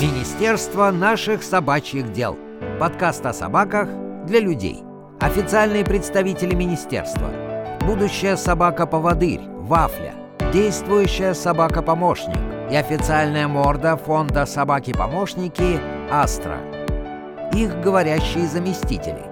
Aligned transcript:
Министерство 0.00 0.90
наших 0.90 1.42
собачьих 1.42 2.10
дел. 2.10 2.38
Подкаст 2.78 3.26
о 3.26 3.34
собаках 3.34 3.86
для 4.24 4.40
людей. 4.40 4.78
Официальные 5.20 5.84
представители 5.84 6.54
министерства. 6.54 7.28
Будущая 7.82 8.36
собака-поводырь, 8.36 9.42
Вафля. 9.58 10.14
Действующая 10.54 11.34
собака-помощник. 11.34 12.38
И 12.70 12.76
официальная 12.76 13.46
морда 13.46 13.98
фонда 13.98 14.46
«Собаки-помощники» 14.46 15.78
Астра. 16.10 16.56
Их 17.52 17.78
говорящие 17.82 18.46
заместители. 18.46 19.26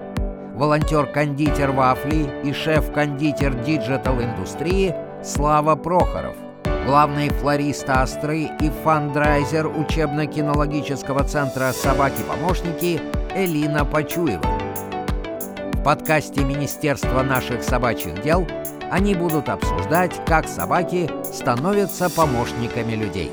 Волонтер-кондитер 0.53 1.71
Вафли 1.71 2.29
и 2.43 2.53
шеф-кондитер 2.53 3.55
digital-индустрии 3.55 4.93
Слава 5.23 5.75
Прохоров– 5.75 6.35
главный 6.89 7.29
флорист 7.29 7.87
Астры 7.87 8.49
и 8.59 8.71
фандрайзер 8.83 9.67
учебно-кинологического 9.67 11.23
центра 11.23 11.71
«Собаки-помощники» 11.71 12.99
Элина 13.35 13.85
Почуева. 13.85 14.41
В 15.73 15.83
подкасте 15.83 16.43
Министерства 16.43 17.21
наших 17.21 17.61
собачьих 17.61 18.23
дел 18.23 18.47
они 18.89 19.13
будут 19.13 19.49
обсуждать, 19.49 20.19
как 20.25 20.47
собаки 20.47 21.07
становятся 21.31 22.09
помощниками 22.09 22.93
людей. 22.93 23.31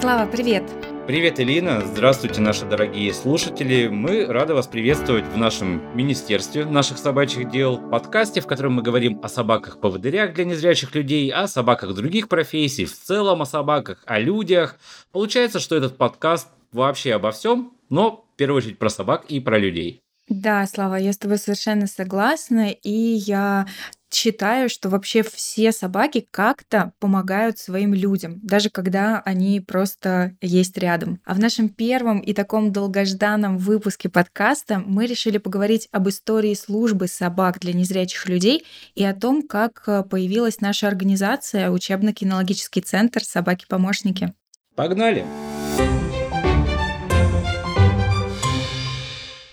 Слава, 0.00 0.30
привет! 0.30 0.62
Привет, 1.08 1.40
Элина! 1.40 1.80
Здравствуйте, 1.86 2.42
наши 2.42 2.66
дорогие 2.66 3.14
слушатели! 3.14 3.88
Мы 3.88 4.26
рады 4.26 4.52
вас 4.52 4.66
приветствовать 4.66 5.24
в 5.24 5.38
нашем 5.38 5.96
Министерстве 5.96 6.66
наших 6.66 6.98
собачьих 6.98 7.50
дел, 7.50 7.78
подкасте, 7.78 8.42
в 8.42 8.46
котором 8.46 8.74
мы 8.74 8.82
говорим 8.82 9.18
о 9.22 9.30
собаках-поводырях 9.30 10.34
для 10.34 10.44
незрячих 10.44 10.94
людей, 10.94 11.32
о 11.32 11.48
собаках 11.48 11.94
других 11.94 12.28
профессий, 12.28 12.84
в 12.84 12.92
целом 12.92 13.40
о 13.40 13.46
собаках, 13.46 14.02
о 14.04 14.18
людях. 14.18 14.76
Получается, 15.10 15.60
что 15.60 15.76
этот 15.76 15.96
подкаст 15.96 16.48
вообще 16.72 17.14
обо 17.14 17.30
всем, 17.30 17.72
но 17.88 18.26
в 18.34 18.36
первую 18.36 18.58
очередь 18.58 18.78
про 18.78 18.90
собак 18.90 19.24
и 19.30 19.40
про 19.40 19.56
людей. 19.56 20.02
Да, 20.28 20.66
Слава, 20.66 20.96
я 20.96 21.14
с 21.14 21.16
тобой 21.16 21.38
совершенно 21.38 21.86
согласна, 21.86 22.68
и 22.70 22.90
я 22.90 23.66
считаю, 24.12 24.68
что 24.68 24.88
вообще 24.88 25.22
все 25.22 25.72
собаки 25.72 26.26
как-то 26.30 26.92
помогают 26.98 27.58
своим 27.58 27.94
людям, 27.94 28.40
даже 28.42 28.70
когда 28.70 29.20
они 29.20 29.60
просто 29.60 30.36
есть 30.40 30.76
рядом. 30.78 31.20
А 31.24 31.34
в 31.34 31.38
нашем 31.38 31.68
первом 31.68 32.20
и 32.20 32.32
таком 32.32 32.72
долгожданном 32.72 33.58
выпуске 33.58 34.08
подкаста 34.08 34.82
мы 34.84 35.06
решили 35.06 35.38
поговорить 35.38 35.88
об 35.92 36.08
истории 36.08 36.54
службы 36.54 37.08
собак 37.08 37.58
для 37.60 37.72
незрячих 37.72 38.28
людей 38.28 38.64
и 38.94 39.04
о 39.04 39.14
том, 39.14 39.42
как 39.42 39.84
э, 39.86 40.02
появилась 40.02 40.60
наша 40.60 40.88
организация 40.88 41.70
учебно-кинологический 41.70 42.82
центр 42.82 43.22
«Собаки-помощники». 43.22 44.34
Погнали! 44.74 45.24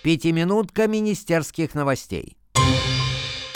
Пятиминутка 0.02 0.86
министерских 0.86 1.74
новостей. 1.74 2.36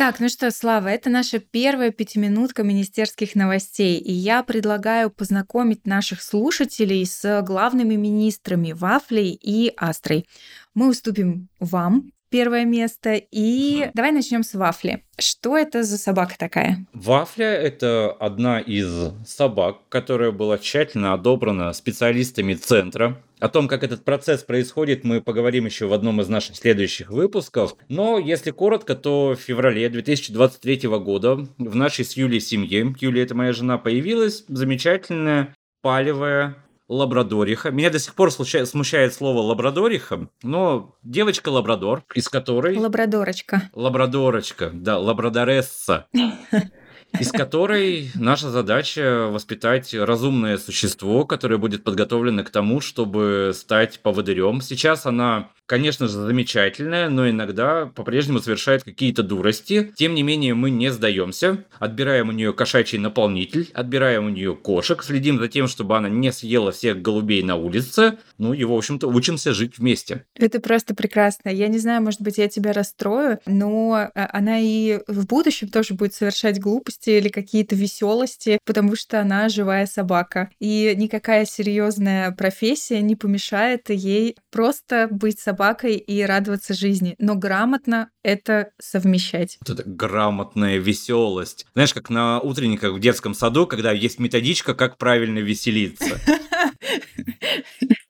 Так, 0.01 0.19
ну 0.19 0.31
что, 0.31 0.51
Слава, 0.51 0.89
это 0.89 1.11
наша 1.11 1.41
первая 1.41 1.91
пятиминутка 1.91 2.63
министерских 2.63 3.35
новостей, 3.35 3.99
и 3.99 4.11
я 4.11 4.43
предлагаю 4.43 5.11
познакомить 5.11 5.87
наших 5.87 6.23
слушателей 6.23 7.05
с 7.05 7.43
главными 7.43 7.97
министрами 7.97 8.73
Вафлей 8.73 9.39
и 9.39 9.75
Астрой. 9.77 10.27
Мы 10.73 10.89
уступим 10.89 11.51
вам 11.59 12.13
первое 12.31 12.65
место. 12.65 13.21
И 13.31 13.91
давай 13.93 14.13
начнем 14.13 14.43
с 14.43 14.55
вафли. 14.55 15.05
Что 15.19 15.59
это 15.59 15.83
за 15.83 15.99
собака 15.99 16.35
такая? 16.39 16.87
Вафля– 16.95 17.45
это 17.53 18.11
одна 18.13 18.59
из 18.59 19.13
собак, 19.27 19.81
которая 19.91 20.31
была 20.31 20.57
тщательно 20.57 21.13
одобрена 21.13 21.75
специалистами 21.75 22.55
центра. 22.55 23.21
О 23.41 23.49
том, 23.49 23.69
как 23.69 23.83
этот 23.83 24.05
процесс 24.05 24.43
происходит, 24.43 25.03
мы 25.03 25.23
поговорим 25.23 25.65
еще 25.65 25.87
в 25.87 25.93
одном 25.95 26.21
из 26.21 26.29
наших 26.29 26.57
следующих 26.57 27.11
выпусков. 27.11 27.75
Но 27.89 28.19
если 28.19 28.51
коротко, 28.51 28.95
то 28.95 29.35
в 29.35 29.41
феврале 29.41 29.89
2023 29.89 30.89
года 30.99 31.49
в 31.59 31.75
нашей 31.75 32.05
с 32.05 32.17
Юлей 32.17 32.41
семье, 32.41 32.95
Юлия– 33.01 33.23
это 33.25 33.35
моя 33.35 33.53
жена, 33.53 33.79
появилась 33.79 34.45
замечательная 34.49 35.55
палевая 35.81 36.57
лабрадориха. 36.89 37.71
Меня 37.71 37.89
до 37.89 37.99
сих 37.99 38.15
пор 38.15 38.31
случай, 38.31 38.67
смущает 38.67 39.15
слово 39.15 39.41
лабрадориха, 39.41 40.29
но 40.43 40.97
девочка-лабрадор, 41.03 42.03
из 42.15 42.29
которой... 42.29 42.77
Лабрадорочка. 42.77 43.71
Лабрадорочка, 43.75 44.71
да, 44.75 44.99
лабрадоресса. 44.99 46.09
из 47.19 47.33
которой 47.33 48.11
наша 48.15 48.51
задача 48.51 49.29
воспитать 49.31 49.95
разумное 49.95 50.59
существо, 50.59 51.25
которое 51.25 51.59
будет 51.59 51.85
подготовлено 51.85 52.45
к 52.45 52.51
тому, 52.51 52.81
чтобы 52.81 53.53
стать 53.55 54.01
поводырем. 54.01 54.61
Сейчас 54.61 55.07
она 55.07 55.49
конечно 55.71 56.09
же, 56.09 56.15
замечательная, 56.15 57.09
но 57.09 57.31
иногда 57.31 57.87
по-прежнему 57.87 58.41
совершает 58.41 58.83
какие-то 58.83 59.23
дурости. 59.23 59.93
Тем 59.95 60.17
не 60.17 60.25
менее, 60.25 60.55
мы 60.55 60.69
не 60.69 60.91
сдаемся. 60.91 61.65
Отбираем 61.79 62.29
у 62.29 62.33
нее 62.33 62.53
кошачий 62.53 62.99
наполнитель, 62.99 63.71
отбираем 63.73 64.27
у 64.27 64.31
нее 64.31 64.57
кошек, 64.57 65.01
следим 65.01 65.39
за 65.39 65.47
тем, 65.47 65.69
чтобы 65.69 65.97
она 65.97 66.09
не 66.09 66.33
съела 66.33 66.73
всех 66.73 67.01
голубей 67.01 67.45
на 67.45 67.55
улице. 67.55 68.19
Ну 68.37 68.53
и, 68.53 68.65
в 68.65 68.73
общем-то, 68.73 69.07
учимся 69.07 69.55
жить 69.55 69.79
вместе. 69.79 70.25
Это 70.35 70.59
просто 70.59 70.97
прекрасно. 70.97 71.51
Я 71.51 71.69
не 71.69 71.79
знаю, 71.79 72.03
может 72.03 72.21
быть, 72.21 72.39
я 72.39 72.49
тебя 72.49 72.73
расстрою, 72.73 73.39
но 73.47 74.11
а, 74.13 74.29
она 74.33 74.59
и 74.59 74.99
в 75.07 75.25
будущем 75.29 75.69
тоже 75.69 75.95
будет 75.95 76.15
совершать 76.15 76.59
глупости 76.59 77.00
или 77.09 77.29
какие-то 77.29 77.75
веселости, 77.75 78.59
потому 78.65 78.97
что 78.97 79.21
она 79.21 79.49
живая 79.49 79.87
собака. 79.87 80.51
И 80.59 80.95
никакая 80.97 81.45
серьезная 81.45 82.31
профессия 82.33 83.01
не 83.01 83.17
помешает 83.17 83.91
ей 83.91 84.37
просто 84.51 85.09
быть 85.11 85.39
собакой 85.39 85.97
и 85.97 86.23
радоваться 86.23 86.75
жизни, 86.75 87.15
но 87.19 87.35
грамотно 87.35 88.11
это 88.23 88.71
совмещать. 88.79 89.59
Вот 89.67 89.79
это 89.79 89.89
грамотная 89.89 90.79
веселость. 90.79 91.67
Знаешь, 91.75 91.95
как 91.95 92.11
на 92.11 92.41
утренниках 92.41 92.95
в 92.95 93.01
детском 93.01 93.35
саду, 93.35 93.67
когда 93.67 93.93
есть 93.93 94.19
методичка, 94.19 94.75
как 94.75 94.99
правильно 94.99 95.39
веселиться. 95.39 96.21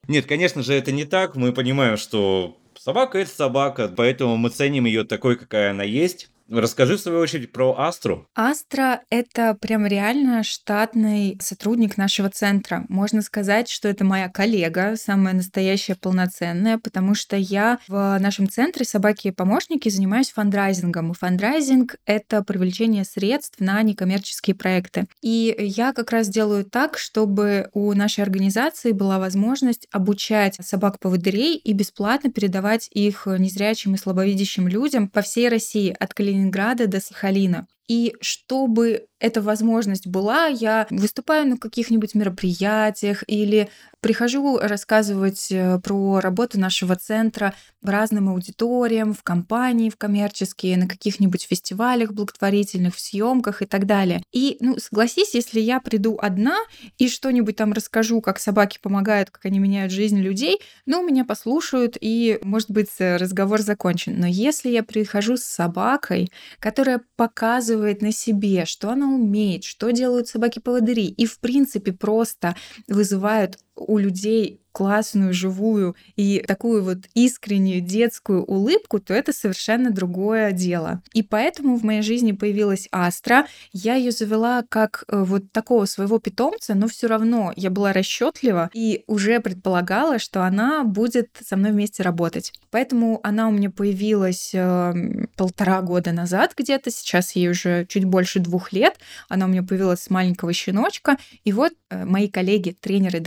Нет, 0.09 0.27
конечно 0.27 0.63
же, 0.63 0.75
это 0.75 0.91
не 0.91 1.05
так. 1.05 1.37
Мы 1.37 1.53
понимаем, 1.53 1.97
что 1.97 2.59
собака 2.77 3.19
это 3.19 3.31
собака, 3.31 3.93
поэтому 3.95 4.37
мы 4.37 4.51
ценим 4.51 4.87
ее 4.87 5.05
такой, 5.05 5.37
какая 5.37 5.71
она 5.71 5.85
есть. 5.85 6.31
Расскажи, 6.51 6.97
в 6.97 7.01
свою 7.01 7.21
очередь, 7.21 7.53
про 7.53 7.79
Астру. 7.79 8.27
Астра— 8.35 9.03
это 9.11 9.57
прям 9.61 9.87
реально 9.87 10.43
штатный 10.43 11.39
сотрудник 11.41 11.97
нашего 11.97 12.29
центра. 12.29 12.85
Можно 12.89 13.23
сказать, 13.23 13.69
что 13.69 13.87
это 13.89 14.05
моя 14.05 14.29
коллега, 14.29 14.97
самая 14.97 15.33
настоящая 15.33 15.95
полноценная, 15.95 16.79
потому 16.79 17.15
что 17.15 17.37
я 17.37 17.79
в 17.87 18.19
нашем 18.19 18.49
центре 18.49 18.85
«Собаки 18.85 19.29
и 19.29 19.31
помощники» 19.31 19.89
занимаюсь 19.89 20.33
фандрайзингом. 20.33 21.13
И 21.13 21.15
фандрайзинг— 21.15 21.97
это 22.05 22.43
привлечение 22.43 23.05
средств 23.05 23.61
на 23.61 23.81
некоммерческие 23.83 24.57
проекты. 24.57 25.07
И 25.23 25.55
я 25.57 25.93
как 25.93 26.11
раз 26.11 26.29
делаю 26.29 26.65
так, 26.65 26.99
чтобы 26.99 27.71
у 27.75 27.93
нашей 27.93 28.25
организации 28.25 28.91
была 28.91 29.21
возможность 29.21 29.87
обучать 29.93 30.57
собак-поводырей 30.61 31.57
и 31.57 31.73
бесплатно 31.75 32.33
передавать 32.33 32.89
их 32.91 33.27
незрячим 33.27 33.95
и 33.95 33.99
слабовидящим 33.99 34.67
людям 34.67 35.09
по 35.09 35.23
всей 35.23 35.49
России, 35.49 35.95
от 35.97 36.13
Калининграда 36.13 36.40
Калининграда 36.41 36.87
до 36.87 37.01
Сахалина. 37.01 37.67
И 37.89 38.15
чтобы 38.21 39.07
эта 39.21 39.43
возможность 39.43 40.07
была, 40.07 40.47
я 40.47 40.87
выступаю 40.91 41.47
на 41.47 41.57
каких-нибудь 41.59 42.15
мероприятиях 42.15 43.23
или 43.27 43.69
прихожу 44.01 44.59
рассказывать 44.59 45.49
э, 45.53 45.79
про 45.81 46.21
работу 46.21 46.59
нашего 46.59 46.97
центра 46.97 47.55
разным 47.83 48.31
аудиториям, 48.31 49.13
в 49.15 49.23
компании, 49.23 49.91
в 49.91 49.97
коммерческие, 49.97 50.77
на 50.77 50.87
каких-нибудь 50.89 51.47
фестивалях 51.49 52.13
благотворительных, 52.13 52.95
в 52.95 53.01
съемках 53.01 53.63
и 53.63 53.67
так 53.67 53.87
далее. 53.87 54.23
И, 54.33 54.57
ну, 54.61 54.79
согласись, 54.79 55.35
если 55.35 55.61
я 55.61 55.81
приду 55.81 56.19
одна 56.21 56.57
и 56.99 57.09
что-нибудь 57.09 57.57
там 57.57 57.73
расскажу, 57.73 58.21
как 58.21 58.39
собаки 58.39 58.79
помогают, 58.83 59.31
как 59.31 59.45
они 59.45 59.59
меняют 59.59 59.93
жизнь 59.93 60.19
людей, 60.19 60.61
ну, 60.87 61.07
меня 61.07 61.25
послушают, 61.25 61.97
и, 62.01 62.39
может 62.43 62.71
быть, 62.71 62.91
разговор 62.99 63.61
закончен. 63.61 64.19
Но 64.19 64.27
если 64.27 64.71
я 64.71 64.83
прихожу 64.83 65.37
с 65.37 65.43
собакой, 65.43 66.31
которая 66.59 67.03
показывает 67.17 68.03
на 68.03 68.13
себе, 68.13 68.65
что 68.65 68.91
она 68.91 69.10
умеет, 69.15 69.65
что 69.65 69.91
делают 69.91 70.29
собаки-поводыри, 70.29 71.07
и, 71.07 71.27
в 71.27 71.39
принципе, 71.41 71.93
просто 71.93 72.57
вызывают 72.89 73.59
у 73.77 73.99
людей 73.99 74.61
классную, 74.73 75.35
живую 75.35 75.97
и 76.17 76.43
такую 76.47 76.85
вот 76.85 76.99
искреннюю 77.15 77.81
детскую 77.81 78.45
улыбку, 78.45 79.01
то 79.01 79.13
это 79.13 79.33
совершенно 79.33 79.91
другое 79.91 80.53
дело. 80.53 81.03
И 81.13 81.23
поэтому 81.23 81.77
в 81.77 81.83
моей 81.83 82.03
жизни 82.03 82.33
появилась 82.33 82.89
Астра. 82.93 83.47
Я 83.73 83.95
ее 83.95 84.13
завела 84.13 84.65
как 84.69 85.05
э, 85.09 85.23
вот 85.23 85.51
такого 85.53 85.87
своего 85.87 86.19
питомца, 86.19 86.75
но 86.75 86.87
все 86.89 87.09
равно 87.09 87.53
я 87.57 87.71
была 87.71 87.93
расчетлива 87.93 88.71
и 88.73 89.03
уже 89.07 89.41
предполагала, 89.41 90.19
что 90.19 90.45
она 90.45 90.85
будет 90.85 91.31
со 91.45 91.57
мной 91.57 91.73
вместе 91.73 92.03
работать. 92.03 92.53
Поэтому 92.71 93.21
она 93.25 93.49
у 93.49 93.51
меня 93.51 93.71
появилась 93.71 94.53
э, 94.55 94.95
полтора 95.37 95.83
года 95.83 96.13
назад 96.13 96.55
где-то, 96.57 96.91
сейчас 96.91 97.33
ей 97.33 97.51
уже 97.51 97.87
чуть 97.87 98.05
больше 98.05 98.39
двух 98.39 98.73
лет. 98.73 98.99
Она 99.29 99.47
у 99.47 99.49
меня 99.49 99.63
появилась 99.63 100.03
с 100.03 100.11
маленького 100.11 100.53
щеночка. 100.53 101.17
И 101.45 101.53
вот 101.53 101.73
э, 101.91 102.05
мои 102.05 102.29
коллеги, 102.29 102.77
тренеры, 102.81 103.19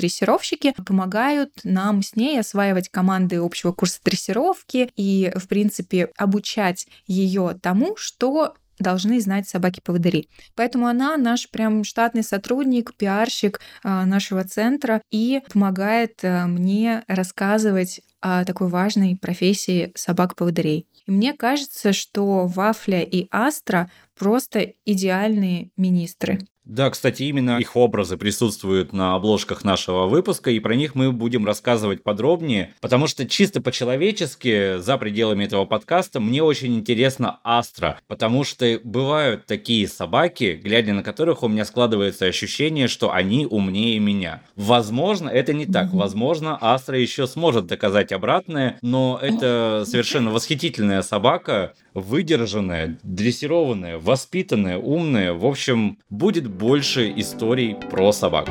дрессировщики 0.43 0.73
помогают 0.85 1.51
нам 1.63 2.01
с 2.01 2.15
ней 2.15 2.39
осваивать 2.39 2.89
команды 2.89 3.37
общего 3.37 3.71
курса 3.71 3.99
дрессировки 4.03 4.89
и, 4.95 5.31
в 5.35 5.47
принципе, 5.47 6.09
обучать 6.17 6.87
ее 7.07 7.57
тому, 7.61 7.95
что 7.95 8.53
должны 8.79 9.21
знать 9.21 9.47
собаки-поводыри. 9.47 10.29
Поэтому 10.55 10.87
она 10.87 11.15
наш 11.15 11.49
прям 11.49 11.83
штатный 11.83 12.23
сотрудник, 12.23 12.95
пиарщик 12.95 13.61
а, 13.83 14.05
нашего 14.05 14.43
центра 14.43 15.01
и 15.11 15.41
помогает 15.53 16.19
а, 16.23 16.47
мне 16.47 17.03
рассказывать 17.07 18.01
о 18.19 18.43
такой 18.43 18.69
важной 18.69 19.15
профессии 19.15 19.91
собак-поводырей. 19.95 20.87
И 21.05 21.11
мне 21.11 21.33
кажется, 21.33 21.93
что 21.93 22.47
Вафля 22.47 23.01
и 23.03 23.27
Астра 23.31 23.91
просто 24.17 24.73
идеальные 24.85 25.69
министры. 25.77 26.39
Да, 26.65 26.89
кстати, 26.89 27.23
именно 27.23 27.59
их 27.59 27.75
образы 27.75 28.15
присутствуют 28.15 28.93
на 28.93 29.15
обложках 29.15 29.65
нашего 29.65 30.05
выпуска, 30.07 30.49
и 30.49 30.59
про 30.59 30.75
них 30.75 30.95
мы 30.95 31.11
будем 31.11 31.45
рассказывать 31.45 32.03
подробнее, 32.03 32.73
потому 32.79 33.07
что 33.07 33.27
чисто 33.27 33.61
по-человечески, 33.61 34.77
за 34.77 34.97
пределами 34.97 35.43
этого 35.43 35.65
подкаста, 35.65 36.21
мне 36.21 36.41
очень 36.41 36.75
интересна 36.75 37.39
Астра, 37.43 37.99
потому 38.07 38.45
что 38.45 38.79
бывают 38.83 39.45
такие 39.45 39.89
собаки, 39.89 40.59
глядя 40.63 40.93
на 40.93 41.03
которых 41.03 41.43
у 41.43 41.49
меня 41.49 41.65
складывается 41.65 42.25
ощущение, 42.25 42.87
что 42.87 43.11
они 43.11 43.45
умнее 43.45 43.99
меня. 43.99 44.41
Возможно, 44.55 45.27
это 45.29 45.51
не 45.53 45.65
так. 45.65 45.93
Возможно, 45.93 46.57
Астра 46.61 46.97
еще 46.97 47.27
сможет 47.27 47.67
доказать 47.67 48.13
обратное, 48.13 48.77
но 48.81 49.19
это 49.21 49.83
совершенно 49.85 50.31
восхитительная 50.31 51.01
собака, 51.01 51.73
выдержанная, 51.93 52.97
дрессированная, 53.03 53.99
воспитанная, 53.99 54.77
умная. 54.77 55.33
В 55.33 55.45
общем, 55.45 55.97
будет 56.09 56.52
больше 56.53 57.11
историй 57.15 57.75
про 57.75 58.11
собак. 58.11 58.49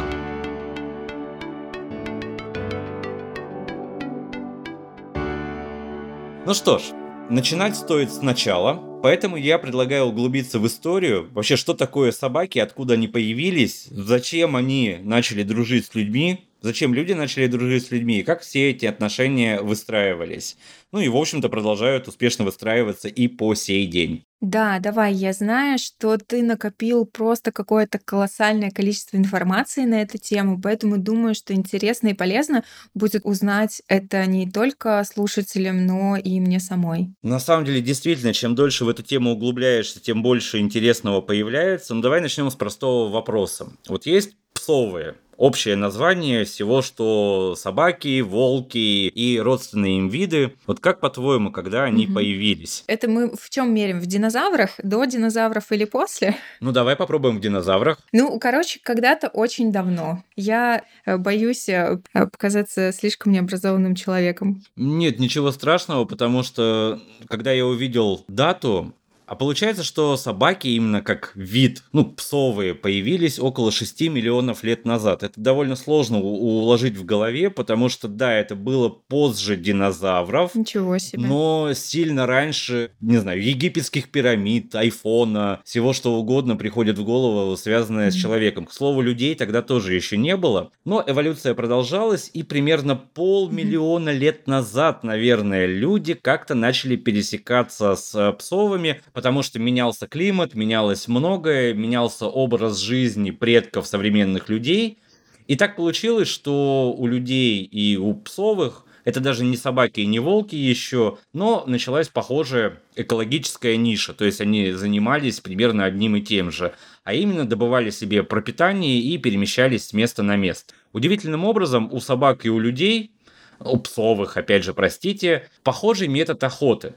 Ну 6.44 6.54
что 6.54 6.78
ж, 6.78 6.82
начинать 7.30 7.76
стоит 7.76 8.12
сначала, 8.12 9.00
поэтому 9.02 9.36
я 9.36 9.58
предлагаю 9.58 10.06
углубиться 10.06 10.58
в 10.58 10.66
историю. 10.66 11.28
Вообще, 11.32 11.56
что 11.56 11.72
такое 11.72 12.10
собаки, 12.10 12.58
откуда 12.58 12.94
они 12.94 13.06
появились, 13.06 13.86
зачем 13.90 14.56
они 14.56 14.98
начали 15.02 15.44
дружить 15.44 15.86
с 15.86 15.94
людьми, 15.94 16.48
зачем 16.62 16.94
люди 16.94 17.12
начали 17.12 17.46
дружить 17.46 17.86
с 17.86 17.90
людьми, 17.90 18.20
и 18.20 18.22
как 18.22 18.40
все 18.40 18.70
эти 18.70 18.86
отношения 18.86 19.60
выстраивались. 19.60 20.56
Ну 20.92 21.00
и, 21.00 21.08
в 21.08 21.16
общем-то, 21.16 21.48
продолжают 21.48 22.08
успешно 22.08 22.44
выстраиваться 22.44 23.08
и 23.08 23.28
по 23.28 23.54
сей 23.54 23.86
день. 23.86 24.24
Да, 24.42 24.80
давай, 24.80 25.14
я 25.14 25.32
знаю, 25.32 25.78
что 25.78 26.18
ты 26.18 26.42
накопил 26.42 27.06
просто 27.06 27.52
какое-то 27.52 28.00
колоссальное 28.00 28.72
количество 28.72 29.16
информации 29.16 29.84
на 29.84 30.02
эту 30.02 30.18
тему, 30.18 30.60
поэтому 30.60 30.98
думаю, 30.98 31.36
что 31.36 31.54
интересно 31.54 32.08
и 32.08 32.14
полезно 32.14 32.64
будет 32.92 33.24
узнать 33.24 33.82
это 33.86 34.26
не 34.26 34.50
только 34.50 35.04
слушателям, 35.04 35.86
но 35.86 36.16
и 36.16 36.40
мне 36.40 36.58
самой. 36.58 37.14
На 37.22 37.38
самом 37.38 37.64
деле, 37.64 37.80
действительно, 37.80 38.32
чем 38.32 38.56
дольше 38.56 38.84
в 38.84 38.88
эту 38.88 39.04
тему 39.04 39.30
углубляешься, 39.30 40.00
тем 40.00 40.24
больше 40.24 40.58
интересного 40.58 41.20
появляется. 41.20 41.94
Ну 41.94 42.02
давай 42.02 42.20
начнем 42.20 42.50
с 42.50 42.56
простого 42.56 43.08
вопроса. 43.12 43.68
Вот 43.88 44.06
есть 44.06 44.34
псовые 44.54 45.14
общее 45.42 45.74
название 45.74 46.44
всего, 46.44 46.82
что 46.82 47.56
собаки, 47.56 48.20
волки 48.20 49.08
и 49.08 49.40
родственные 49.40 49.98
им 49.98 50.08
виды. 50.08 50.54
Вот 50.68 50.78
как 50.78 51.00
по-твоему, 51.00 51.50
когда 51.50 51.82
они 51.82 52.06
угу. 52.06 52.14
появились? 52.14 52.84
Это 52.86 53.10
мы 53.10 53.34
в 53.34 53.50
чем 53.50 53.74
мерим? 53.74 53.98
В 53.98 54.06
динозаврах? 54.06 54.70
До 54.84 55.04
динозавров 55.04 55.72
или 55.72 55.84
после? 55.84 56.36
Ну, 56.60 56.70
давай 56.70 56.94
попробуем 56.94 57.38
в 57.38 57.40
динозаврах. 57.40 57.98
Ну, 58.12 58.38
короче, 58.38 58.78
когда-то 58.84 59.26
очень 59.28 59.72
давно. 59.72 60.22
Я 60.36 60.84
э, 61.04 61.16
боюсь 61.16 61.68
э, 61.68 61.98
показаться 62.12 62.92
слишком 62.92 63.32
необразованным 63.32 63.96
человеком. 63.96 64.62
Нет, 64.76 65.18
ничего 65.18 65.50
страшного, 65.50 66.04
потому 66.04 66.44
что 66.44 67.00
когда 67.26 67.50
я 67.50 67.66
увидел 67.66 68.24
дату, 68.28 68.94
а 69.32 69.34
получается, 69.34 69.82
что 69.82 70.18
собаки 70.18 70.68
именно 70.68 71.00
как 71.00 71.32
вид, 71.34 71.84
ну, 71.92 72.04
псовые, 72.04 72.74
появились 72.74 73.38
около 73.38 73.72
6 73.72 74.02
миллионов 74.10 74.62
лет 74.62 74.84
назад. 74.84 75.22
Это 75.22 75.40
довольно 75.40 75.74
сложно 75.74 76.20
уложить 76.20 76.98
в 76.98 77.06
голове, 77.06 77.48
потому 77.48 77.88
что, 77.88 78.08
да, 78.08 78.34
это 78.34 78.54
было 78.54 78.90
позже 78.90 79.56
динозавров. 79.56 80.54
Ничего 80.54 80.98
себе. 80.98 81.26
Но 81.26 81.70
сильно 81.72 82.26
раньше, 82.26 82.90
не 83.00 83.16
знаю, 83.16 83.42
египетских 83.42 84.10
пирамид, 84.10 84.74
айфона, 84.74 85.62
всего 85.64 85.94
что 85.94 86.12
угодно 86.12 86.56
приходит 86.56 86.98
в 86.98 87.04
голову, 87.04 87.56
связанное 87.56 88.08
mm-hmm. 88.08 88.10
с 88.10 88.20
человеком. 88.20 88.66
К 88.66 88.72
слову, 88.74 89.00
людей 89.00 89.34
тогда 89.34 89.62
тоже 89.62 89.94
еще 89.94 90.18
не 90.18 90.36
было. 90.36 90.72
Но 90.84 91.02
эволюция 91.06 91.54
продолжалась, 91.54 92.30
и 92.34 92.42
примерно 92.42 92.96
полмиллиона 92.96 94.10
mm-hmm. 94.10 94.18
лет 94.18 94.46
назад, 94.46 95.04
наверное, 95.04 95.64
люди 95.64 96.12
как-то 96.12 96.54
начали 96.54 96.96
пересекаться 96.96 97.96
с 97.96 98.32
псовыми, 98.32 99.00
потому 99.22 99.44
что 99.44 99.60
менялся 99.60 100.08
климат, 100.08 100.54
менялось 100.54 101.06
многое, 101.06 101.74
менялся 101.74 102.26
образ 102.26 102.80
жизни 102.80 103.30
предков 103.30 103.86
современных 103.86 104.48
людей. 104.48 104.98
И 105.46 105.54
так 105.54 105.76
получилось, 105.76 106.26
что 106.26 106.92
у 106.92 107.06
людей 107.06 107.62
и 107.62 107.96
у 107.96 108.14
псовых 108.14 108.84
это 109.04 109.20
даже 109.20 109.44
не 109.44 109.56
собаки 109.56 110.00
и 110.00 110.06
не 110.06 110.18
волки 110.18 110.56
еще, 110.56 111.18
но 111.32 111.62
началась 111.68 112.08
похожая 112.08 112.80
экологическая 112.96 113.76
ниша, 113.76 114.12
то 114.12 114.24
есть 114.24 114.40
они 114.40 114.72
занимались 114.72 115.38
примерно 115.38 115.84
одним 115.84 116.16
и 116.16 116.20
тем 116.20 116.50
же, 116.50 116.74
а 117.04 117.14
именно 117.14 117.44
добывали 117.44 117.90
себе 117.90 118.24
пропитание 118.24 118.98
и 118.98 119.18
перемещались 119.18 119.86
с 119.86 119.92
места 119.92 120.24
на 120.24 120.34
место. 120.34 120.74
Удивительным 120.92 121.44
образом 121.44 121.88
у 121.92 122.00
собак 122.00 122.44
и 122.44 122.50
у 122.50 122.58
людей, 122.58 123.12
у 123.60 123.78
псовых, 123.78 124.36
опять 124.36 124.64
же, 124.64 124.74
простите, 124.74 125.48
похожий 125.62 126.08
метод 126.08 126.42
охоты. 126.42 126.94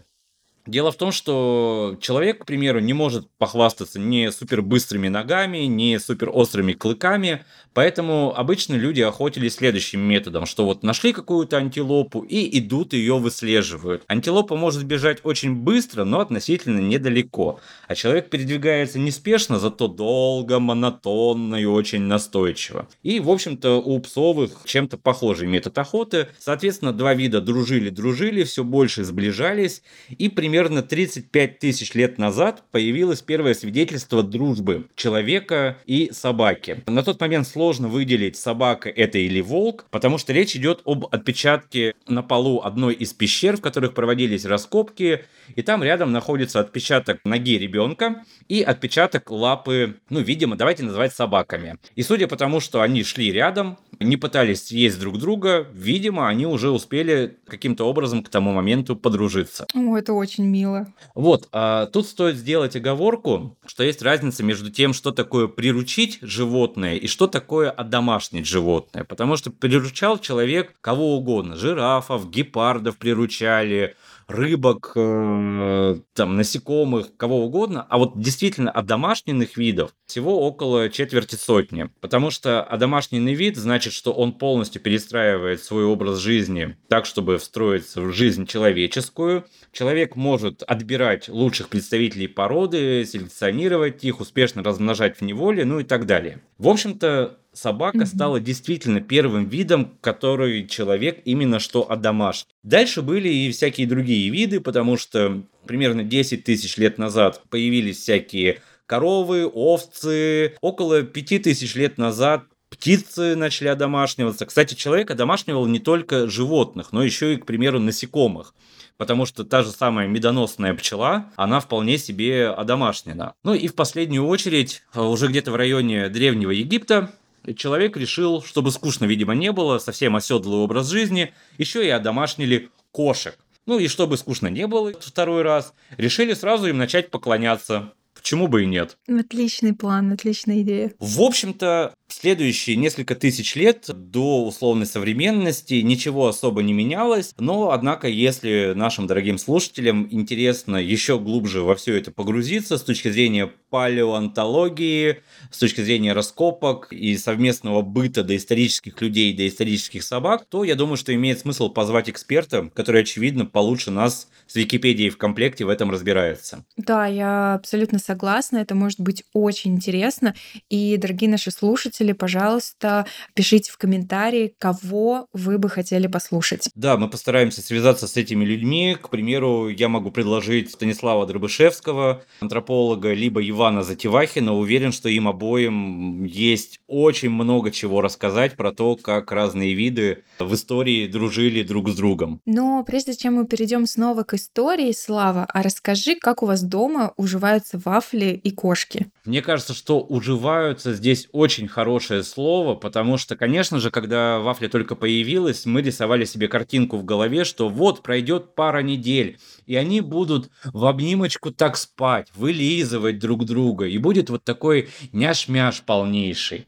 Дело 0.67 0.91
в 0.91 0.95
том, 0.95 1.11
что 1.11 1.95
человек, 2.01 2.41
к 2.41 2.45
примеру, 2.45 2.79
не 2.79 2.93
может 2.93 3.29
похвастаться 3.37 3.99
ни 3.99 4.27
супер 4.29 4.63
быстрыми 4.63 5.09
ногами, 5.09 5.59
ни 5.59 5.95
супер 5.97 6.31
острыми 6.33 6.73
клыками, 6.73 7.45
поэтому 7.75 8.33
обычно 8.35 8.73
люди 8.73 9.01
охотились 9.01 9.55
следующим 9.55 9.99
методом, 9.99 10.47
что 10.47 10.65
вот 10.65 10.81
нашли 10.81 11.13
какую-то 11.13 11.57
антилопу 11.57 12.21
и 12.21 12.57
идут 12.57 12.93
ее 12.93 13.19
выслеживают. 13.19 14.03
Антилопа 14.07 14.55
может 14.55 14.85
бежать 14.85 15.19
очень 15.21 15.53
быстро, 15.53 16.03
но 16.03 16.19
относительно 16.19 16.79
недалеко, 16.79 17.59
а 17.87 17.93
человек 17.93 18.31
передвигается 18.31 18.97
неспешно, 18.97 19.59
зато 19.59 19.87
долго, 19.87 20.57
монотонно 20.57 21.57
и 21.57 21.65
очень 21.65 22.01
настойчиво. 22.01 22.87
И, 23.03 23.19
в 23.19 23.29
общем-то, 23.29 23.81
у 23.81 23.99
псовых 23.99 24.61
чем-то 24.65 24.97
похожий 24.97 25.47
метод 25.47 25.77
охоты. 25.77 26.29
Соответственно, 26.39 26.91
два 26.91 27.13
вида 27.13 27.39
дружили-дружили, 27.39 28.43
все 28.45 28.63
больше 28.63 29.03
сближались, 29.03 29.83
и 30.09 30.27
примерно 30.27 30.54
примерно 30.55 30.81
35 30.81 31.59
тысяч 31.59 31.93
лет 31.95 32.17
назад 32.17 32.63
появилось 32.71 33.21
первое 33.21 33.53
свидетельство 33.53 34.23
дружбы 34.23 34.85
человека 34.95 35.77
и 35.85 36.11
собаки. 36.13 36.81
На 36.87 37.03
тот 37.03 37.19
момент 37.19 37.45
сложно 37.45 37.89
выделить, 37.89 38.37
собака 38.37 38.87
это 38.87 39.17
или 39.17 39.41
волк, 39.41 39.85
потому 39.91 40.17
что 40.17 40.31
речь 40.31 40.55
идет 40.55 40.79
об 40.85 41.07
отпечатке 41.11 41.93
на 42.07 42.23
полу 42.23 42.61
одной 42.61 42.93
из 42.93 43.11
пещер, 43.11 43.57
в 43.57 43.61
которых 43.61 43.93
проводились 43.93 44.45
раскопки, 44.45 45.25
и 45.57 45.61
там 45.61 45.83
рядом 45.83 46.13
находится 46.13 46.61
отпечаток 46.61 47.19
ноги 47.25 47.57
ребенка 47.57 48.23
и 48.47 48.61
отпечаток 48.61 49.29
лапы, 49.31 49.95
ну, 50.09 50.21
видимо, 50.21 50.55
давайте 50.55 50.83
называть 50.83 51.13
собаками. 51.13 51.75
И 51.95 52.01
судя 52.01 52.29
по 52.29 52.37
тому, 52.37 52.61
что 52.61 52.81
они 52.81 53.03
шли 53.03 53.29
рядом, 53.33 53.77
не 53.99 54.17
пытались 54.17 54.67
съесть 54.67 54.99
друг 54.99 55.17
друга, 55.17 55.67
видимо, 55.73 56.27
они 56.27 56.45
уже 56.45 56.69
успели 56.69 57.37
каким-то 57.45 57.85
образом 57.85 58.23
к 58.23 58.29
тому 58.29 58.53
моменту 58.53 58.95
подружиться. 58.95 59.65
О, 59.73 59.97
это 59.97 60.13
очень 60.13 60.44
мило. 60.45 60.87
Вот, 61.13 61.47
а 61.51 61.87
тут 61.87 62.07
стоит 62.07 62.37
сделать 62.37 62.75
оговорку, 62.75 63.57
что 63.65 63.83
есть 63.83 64.01
разница 64.01 64.43
между 64.43 64.71
тем, 64.71 64.93
что 64.93 65.11
такое 65.11 65.47
приручить 65.47 66.19
животное 66.21 66.95
и 66.95 67.07
что 67.07 67.27
такое 67.27 67.69
одомашнить 67.69 68.47
животное. 68.47 69.03
Потому 69.03 69.37
что 69.37 69.51
приручал 69.51 70.17
человек 70.17 70.75
кого 70.81 71.17
угодно. 71.17 71.55
Жирафов, 71.55 72.29
гепардов 72.29 72.97
приручали, 72.97 73.95
рыбок, 74.27 74.93
э, 74.95 75.99
там, 76.13 76.35
насекомых, 76.35 77.15
кого 77.17 77.45
угодно, 77.45 77.85
а 77.89 77.97
вот 77.97 78.19
действительно 78.19 78.71
одомашненных 78.71 79.57
видов 79.57 79.91
всего 80.05 80.41
около 80.47 80.89
четверти 80.89 81.35
сотни. 81.35 81.89
Потому 82.01 82.31
что 82.31 82.63
одомашненный 82.63 83.33
вид 83.33 83.57
значит, 83.57 83.93
что 83.93 84.11
он 84.11 84.33
полностью 84.33 84.81
перестраивает 84.81 85.63
свой 85.63 85.85
образ 85.85 86.19
жизни 86.19 86.77
так, 86.87 87.05
чтобы 87.05 87.37
встроиться 87.37 88.01
в 88.01 88.11
жизнь 88.11 88.45
человеческую. 88.45 89.45
Человек 89.71 90.15
может 90.15 90.63
отбирать 90.63 91.29
лучших 91.29 91.69
представителей 91.69 92.27
породы, 92.27 93.05
селекционировать 93.05 94.03
их, 94.03 94.19
успешно 94.19 94.63
размножать 94.63 95.17
в 95.17 95.21
неволе, 95.21 95.65
ну 95.65 95.79
и 95.79 95.83
так 95.83 96.05
далее. 96.05 96.41
В 96.57 96.67
общем-то, 96.67 97.37
собака 97.55 97.99
mm-hmm. 97.99 98.05
стала 98.05 98.39
действительно 98.39 99.01
первым 99.01 99.47
видом, 99.47 99.97
который 100.01 100.67
человек 100.67 101.21
именно 101.25 101.59
что 101.59 101.89
одомашнил. 101.89 102.51
Дальше 102.63 103.01
были 103.01 103.29
и 103.29 103.51
всякие 103.51 103.87
другие 103.87 104.29
виды, 104.29 104.59
потому 104.59 104.97
что 104.97 105.41
примерно 105.65 106.03
10 106.03 106.43
тысяч 106.43 106.77
лет 106.77 106.97
назад 106.97 107.41
появились 107.49 107.99
всякие 107.99 108.61
коровы, 108.85 109.47
овцы. 109.47 110.55
Около 110.61 111.03
5 111.03 111.43
тысяч 111.43 111.75
лет 111.75 111.97
назад 111.97 112.43
птицы 112.69 113.35
начали 113.35 113.69
одомашниваться. 113.69 114.45
Кстати, 114.45 114.73
человек 114.75 115.09
одомашнивал 115.09 115.65
не 115.65 115.79
только 115.79 116.27
животных, 116.27 116.91
но 116.91 117.03
еще 117.03 117.33
и, 117.33 117.37
к 117.37 117.45
примеру, 117.45 117.79
насекомых 117.79 118.53
потому 118.97 119.25
что 119.25 119.43
та 119.43 119.63
же 119.63 119.71
самая 119.71 120.07
медоносная 120.07 120.73
пчела, 120.73 121.25
она 121.35 121.59
вполне 121.59 121.97
себе 121.97 122.47
одомашнена. 122.47 123.33
Ну 123.43 123.53
и 123.53 123.67
в 123.67 123.75
последнюю 123.75 124.25
очередь, 124.25 124.83
уже 124.93 125.27
где-то 125.27 125.51
в 125.51 125.55
районе 125.55 126.09
Древнего 126.09 126.51
Египта, 126.51 127.11
человек 127.53 127.97
решил, 127.97 128.41
чтобы 128.41 128.71
скучно, 128.71 129.05
видимо, 129.05 129.35
не 129.35 129.51
было, 129.51 129.77
совсем 129.79 130.15
оседлый 130.15 130.59
образ 130.59 130.89
жизни, 130.89 131.33
еще 131.57 131.85
и 131.85 131.89
одомашнили 131.89 132.69
кошек. 132.91 133.37
Ну 133.65 133.79
и 133.79 133.87
чтобы 133.87 134.17
скучно 134.17 134.47
не 134.47 134.67
было 134.67 134.93
второй 134.99 135.41
раз, 135.41 135.73
решили 135.97 136.33
сразу 136.33 136.67
им 136.67 136.77
начать 136.77 137.09
поклоняться. 137.09 137.93
Почему 138.13 138.47
бы 138.47 138.63
и 138.63 138.65
нет? 138.65 138.97
Отличный 139.07 139.73
план, 139.73 140.11
отличная 140.11 140.61
идея. 140.61 140.93
В 140.99 141.21
общем-то, 141.21 141.93
следующие 142.07 142.75
несколько 142.75 143.15
тысяч 143.15 143.55
лет 143.55 143.85
до 143.87 144.45
условной 144.45 144.85
современности 144.85 145.75
ничего 145.75 146.27
особо 146.27 146.63
не 146.63 146.73
менялось, 146.73 147.33
но, 147.37 147.71
однако, 147.71 148.07
если 148.07 148.73
нашим 148.75 149.07
дорогим 149.07 149.37
слушателям 149.37 150.07
интересно 150.09 150.77
еще 150.77 151.19
глубже 151.19 151.61
во 151.61 151.75
все 151.75 151.95
это 151.95 152.11
погрузиться 152.11 152.77
с 152.77 152.83
точки 152.83 153.09
зрения 153.09 153.51
палеонтологии, 153.69 155.21
с 155.51 155.57
точки 155.57 155.81
зрения 155.81 156.13
раскопок 156.13 156.93
и 156.93 157.17
совместного 157.17 157.81
быта 157.81 158.23
доисторических 158.23 159.01
людей 159.01 159.33
доисторических 159.33 160.03
собак, 160.03 160.45
то 160.47 160.63
я 160.63 160.75
думаю, 160.75 160.97
что 160.97 161.13
имеет 161.13 161.39
смысл 161.39 161.69
позвать 161.69 162.09
эксперта, 162.09 162.69
который, 162.73 163.01
очевидно, 163.01 163.45
получше 163.45 163.91
нас 163.91 164.29
с 164.47 164.55
Википедией 164.55 165.09
в 165.09 165.17
комплекте 165.17 165.65
в 165.65 165.69
этом 165.69 165.91
разбирается. 165.91 166.63
Да, 166.77 167.07
я 167.07 167.55
абсолютно 167.55 167.99
согласна, 167.99 168.57
это 168.57 168.75
может 168.75 168.99
быть 168.99 169.23
очень 169.33 169.73
интересно. 169.73 170.35
И, 170.69 170.95
дорогие 170.97 171.29
наши 171.29 171.51
слушатели, 171.51 171.94
слушатели, 171.95 172.13
пожалуйста, 172.13 173.05
пишите 173.33 173.71
в 173.71 173.77
комментарии, 173.77 174.53
кого 174.59 175.27
вы 175.33 175.57
бы 175.57 175.69
хотели 175.69 176.07
послушать. 176.07 176.69
Да, 176.75 176.97
мы 176.97 177.09
постараемся 177.09 177.61
связаться 177.61 178.07
с 178.07 178.17
этими 178.17 178.43
людьми. 178.43 178.97
К 179.01 179.09
примеру, 179.09 179.69
я 179.69 179.87
могу 179.87 180.11
предложить 180.11 180.71
Станислава 180.71 181.25
Дробышевского, 181.25 182.23
антрополога, 182.41 183.13
либо 183.13 183.47
Ивана 183.47 183.83
Затевахина. 183.83 184.53
Уверен, 184.53 184.91
что 184.91 185.09
им 185.09 185.27
обоим 185.27 186.23
есть 186.25 186.79
очень 186.87 187.29
много 187.29 187.71
чего 187.71 188.01
рассказать 188.01 188.55
про 188.57 188.71
то, 188.71 188.95
как 188.95 189.31
разные 189.31 189.73
виды 189.73 190.23
в 190.39 190.53
истории 190.53 191.07
дружили 191.07 191.63
друг 191.63 191.89
с 191.89 191.95
другом. 191.95 192.41
Но 192.45 192.83
прежде 192.83 193.15
чем 193.15 193.35
мы 193.35 193.45
перейдем 193.45 193.85
снова 193.85 194.23
к 194.23 194.33
истории, 194.33 194.91
Слава, 194.91 195.45
а 195.53 195.61
расскажи, 195.61 196.15
как 196.19 196.43
у 196.43 196.45
вас 196.45 196.61
дома 196.61 197.13
уживаются 197.17 197.79
вафли 197.83 198.39
и 198.43 198.51
кошки? 198.51 199.07
Мне 199.25 199.41
кажется, 199.41 199.73
что 199.73 200.01
уживаются 200.01 200.93
здесь 200.93 201.27
очень 201.31 201.67
хорошо 201.67 201.84
хорошее 201.85 202.23
слово, 202.23 202.73
потому 202.73 203.15
что, 203.19 203.35
конечно 203.35 203.79
же, 203.79 203.91
когда 203.91 204.39
вафля 204.39 204.69
только 204.69 204.95
появилась, 204.95 205.67
мы 205.67 205.83
рисовали 205.83 206.25
себе 206.25 206.47
картинку 206.47 206.97
в 206.97 207.05
голове, 207.05 207.43
что 207.45 207.69
вот 207.69 208.01
пройдет 208.01 208.55
пара 208.55 208.79
недель, 208.79 209.37
и 209.67 209.75
они 209.75 210.01
будут 210.01 210.49
в 210.63 210.83
обнимочку 210.85 211.51
так 211.51 211.77
спать, 211.77 212.29
вылизывать 212.33 213.19
друг 213.19 213.45
друга, 213.45 213.85
и 213.85 213.99
будет 213.99 214.31
вот 214.31 214.43
такой 214.43 214.89
няш-мяш 215.11 215.83
полнейший. 215.85 216.65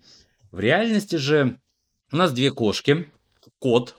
В 0.51 0.59
реальности 0.59 1.15
же 1.15 1.57
у 2.11 2.17
нас 2.17 2.31
две 2.31 2.51
кошки, 2.51 3.07
кот, 3.57 3.95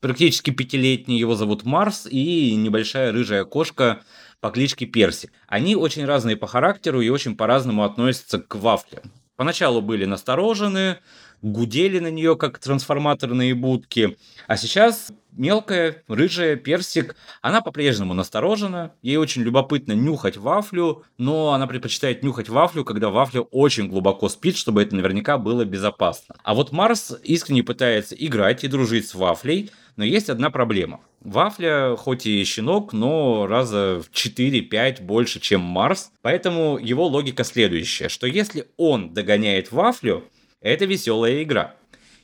практически 0.00 0.50
пятилетний, 0.50 1.18
его 1.18 1.34
зовут 1.34 1.64
Марс, 1.64 2.06
и 2.06 2.54
небольшая 2.56 3.10
рыжая 3.10 3.46
кошка 3.46 4.02
по 4.40 4.50
кличке 4.50 4.84
Перси. 4.84 5.30
Они 5.46 5.76
очень 5.76 6.04
разные 6.04 6.36
по 6.36 6.46
характеру 6.46 7.00
и 7.00 7.08
очень 7.08 7.38
по-разному 7.38 7.84
относятся 7.84 8.38
к 8.38 8.54
вафле. 8.56 9.00
Поначалу 9.38 9.80
были 9.80 10.04
насторожены, 10.04 10.98
гудели 11.42 11.98
на 11.98 12.10
нее, 12.10 12.36
как 12.36 12.58
трансформаторные 12.58 13.54
будки. 13.54 14.16
А 14.46 14.56
сейчас 14.56 15.12
мелкая, 15.32 16.02
рыжая, 16.08 16.56
персик, 16.56 17.16
она 17.40 17.60
по-прежнему 17.60 18.14
насторожена. 18.14 18.92
Ей 19.02 19.16
очень 19.16 19.42
любопытно 19.42 19.92
нюхать 19.92 20.36
вафлю, 20.36 21.04
но 21.16 21.52
она 21.52 21.66
предпочитает 21.66 22.22
нюхать 22.22 22.48
вафлю, 22.48 22.84
когда 22.84 23.08
вафля 23.08 23.40
очень 23.40 23.88
глубоко 23.88 24.28
спит, 24.28 24.56
чтобы 24.56 24.82
это 24.82 24.96
наверняка 24.96 25.38
было 25.38 25.64
безопасно. 25.64 26.34
А 26.42 26.54
вот 26.54 26.72
Марс 26.72 27.16
искренне 27.22 27.62
пытается 27.62 28.14
играть 28.14 28.64
и 28.64 28.68
дружить 28.68 29.08
с 29.08 29.14
вафлей, 29.14 29.70
но 29.96 30.04
есть 30.04 30.28
одна 30.30 30.50
проблема. 30.50 31.00
Вафля, 31.20 31.96
хоть 31.96 32.26
и 32.26 32.44
щенок, 32.44 32.92
но 32.92 33.46
раза 33.48 34.00
в 34.00 34.14
4-5 34.14 35.02
больше, 35.02 35.40
чем 35.40 35.60
Марс. 35.60 36.12
Поэтому 36.22 36.78
его 36.78 37.06
логика 37.06 37.42
следующая, 37.42 38.08
что 38.08 38.26
если 38.26 38.68
он 38.76 39.12
догоняет 39.12 39.72
Вафлю, 39.72 40.24
это 40.60 40.84
веселая 40.84 41.42
игра. 41.42 41.74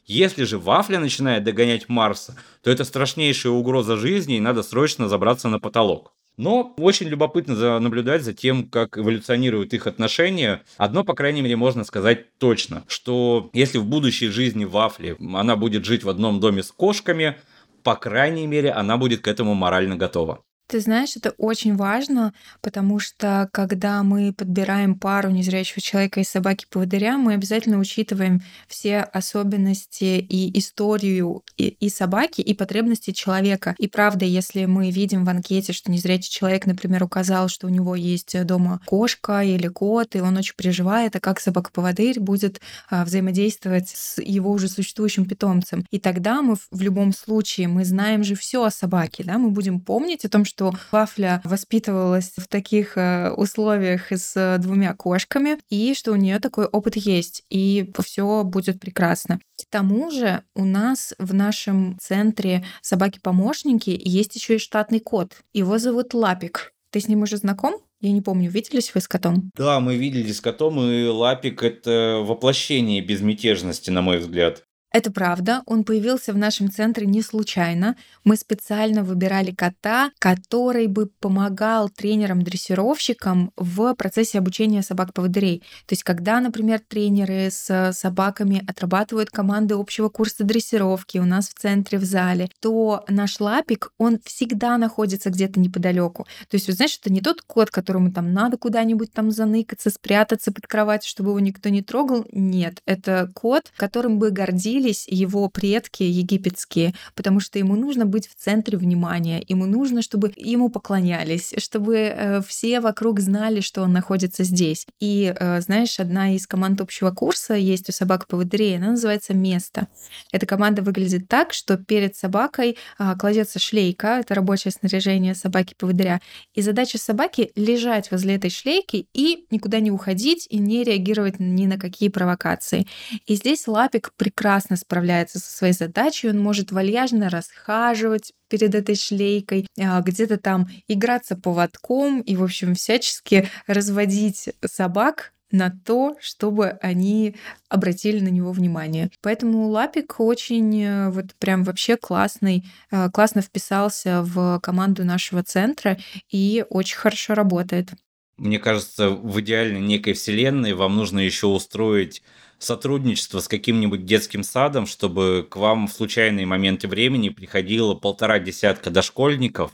Если 0.06 0.44
же 0.44 0.58
Вафля 0.58 0.98
начинает 0.98 1.44
догонять 1.44 1.88
Марса, 1.88 2.36
то 2.62 2.70
это 2.70 2.84
страшнейшая 2.84 3.52
угроза 3.52 3.96
жизни, 3.96 4.36
и 4.36 4.40
надо 4.40 4.62
срочно 4.62 5.08
забраться 5.08 5.48
на 5.48 5.58
потолок. 5.58 6.12
Но 6.36 6.74
очень 6.76 7.06
любопытно 7.06 7.78
наблюдать 7.78 8.22
за 8.22 8.34
тем, 8.34 8.68
как 8.68 8.98
эволюционируют 8.98 9.72
их 9.72 9.86
отношения. 9.86 10.62
Одно, 10.76 11.04
по 11.04 11.14
крайней 11.14 11.42
мере, 11.42 11.56
можно 11.56 11.84
сказать 11.84 12.36
точно, 12.38 12.84
что 12.88 13.50
если 13.52 13.78
в 13.78 13.86
будущей 13.86 14.28
жизни 14.28 14.64
Вафли 14.64 15.16
она 15.34 15.56
будет 15.56 15.84
жить 15.84 16.02
в 16.02 16.08
одном 16.08 16.40
доме 16.40 16.62
с 16.62 16.72
кошками, 16.72 17.36
по 17.84 17.94
крайней 17.94 18.46
мере, 18.46 18.72
она 18.72 18.96
будет 18.96 19.20
к 19.20 19.28
этому 19.28 19.54
морально 19.54 19.96
готова. 19.96 20.42
Ты 20.74 20.80
знаешь, 20.80 21.14
это 21.14 21.30
очень 21.38 21.76
важно, 21.76 22.34
потому 22.60 22.98
что 22.98 23.48
когда 23.52 24.02
мы 24.02 24.32
подбираем 24.32 24.98
пару 24.98 25.30
незрячего 25.30 25.80
человека 25.80 26.18
и 26.18 26.24
собаки-поводыря, 26.24 27.16
мы 27.16 27.34
обязательно 27.34 27.78
учитываем 27.78 28.42
все 28.66 28.98
особенности 28.98 30.18
и 30.18 30.58
историю 30.58 31.44
и, 31.56 31.68
и 31.68 31.88
собаки, 31.88 32.40
и 32.40 32.54
потребности 32.54 33.12
человека. 33.12 33.76
И 33.78 33.86
правда, 33.86 34.24
если 34.24 34.64
мы 34.64 34.90
видим 34.90 35.24
в 35.24 35.28
анкете, 35.28 35.72
что 35.72 35.92
незрячий 35.92 36.32
человек, 36.32 36.66
например, 36.66 37.04
указал, 37.04 37.46
что 37.46 37.68
у 37.68 37.70
него 37.70 37.94
есть 37.94 38.36
дома 38.44 38.80
кошка 38.84 39.44
или 39.44 39.68
кот, 39.68 40.16
и 40.16 40.20
он 40.20 40.36
очень 40.36 40.56
переживает, 40.56 41.14
а 41.14 41.20
как 41.20 41.38
собака-поводырь 41.38 42.18
будет 42.18 42.60
а, 42.90 43.04
взаимодействовать 43.04 43.90
с 43.90 44.20
его 44.20 44.50
уже 44.50 44.66
существующим 44.66 45.24
питомцем. 45.24 45.86
И 45.92 46.00
тогда 46.00 46.42
мы 46.42 46.56
в 46.72 46.80
любом 46.80 47.12
случае, 47.12 47.68
мы 47.68 47.84
знаем 47.84 48.24
же 48.24 48.34
все 48.34 48.64
о 48.64 48.72
собаке, 48.72 49.22
да, 49.22 49.38
мы 49.38 49.50
будем 49.50 49.78
помнить 49.78 50.24
о 50.24 50.28
том, 50.28 50.44
что 50.44 50.63
что 50.72 50.88
Вафля 50.92 51.40
воспитывалась 51.44 52.32
в 52.36 52.48
таких 52.48 52.96
э, 52.96 53.30
условиях 53.30 54.10
с 54.12 54.32
э, 54.36 54.58
двумя 54.58 54.94
кошками, 54.94 55.58
и 55.68 55.94
что 55.94 56.12
у 56.12 56.16
нее 56.16 56.38
такой 56.38 56.66
опыт 56.66 56.96
есть, 56.96 57.44
и 57.50 57.90
все 58.02 58.44
будет 58.44 58.80
прекрасно. 58.80 59.40
К 59.60 59.70
тому 59.70 60.10
же 60.10 60.42
у 60.54 60.64
нас 60.64 61.14
в 61.18 61.34
нашем 61.34 61.98
центре 62.00 62.64
собаки-помощники 62.82 64.00
есть 64.04 64.34
еще 64.36 64.56
и 64.56 64.58
штатный 64.58 65.00
кот. 65.00 65.32
Его 65.52 65.78
зовут 65.78 66.14
Лапик. 66.14 66.72
Ты 66.90 67.00
с 67.00 67.08
ним 67.08 67.22
уже 67.22 67.36
знаком? 67.36 67.74
Я 68.00 68.12
не 68.12 68.20
помню, 68.20 68.50
виделись 68.50 68.94
вы 68.94 69.00
с 69.00 69.08
котом? 69.08 69.50
Да, 69.56 69.80
мы 69.80 69.96
виделись 69.96 70.36
с 70.36 70.40
котом, 70.40 70.78
и 70.80 71.06
Лапик— 71.06 71.62
это 71.64 72.22
воплощение 72.24 73.00
безмятежности, 73.00 73.90
на 73.90 74.02
мой 74.02 74.18
взгляд. 74.18 74.62
Это 74.94 75.10
правда, 75.10 75.64
он 75.66 75.82
появился 75.82 76.32
в 76.32 76.36
нашем 76.36 76.70
центре 76.70 77.04
не 77.04 77.20
случайно. 77.20 77.96
Мы 78.22 78.36
специально 78.36 79.02
выбирали 79.02 79.50
кота, 79.50 80.12
который 80.20 80.86
бы 80.86 81.06
помогал 81.18 81.88
тренерам-дрессировщикам 81.88 83.50
в 83.56 83.94
процессе 83.94 84.38
обучения 84.38 84.82
собак-поводырей. 84.82 85.64
То 85.86 85.94
есть, 85.94 86.04
когда, 86.04 86.38
например, 86.38 86.78
тренеры 86.78 87.50
с 87.50 87.90
собаками 87.92 88.62
отрабатывают 88.68 89.30
команды 89.30 89.74
общего 89.74 90.08
курса 90.10 90.44
дрессировки 90.44 91.18
у 91.18 91.24
нас 91.24 91.48
в 91.48 91.54
центре, 91.54 91.98
в 91.98 92.04
зале, 92.04 92.48
то 92.60 93.04
наш 93.08 93.40
лапик, 93.40 93.90
он 93.98 94.20
всегда 94.24 94.78
находится 94.78 95.30
где-то 95.30 95.58
неподалеку. 95.58 96.22
То 96.48 96.54
есть, 96.54 96.68
вы 96.68 96.72
знаете, 96.72 96.98
это 97.00 97.12
не 97.12 97.20
тот 97.20 97.42
кот, 97.42 97.72
которому 97.72 98.12
там 98.12 98.32
надо 98.32 98.58
куда-нибудь 98.58 99.12
там 99.12 99.32
заныкаться, 99.32 99.90
спрятаться 99.90 100.52
под 100.52 100.68
кровать, 100.68 101.02
чтобы 101.04 101.30
его 101.30 101.40
никто 101.40 101.68
не 101.68 101.82
трогал. 101.82 102.24
Нет, 102.30 102.80
это 102.86 103.28
кот, 103.34 103.72
которым 103.76 104.20
бы 104.20 104.30
гордились 104.30 104.83
появились 104.84 105.06
его 105.08 105.48
предки 105.48 106.02
египетские, 106.02 106.94
потому 107.14 107.40
что 107.40 107.58
ему 107.58 107.76
нужно 107.76 108.04
быть 108.04 108.28
в 108.28 108.34
центре 108.34 108.76
внимания, 108.76 109.42
ему 109.48 109.66
нужно, 109.66 110.02
чтобы 110.02 110.32
ему 110.36 110.68
поклонялись, 110.68 111.54
чтобы 111.58 111.96
э, 111.96 112.42
все 112.46 112.80
вокруг 112.80 113.20
знали, 113.20 113.60
что 113.60 113.82
он 113.82 113.92
находится 113.92 114.44
здесь. 114.44 114.86
И, 115.00 115.34
э, 115.34 115.60
знаешь, 115.60 116.00
одна 116.00 116.34
из 116.34 116.46
команд 116.46 116.80
общего 116.80 117.10
курса 117.10 117.54
есть 117.54 117.88
у 117.88 117.92
собак-поводырей, 117.92 118.76
она 118.76 118.90
называется 118.90 119.34
«Место». 119.34 119.88
Эта 120.32 120.46
команда 120.46 120.82
выглядит 120.82 121.28
так, 121.28 121.52
что 121.52 121.76
перед 121.76 122.16
собакой 122.16 122.76
а, 122.98 123.16
кладется 123.16 123.58
шлейка, 123.58 124.18
это 124.20 124.34
рабочее 124.34 124.72
снаряжение 124.72 125.34
собаки-поводыря, 125.34 126.20
и 126.54 126.62
задача 126.62 126.98
собаки— 126.98 127.50
лежать 127.56 128.10
возле 128.10 128.34
этой 128.34 128.50
шлейки 128.50 129.06
и 129.14 129.46
никуда 129.50 129.80
не 129.80 129.90
уходить 129.90 130.46
и 130.50 130.58
не 130.58 130.84
реагировать 130.84 131.40
ни 131.40 131.66
на 131.66 131.78
какие 131.78 132.08
провокации. 132.08 132.86
И 133.26 133.36
здесь 133.36 133.66
лапик 133.66 134.12
прекрасно 134.16 134.73
справляется 134.76 135.38
со 135.38 135.50
своей 135.50 135.72
задачей, 135.72 136.28
он 136.28 136.38
может 136.38 136.72
вальяжно 136.72 137.30
расхаживать 137.30 138.32
перед 138.48 138.74
этой 138.74 138.94
шлейкой, 138.94 139.66
а, 139.78 140.00
где-то 140.00 140.38
там 140.38 140.68
играться 140.88 141.36
поводком 141.36 142.20
и, 142.20 142.36
в 142.36 142.42
общем, 142.42 142.74
всячески 142.74 143.48
разводить 143.66 144.50
собак 144.64 145.32
на 145.54 145.70
то, 145.70 146.16
чтобы 146.20 146.70
они 146.82 147.36
обратили 147.68 148.20
на 148.20 148.28
него 148.28 148.50
внимание. 148.52 149.10
Поэтому 149.22 149.68
Лапик 149.68 150.18
очень 150.18 150.82
э, 150.82 151.10
вот 151.10 151.26
прям 151.38 151.62
вообще 151.62 151.96
классный, 151.96 152.64
э, 152.90 153.08
классно 153.10 153.40
вписался 153.40 154.22
в 154.22 154.58
команду 154.60 155.04
нашего 155.04 155.44
центра 155.44 155.96
и 156.28 156.64
очень 156.70 156.96
хорошо 156.96 157.34
работает. 157.34 157.90
Мне 158.36 158.58
кажется, 158.58 159.10
в 159.10 159.40
идеальной 159.40 159.80
некой 159.80 160.14
вселенной 160.14 160.74
вам 160.74 160.96
нужно 160.96 161.20
еще 161.20 161.46
устроить 161.46 162.22
сотрудничество 162.58 163.40
с 163.40 163.48
каким-нибудь 163.48 164.04
детским 164.04 164.42
садом, 164.42 164.86
чтобы 164.86 165.46
к 165.48 165.56
вам 165.56 165.86
в 165.86 165.92
случайные 165.92 166.46
моменты 166.46 166.88
времени 166.88 167.28
приходило 167.28 167.94
полтора 167.94 168.38
десятка 168.38 168.90
дошкольников, 168.90 169.72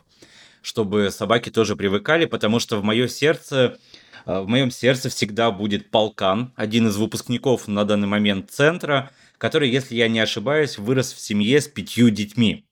чтобы 0.63 1.11
собаки 1.11 1.51
тоже 1.51 1.77
привыкали, 1.77 2.27
потому 2.27 2.59
что 2.59 2.79
в 2.79 2.85
мое 2.85 3.09
сердце 3.09 3.79
в 4.27 4.47
моем 4.47 4.71
сердце 4.71 5.09
всегда 5.09 5.51
будет 5.51 5.91
полкан, 5.91 6.53
один 6.57 6.89
из 6.89 6.97
выпускников 6.97 7.69
на 7.69 7.85
данный 7.85 8.09
момент 8.09 8.51
центра, 8.51 9.11
который, 9.39 9.71
если 9.71 9.95
я 9.95 10.09
не 10.09 10.21
ошибаюсь, 10.21 10.79
вырос 10.79 11.13
в 11.13 11.21
семье 11.21 11.61
с 11.61 11.69
пятью 11.69 12.11
детьми. 12.11 12.67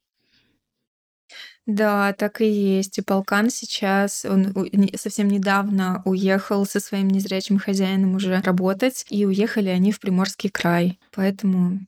Да, 1.69 2.15
так 2.15 2.41
и 2.41 2.49
есть. 2.49 2.97
И 2.97 3.03
полкан 3.03 3.51
сейчас, 3.51 4.25
он 4.25 4.55
совсем 4.97 5.29
недавно 5.29 6.01
уехал 6.07 6.65
со 6.65 6.81
своим 6.81 7.09
незрячим 7.09 7.59
хозяином 7.59 8.15
уже 8.15 8.41
работать, 8.41 9.05
и 9.11 9.27
уехали 9.27 9.69
они 9.69 9.93
в 9.93 10.01
Приморский 10.01 10.49
край. 10.49 10.99
Поэтому 11.15 11.81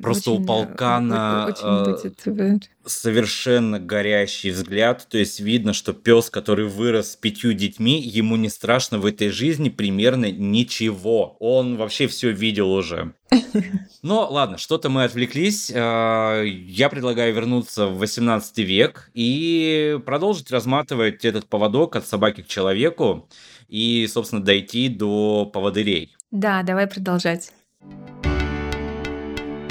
Просто 0.00 0.30
очень, 0.30 0.42
у 0.42 0.46
полкана 0.46 1.46
очень 1.48 2.24
будет... 2.24 2.70
совершенно 2.86 3.78
горящий 3.78 4.52
взгляд. 4.52 5.06
То 5.10 5.18
есть 5.18 5.40
видно, 5.40 5.74
что 5.74 5.92
пес, 5.92 6.30
который 6.30 6.66
вырос 6.66 7.12
с 7.12 7.16
пятью 7.16 7.52
детьми, 7.52 8.00
ему 8.00 8.36
не 8.36 8.48
страшно 8.48 8.98
в 8.98 9.04
этой 9.04 9.28
жизни 9.28 9.68
примерно 9.68 10.30
ничего. 10.30 11.36
Он 11.40 11.76
вообще 11.76 12.06
все 12.06 12.30
видел 12.30 12.70
уже. 12.70 13.12
Но 14.02 14.28
ладно, 14.30 14.58
что-то 14.58 14.88
мы 14.88 15.04
отвлеклись. 15.04 15.72
А, 15.74 16.42
я 16.42 16.88
предлагаю 16.88 17.34
вернуться 17.34 17.86
в 17.86 17.98
18 17.98 18.58
век 18.58 19.10
и 19.14 19.98
продолжить 20.04 20.50
разматывать 20.50 21.24
этот 21.24 21.46
поводок 21.46 21.96
от 21.96 22.06
собаки 22.06 22.42
к 22.42 22.48
человеку 22.48 23.28
и, 23.68 24.06
собственно, 24.06 24.42
дойти 24.42 24.88
до 24.88 25.46
поводырей. 25.46 26.16
Да, 26.30 26.62
давай 26.62 26.86
продолжать. 26.86 27.52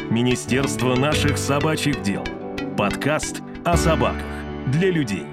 Министерство 0.09 0.95
наших 0.95 1.37
собачьих 1.37 2.01
дел. 2.01 2.23
Подкаст 2.77 3.41
о 3.63 3.77
собаках 3.77 4.23
для 4.67 4.89
людей. 4.91 5.25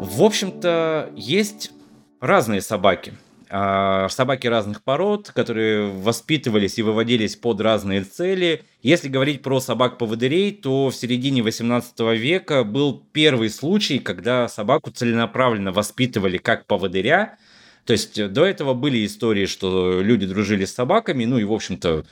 В 0.00 0.22
общем-то, 0.22 1.10
есть 1.14 1.72
разные 2.20 2.60
собаки. 2.60 3.14
А, 3.50 4.08
собаки 4.10 4.46
разных 4.46 4.82
пород, 4.82 5.30
которые 5.30 5.88
воспитывались 5.88 6.78
и 6.78 6.82
выводились 6.82 7.36
под 7.36 7.60
разные 7.60 8.04
цели. 8.04 8.62
Если 8.82 9.08
говорить 9.08 9.42
про 9.42 9.60
собак-поводырей, 9.60 10.52
то 10.52 10.90
в 10.90 10.94
середине 10.94 11.42
18 11.42 11.98
века 12.18 12.64
был 12.64 13.02
первый 13.12 13.48
случай, 13.48 13.98
когда 14.00 14.48
собаку 14.48 14.90
целенаправленно 14.90 15.72
воспитывали 15.72 16.36
как 16.36 16.66
поводыря. 16.66 17.38
То 17.86 17.92
есть 17.92 18.32
до 18.32 18.44
этого 18.44 18.74
были 18.74 19.06
истории, 19.06 19.46
что 19.46 20.02
люди 20.02 20.26
дружили 20.26 20.66
с 20.66 20.74
собаками, 20.74 21.24
ну 21.24 21.38
и, 21.38 21.44
в 21.44 21.52
общем-то, 21.52 22.04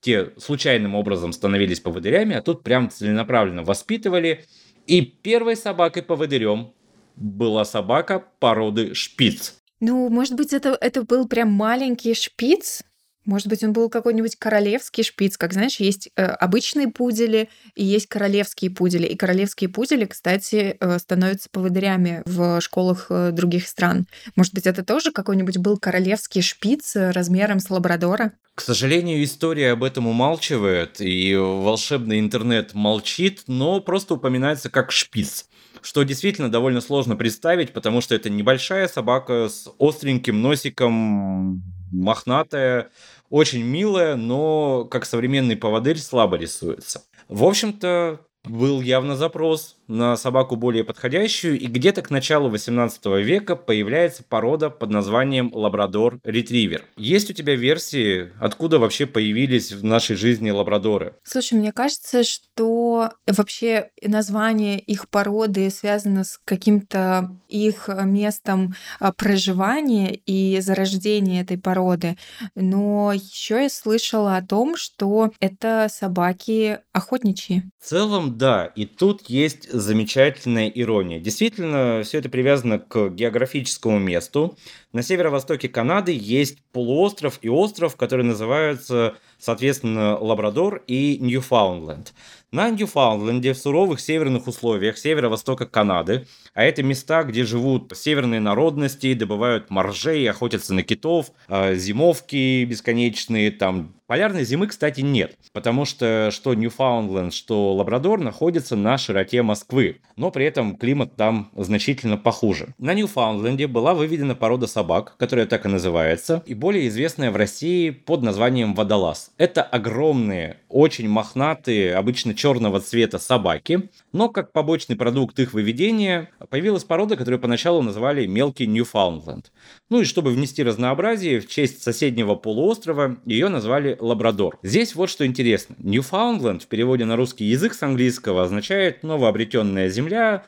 те 0.00 0.30
случайным 0.38 0.94
образом 0.94 1.32
становились 1.32 1.80
поводырями, 1.80 2.34
а 2.34 2.40
тут 2.40 2.62
прям 2.62 2.88
целенаправленно 2.88 3.62
воспитывали. 3.62 4.46
И 4.86 5.02
первой 5.02 5.56
собакой-поводырем 5.56 6.72
была 7.16 7.66
собака 7.66 8.24
породы 8.38 8.94
шпиц. 8.94 9.57
Ну, 9.80 10.08
может 10.08 10.34
быть, 10.34 10.52
это, 10.52 10.76
это 10.80 11.02
был 11.02 11.28
прям 11.28 11.52
маленький 11.52 12.14
шпиц, 12.14 12.82
может 13.28 13.48
быть, 13.48 13.62
он 13.62 13.74
был 13.74 13.90
какой-нибудь 13.90 14.36
королевский 14.36 15.04
шпиц, 15.04 15.36
как 15.36 15.52
знаешь, 15.52 15.80
есть 15.80 16.08
э, 16.16 16.24
обычные 16.24 16.88
пудели 16.88 17.50
и 17.74 17.84
есть 17.84 18.06
королевские 18.06 18.70
пудели. 18.70 19.06
И 19.06 19.16
королевские 19.16 19.68
пудели, 19.68 20.06
кстати, 20.06 20.78
э, 20.80 20.98
становятся 20.98 21.50
поводырями 21.50 22.22
в 22.24 22.62
школах 22.62 23.08
э, 23.10 23.30
других 23.32 23.68
стран. 23.68 24.06
Может 24.34 24.54
быть, 24.54 24.66
это 24.66 24.82
тоже 24.82 25.12
какой-нибудь 25.12 25.58
был 25.58 25.76
королевский 25.76 26.40
шпиц 26.40 26.96
размером 26.96 27.60
с 27.60 27.68
лабрадора? 27.68 28.32
К 28.54 28.62
сожалению, 28.62 29.22
история 29.22 29.72
об 29.72 29.84
этом 29.84 30.06
умалчивает, 30.06 31.02
и 31.02 31.36
волшебный 31.36 32.20
интернет 32.20 32.72
молчит, 32.72 33.42
но 33.46 33.80
просто 33.80 34.14
упоминается 34.14 34.70
как 34.70 34.90
шпиц 34.90 35.44
что 35.82 36.02
действительно 36.02 36.50
довольно 36.50 36.80
сложно 36.80 37.16
представить, 37.16 37.72
потому 37.72 38.00
что 38.00 38.14
это 38.14 38.30
небольшая 38.30 38.88
собака 38.88 39.48
с 39.48 39.68
остреньким 39.78 40.40
носиком, 40.42 41.62
мохнатая, 41.92 42.90
очень 43.30 43.62
милая, 43.62 44.16
но 44.16 44.84
как 44.84 45.04
современный 45.04 45.56
поводырь 45.56 45.98
слабо 45.98 46.36
рисуется. 46.36 47.02
В 47.28 47.44
общем-то, 47.44 48.20
был 48.48 48.80
явно 48.80 49.16
запрос 49.16 49.76
на 49.88 50.16
собаку 50.16 50.56
более 50.56 50.84
подходящую, 50.84 51.58
и 51.58 51.66
где-то 51.66 52.02
к 52.02 52.10
началу 52.10 52.48
18 52.50 53.04
века 53.24 53.56
появляется 53.56 54.22
порода 54.22 54.70
под 54.70 54.90
названием 54.90 55.50
лабрадор-ретривер. 55.52 56.84
Есть 56.96 57.30
у 57.30 57.32
тебя 57.32 57.56
версии, 57.56 58.30
откуда 58.38 58.78
вообще 58.78 59.06
появились 59.06 59.72
в 59.72 59.84
нашей 59.84 60.16
жизни 60.16 60.50
лабрадоры? 60.50 61.14
Слушай, 61.24 61.54
мне 61.54 61.72
кажется, 61.72 62.22
что 62.22 63.10
вообще 63.26 63.90
название 64.02 64.78
их 64.78 65.08
породы 65.08 65.70
связано 65.70 66.24
с 66.24 66.38
каким-то 66.44 67.36
их 67.48 67.88
местом 68.04 68.74
а, 69.00 69.12
проживания 69.12 70.14
и 70.26 70.60
зарождения 70.60 71.42
этой 71.42 71.58
породы. 71.58 72.16
Но 72.54 73.12
еще 73.12 73.62
я 73.62 73.70
слышала 73.70 74.36
о 74.36 74.42
том, 74.42 74.76
что 74.76 75.32
это 75.40 75.88
собаки 75.90 76.80
охотничьи. 76.92 77.62
В 77.80 77.86
целом, 77.86 78.36
да, 78.38 78.66
и 78.66 78.86
тут 78.86 79.28
есть 79.28 79.68
замечательная 79.68 80.68
ирония. 80.68 81.18
Действительно, 81.18 82.02
все 82.04 82.18
это 82.18 82.28
привязано 82.28 82.78
к 82.78 83.08
географическому 83.08 83.98
месту. 83.98 84.56
На 84.92 85.02
северо-востоке 85.02 85.68
Канады 85.68 86.12
есть 86.12 86.62
полуостров 86.70 87.40
и 87.42 87.48
остров, 87.48 87.96
которые 87.96 88.26
называются, 88.26 89.16
соответственно, 89.38 90.16
Лабрадор 90.16 90.84
и 90.86 91.18
Ньюфаундленд. 91.18 92.14
На 92.50 92.70
Ньюфаундленде 92.70 93.52
в 93.52 93.58
суровых 93.58 94.00
северных 94.00 94.46
условиях 94.46 94.96
северо-востока 94.96 95.66
Канады, 95.66 96.26
а 96.54 96.64
это 96.64 96.82
места, 96.82 97.22
где 97.22 97.44
живут 97.44 97.92
северные 97.94 98.40
народности, 98.40 99.12
добывают 99.12 99.68
моржей, 99.68 100.28
охотятся 100.30 100.72
на 100.72 100.82
китов, 100.82 101.30
а, 101.46 101.74
зимовки 101.74 102.64
бесконечные, 102.64 103.50
там 103.50 103.98
Полярной 104.08 104.42
зимы, 104.44 104.68
кстати, 104.68 105.02
нет, 105.02 105.36
потому 105.52 105.84
что 105.84 106.30
что 106.32 106.54
Ньюфаундленд, 106.54 107.34
что 107.34 107.74
Лабрадор 107.74 108.18
находятся 108.18 108.74
на 108.74 108.96
широте 108.96 109.42
Москвы, 109.42 110.00
но 110.16 110.30
при 110.30 110.46
этом 110.46 110.78
климат 110.78 111.14
там 111.14 111.50
значительно 111.54 112.16
похуже. 112.16 112.74
На 112.78 112.94
Ньюфаундленде 112.94 113.66
была 113.66 113.92
выведена 113.92 114.34
порода 114.34 114.66
собак, 114.66 115.14
которая 115.18 115.44
так 115.44 115.66
и 115.66 115.68
называется, 115.68 116.42
и 116.46 116.54
более 116.54 116.88
известная 116.88 117.30
в 117.30 117.36
России 117.36 117.90
под 117.90 118.22
названием 118.22 118.74
водолаз. 118.74 119.30
Это 119.36 119.62
огромные, 119.62 120.56
очень 120.70 121.06
мохнатые, 121.06 121.94
обычно 121.94 122.34
черного 122.38 122.80
цвета 122.80 123.18
собаки, 123.18 123.90
но 124.12 124.28
как 124.28 124.52
побочный 124.52 124.96
продукт 124.96 125.38
их 125.40 125.52
выведения 125.52 126.30
появилась 126.48 126.84
порода, 126.84 127.16
которую 127.16 127.40
поначалу 127.40 127.82
называли 127.82 128.26
мелкий 128.26 128.66
Ньюфаундленд. 128.66 129.52
Ну 129.90 130.00
и 130.00 130.04
чтобы 130.04 130.30
внести 130.30 130.62
разнообразие, 130.62 131.40
в 131.40 131.48
честь 131.48 131.82
соседнего 131.82 132.36
полуострова 132.36 133.18
ее 133.26 133.48
назвали 133.48 133.96
Лабрадор. 134.00 134.58
Здесь 134.62 134.94
вот 134.94 135.10
что 135.10 135.26
интересно. 135.26 135.74
Ньюфаундленд 135.78 136.62
в 136.62 136.66
переводе 136.68 137.04
на 137.04 137.16
русский 137.16 137.44
язык 137.44 137.74
с 137.74 137.82
английского 137.82 138.44
означает 138.44 139.02
новообретенная 139.02 139.88
земля, 139.90 140.44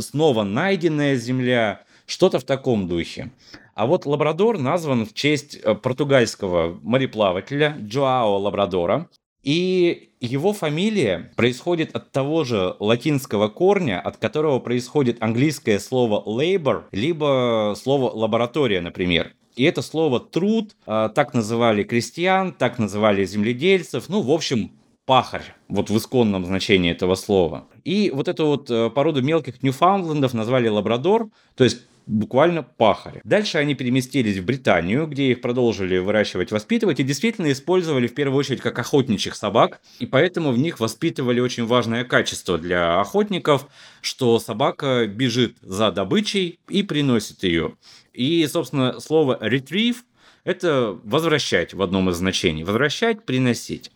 снова 0.00 0.42
найденная 0.42 1.16
земля, 1.16 1.82
что-то 2.06 2.38
в 2.38 2.44
таком 2.44 2.88
духе. 2.88 3.30
А 3.74 3.86
вот 3.86 4.06
Лабрадор 4.06 4.58
назван 4.58 5.04
в 5.04 5.12
честь 5.12 5.58
э, 5.62 5.74
португальского 5.74 6.80
мореплавателя 6.82 7.76
Джоао 7.78 8.38
Лабрадора. 8.38 9.10
И 9.46 10.10
его 10.20 10.52
фамилия 10.52 11.30
происходит 11.36 11.94
от 11.94 12.10
того 12.10 12.42
же 12.42 12.74
латинского 12.80 13.46
корня, 13.46 14.00
от 14.00 14.16
которого 14.16 14.58
происходит 14.58 15.22
английское 15.22 15.78
слово 15.78 16.20
labor, 16.26 16.82
либо 16.90 17.74
слово 17.80 18.10
лаборатория, 18.10 18.80
например. 18.80 19.34
И 19.54 19.62
это 19.62 19.82
слово 19.82 20.18
труд, 20.18 20.74
а, 20.84 21.10
так 21.10 21.32
называли 21.32 21.84
крестьян, 21.84 22.52
так 22.52 22.80
называли 22.80 23.24
земледельцев, 23.24 24.08
ну, 24.08 24.20
в 24.20 24.32
общем, 24.32 24.72
пахарь, 25.04 25.54
вот 25.68 25.90
в 25.90 25.96
исконном 25.96 26.44
значении 26.44 26.90
этого 26.90 27.14
слова. 27.14 27.68
И 27.86 28.10
вот 28.10 28.26
эту 28.26 28.46
вот 28.46 28.68
э, 28.68 28.90
породу 28.90 29.22
мелких 29.22 29.62
ньюфаундлендов 29.62 30.34
назвали 30.34 30.66
лабрадор, 30.66 31.28
то 31.54 31.62
есть 31.62 31.82
буквально 32.06 32.64
пахари. 32.64 33.20
Дальше 33.22 33.58
они 33.58 33.76
переместились 33.76 34.38
в 34.38 34.44
Британию, 34.44 35.06
где 35.06 35.30
их 35.30 35.40
продолжили 35.40 35.98
выращивать, 35.98 36.50
воспитывать 36.50 36.98
и 36.98 37.04
действительно 37.04 37.52
использовали 37.52 38.08
в 38.08 38.14
первую 38.14 38.40
очередь 38.40 38.60
как 38.60 38.76
охотничьих 38.76 39.36
собак, 39.36 39.80
и 40.00 40.06
поэтому 40.06 40.50
в 40.50 40.58
них 40.58 40.80
воспитывали 40.80 41.38
очень 41.38 41.64
важное 41.64 42.02
качество 42.02 42.58
для 42.58 43.00
охотников, 43.00 43.68
что 44.00 44.40
собака 44.40 45.06
бежит 45.06 45.56
за 45.62 45.92
добычей 45.92 46.58
и 46.68 46.82
приносит 46.82 47.44
ее. 47.44 47.74
И, 48.12 48.44
собственно, 48.48 48.98
слово 48.98 49.38
retrieve– 49.40 49.98
это 50.44 50.98
возвращать 51.04 51.72
в 51.72 51.80
одном 51.82 52.10
из 52.10 52.16
значений. 52.16 52.64
Возвращать, 52.64 53.24
приносить. 53.24 53.92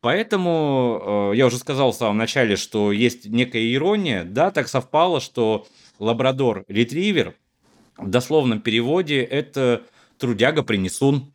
Поэтому 0.00 1.30
э, 1.32 1.36
я 1.36 1.46
уже 1.46 1.58
сказал 1.58 1.92
в 1.92 1.96
самом 1.96 2.16
начале, 2.16 2.56
что 2.56 2.90
есть 2.90 3.26
некая 3.26 3.72
ирония. 3.72 4.24
Да, 4.24 4.50
так 4.50 4.68
совпало, 4.68 5.20
что 5.20 5.66
лабрадор-ретривер 5.98 7.34
в 7.98 8.08
дословном 8.08 8.60
переводе 8.60 9.22
это 9.22 9.82
трудяга-принесун 10.18 11.32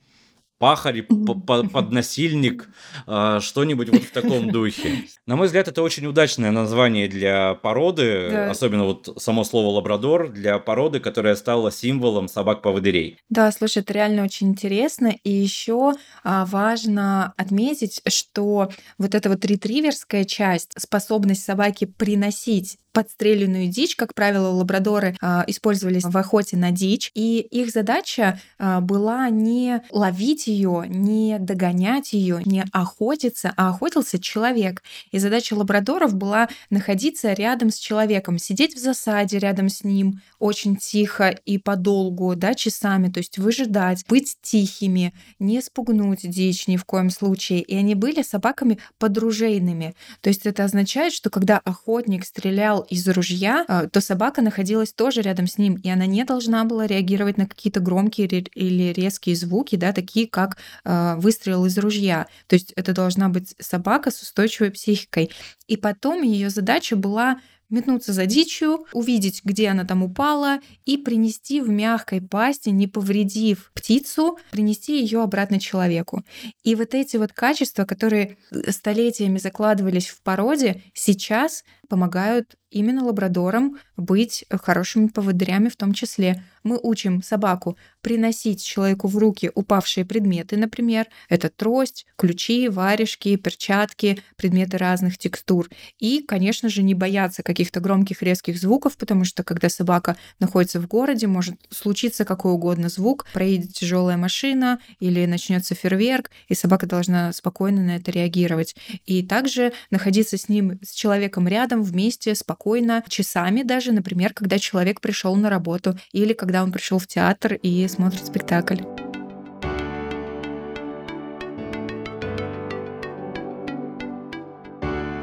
пахарь, 0.58 1.04
поднасильник, 1.04 2.70
а, 3.08 3.40
что-нибудь 3.40 3.90
вот 3.90 4.04
в 4.04 4.12
таком 4.12 4.52
духе. 4.52 5.04
На 5.26 5.36
мой 5.36 5.48
взгляд, 5.48 5.68
это 5.68 5.82
очень 5.82 6.06
удачное 6.06 6.52
название 6.52 7.08
для 7.08 7.56
породы, 7.56 8.30
да. 8.30 8.52
особенно 8.52 8.86
вот 8.86 9.14
само 9.18 9.44
слово 9.44 9.76
лабрадор, 9.76 10.30
для 10.30 10.60
породы, 10.60 11.00
которая 11.00 11.36
стала 11.36 11.72
символом 11.72 12.28
собак-поводырей. 12.28 13.18
Да, 13.30 13.52
слушай, 13.52 13.80
это 13.80 13.94
реально 13.94 14.24
очень 14.24 14.50
интересно. 14.50 15.14
И 15.24 15.32
еще 15.32 15.94
а, 16.24 16.46
важно 16.46 17.34
отметить, 17.38 18.02
что 18.08 18.70
вот 18.98 19.16
эта 19.16 19.30
вот 19.30 19.44
ретриверская 19.46 20.24
часть, 20.24 20.72
способность 20.78 21.44
собаки 21.44 21.86
приносить 21.86 22.78
подстреленную 22.96 23.68
дичь. 23.68 23.98
Как 23.98 24.14
правило, 24.14 24.48
лабрадоры 24.48 25.18
а, 25.22 25.44
использовались 25.48 26.06
в 26.06 26.18
охоте 26.18 26.56
на 26.56 26.72
дичь, 26.72 27.12
и 27.14 27.40
их 27.42 27.70
задача 27.70 28.40
а, 28.58 28.80
была 28.80 29.30
не 29.30 29.82
ловить 29.92 30.48
ее, 30.48 30.86
не 30.88 31.38
догонять 31.38 32.14
ее, 32.14 32.42
не 32.46 32.64
охотиться, 32.72 33.54
а 33.58 33.70
охотился 33.70 34.18
человек. 34.18 34.82
И 35.12 35.20
задача 35.20 35.56
лабрадоров 35.56 36.16
была 36.16 36.48
находиться 36.70 37.34
рядом 37.34 37.70
с 37.70 37.78
человеком, 37.78 38.40
сидеть 38.40 38.76
в 38.76 38.80
засаде 38.80 39.40
рядом 39.40 39.68
с 39.68 39.84
ним 39.84 40.22
очень 40.40 40.78
тихо 40.78 41.38
и 41.46 41.58
подолгу, 41.58 42.34
да, 42.36 42.54
часами, 42.54 43.10
то 43.10 43.18
есть 43.18 43.38
выжидать, 43.38 44.06
быть 44.08 44.38
тихими, 44.42 45.14
не 45.38 45.62
спугнуть 45.62 46.22
дичь 46.24 46.68
ни 46.68 46.78
в 46.78 46.86
коем 46.86 47.10
случае. 47.10 47.62
И 47.62 47.76
они 47.76 47.94
были 47.94 48.22
собаками 48.22 48.80
подружейными. 49.00 49.96
То 50.22 50.30
есть 50.30 50.46
это 50.46 50.64
означает, 50.64 51.12
что 51.12 51.30
когда 51.30 51.58
охотник 51.58 52.26
стрелял 52.26 52.85
из 52.90 53.08
ружья, 53.08 53.66
а, 53.68 53.88
то 53.88 54.02
собака 54.02 54.42
находилась 54.42 54.94
тоже 54.94 55.22
рядом 55.22 55.48
с 55.48 55.58
ним, 55.58 55.76
и 55.76 55.90
она 55.90 56.06
не 56.06 56.24
должна 56.24 56.64
была 56.64 56.88
реагировать 56.88 57.38
на 57.38 57.48
какие-то 57.48 57.80
громкие 57.80 58.28
или 58.28 58.94
резкие 58.94 59.36
звуки, 59.36 59.76
да, 59.76 59.94
такие 59.94 60.28
как 60.28 60.58
а, 60.84 61.16
выстрел 61.18 61.66
из 61.66 61.78
ружья. 61.78 62.28
То 62.48 62.56
есть 62.56 62.72
это 62.76 62.94
должна 62.94 63.30
быть 63.30 63.56
собака 63.60 64.12
с 64.12 64.22
устойчивой 64.22 64.72
психикой. 64.72 65.32
И 65.68 65.78
потом 65.78 66.22
ее 66.22 66.50
задача 66.50 66.96
была 66.96 67.40
метнуться 67.70 68.14
за 68.14 68.26
дичью, 68.26 68.86
увидеть, 68.94 69.42
где 69.44 69.70
она 69.70 69.86
там 69.86 70.04
упала, 70.04 70.60
и 70.86 70.98
принести 70.98 71.62
в 71.62 71.70
мягкой 71.70 72.22
пасти, 72.22 72.70
не 72.70 72.88
повредив 72.88 73.72
птицу, 73.74 74.38
принести 74.52 75.02
ее 75.02 75.22
обратно 75.22 75.60
человеку. 75.60 76.24
И 76.64 76.76
вот 76.76 76.94
эти 76.94 77.18
вот 77.18 77.34
качества, 77.34 77.86
которые 77.86 78.38
столетиями 78.70 79.40
закладывались 79.40 80.08
в 80.08 80.22
породе, 80.22 80.84
сейчас 80.94 81.64
помогают 81.88 82.56
именно 82.76 83.06
лабрадорам 83.06 83.78
быть 83.96 84.44
хорошими 84.52 85.08
поводырями 85.08 85.70
в 85.70 85.78
том 85.78 85.94
числе. 85.94 86.44
Мы 86.64 86.78
учим 86.82 87.24
собаку 87.24 87.78
приносить 88.02 88.64
человеку 88.64 89.08
в 89.08 89.18
руки 89.18 89.50
упавшие 89.56 90.04
предметы, 90.04 90.58
например, 90.58 91.08
это 91.30 91.50
трость, 91.50 92.06
ключи, 92.18 92.68
варежки, 92.68 93.36
перчатки, 93.38 94.20
предметы 94.36 94.78
разных 94.78 95.18
текстур. 95.18 95.70
И, 96.00 96.22
конечно 96.28 96.68
же, 96.68 96.84
не 96.84 96.94
бояться 96.94 97.44
каких-то 97.44 97.80
громких 97.80 98.22
резких 98.22 98.60
звуков, 98.60 98.98
потому 98.98 99.24
что 99.26 99.44
когда 99.44 99.70
собака 99.70 100.18
находится 100.40 100.80
в 100.82 100.88
городе, 100.88 101.28
может 101.28 101.56
случиться 101.70 102.26
какой 102.26 102.52
угодно 102.52 102.90
звук, 102.90 103.26
проедет 103.32 103.74
тяжелая 103.74 104.18
машина 104.18 104.80
или 105.00 105.26
начнется 105.26 105.76
фейерверк, 105.76 106.30
и 106.50 106.56
собака 106.56 106.88
должна 106.88 107.32
спокойно 107.32 107.82
на 107.84 107.96
это 107.96 108.12
реагировать. 108.12 108.76
И 109.06 109.24
также 109.24 109.72
находиться 109.92 110.38
с 110.38 110.50
ним, 110.50 110.80
с 110.84 110.92
человеком 110.92 111.48
рядом, 111.48 111.75
вместе, 111.84 112.36
спокойно, 112.36 113.04
часами 113.08 113.64
даже, 113.64 113.92
например, 113.92 114.34
когда 114.34 114.60
человек 114.60 115.02
пришел 115.02 115.36
на 115.36 115.50
работу 115.50 115.98
или 116.12 116.34
когда 116.34 116.64
он 116.64 116.72
пришел 116.72 117.00
в 117.00 117.08
театр 117.08 117.54
и 117.54 117.88
смотрит 117.88 118.26
спектакль. 118.26 118.82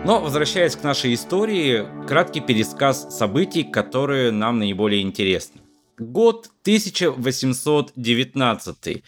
Но, 0.05 0.21
возвращаясь 0.21 0.75
к 0.75 0.83
нашей 0.83 1.15
истории, 1.15 1.87
краткий 2.09 2.41
пересказ 2.41 3.17
событий, 3.17 3.63
которые 3.63 4.33
нам 4.33 4.59
наиболее 4.59 5.01
интересны. 5.01 5.61
Год 5.97 6.51
1819. 6.63 9.05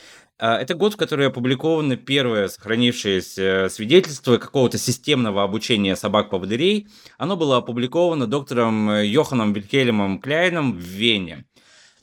А, 0.47 0.59
это 0.59 0.75
год, 0.75 0.93
в 0.93 0.99
который 0.99 1.29
опубликовано 1.29 1.97
первое 1.97 2.49
сохранившееся 2.49 3.69
свидетельство 3.71 4.37
какого-то 4.37 4.77
системного 4.77 5.43
обучения 5.43 5.97
собак-поводырей. 5.97 6.87
Оно 7.17 7.39
было 7.39 7.57
опубликовано 7.57 8.27
доктором 8.27 9.01
Йоханом 9.01 9.55
Вильхельмом 9.55 10.21
Кляйном 10.21 10.75
в 10.75 10.83
Вене. 10.83 11.47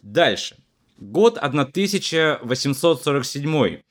Дальше. 0.01 0.55
Год 0.97 1.37
1847. 1.37 3.81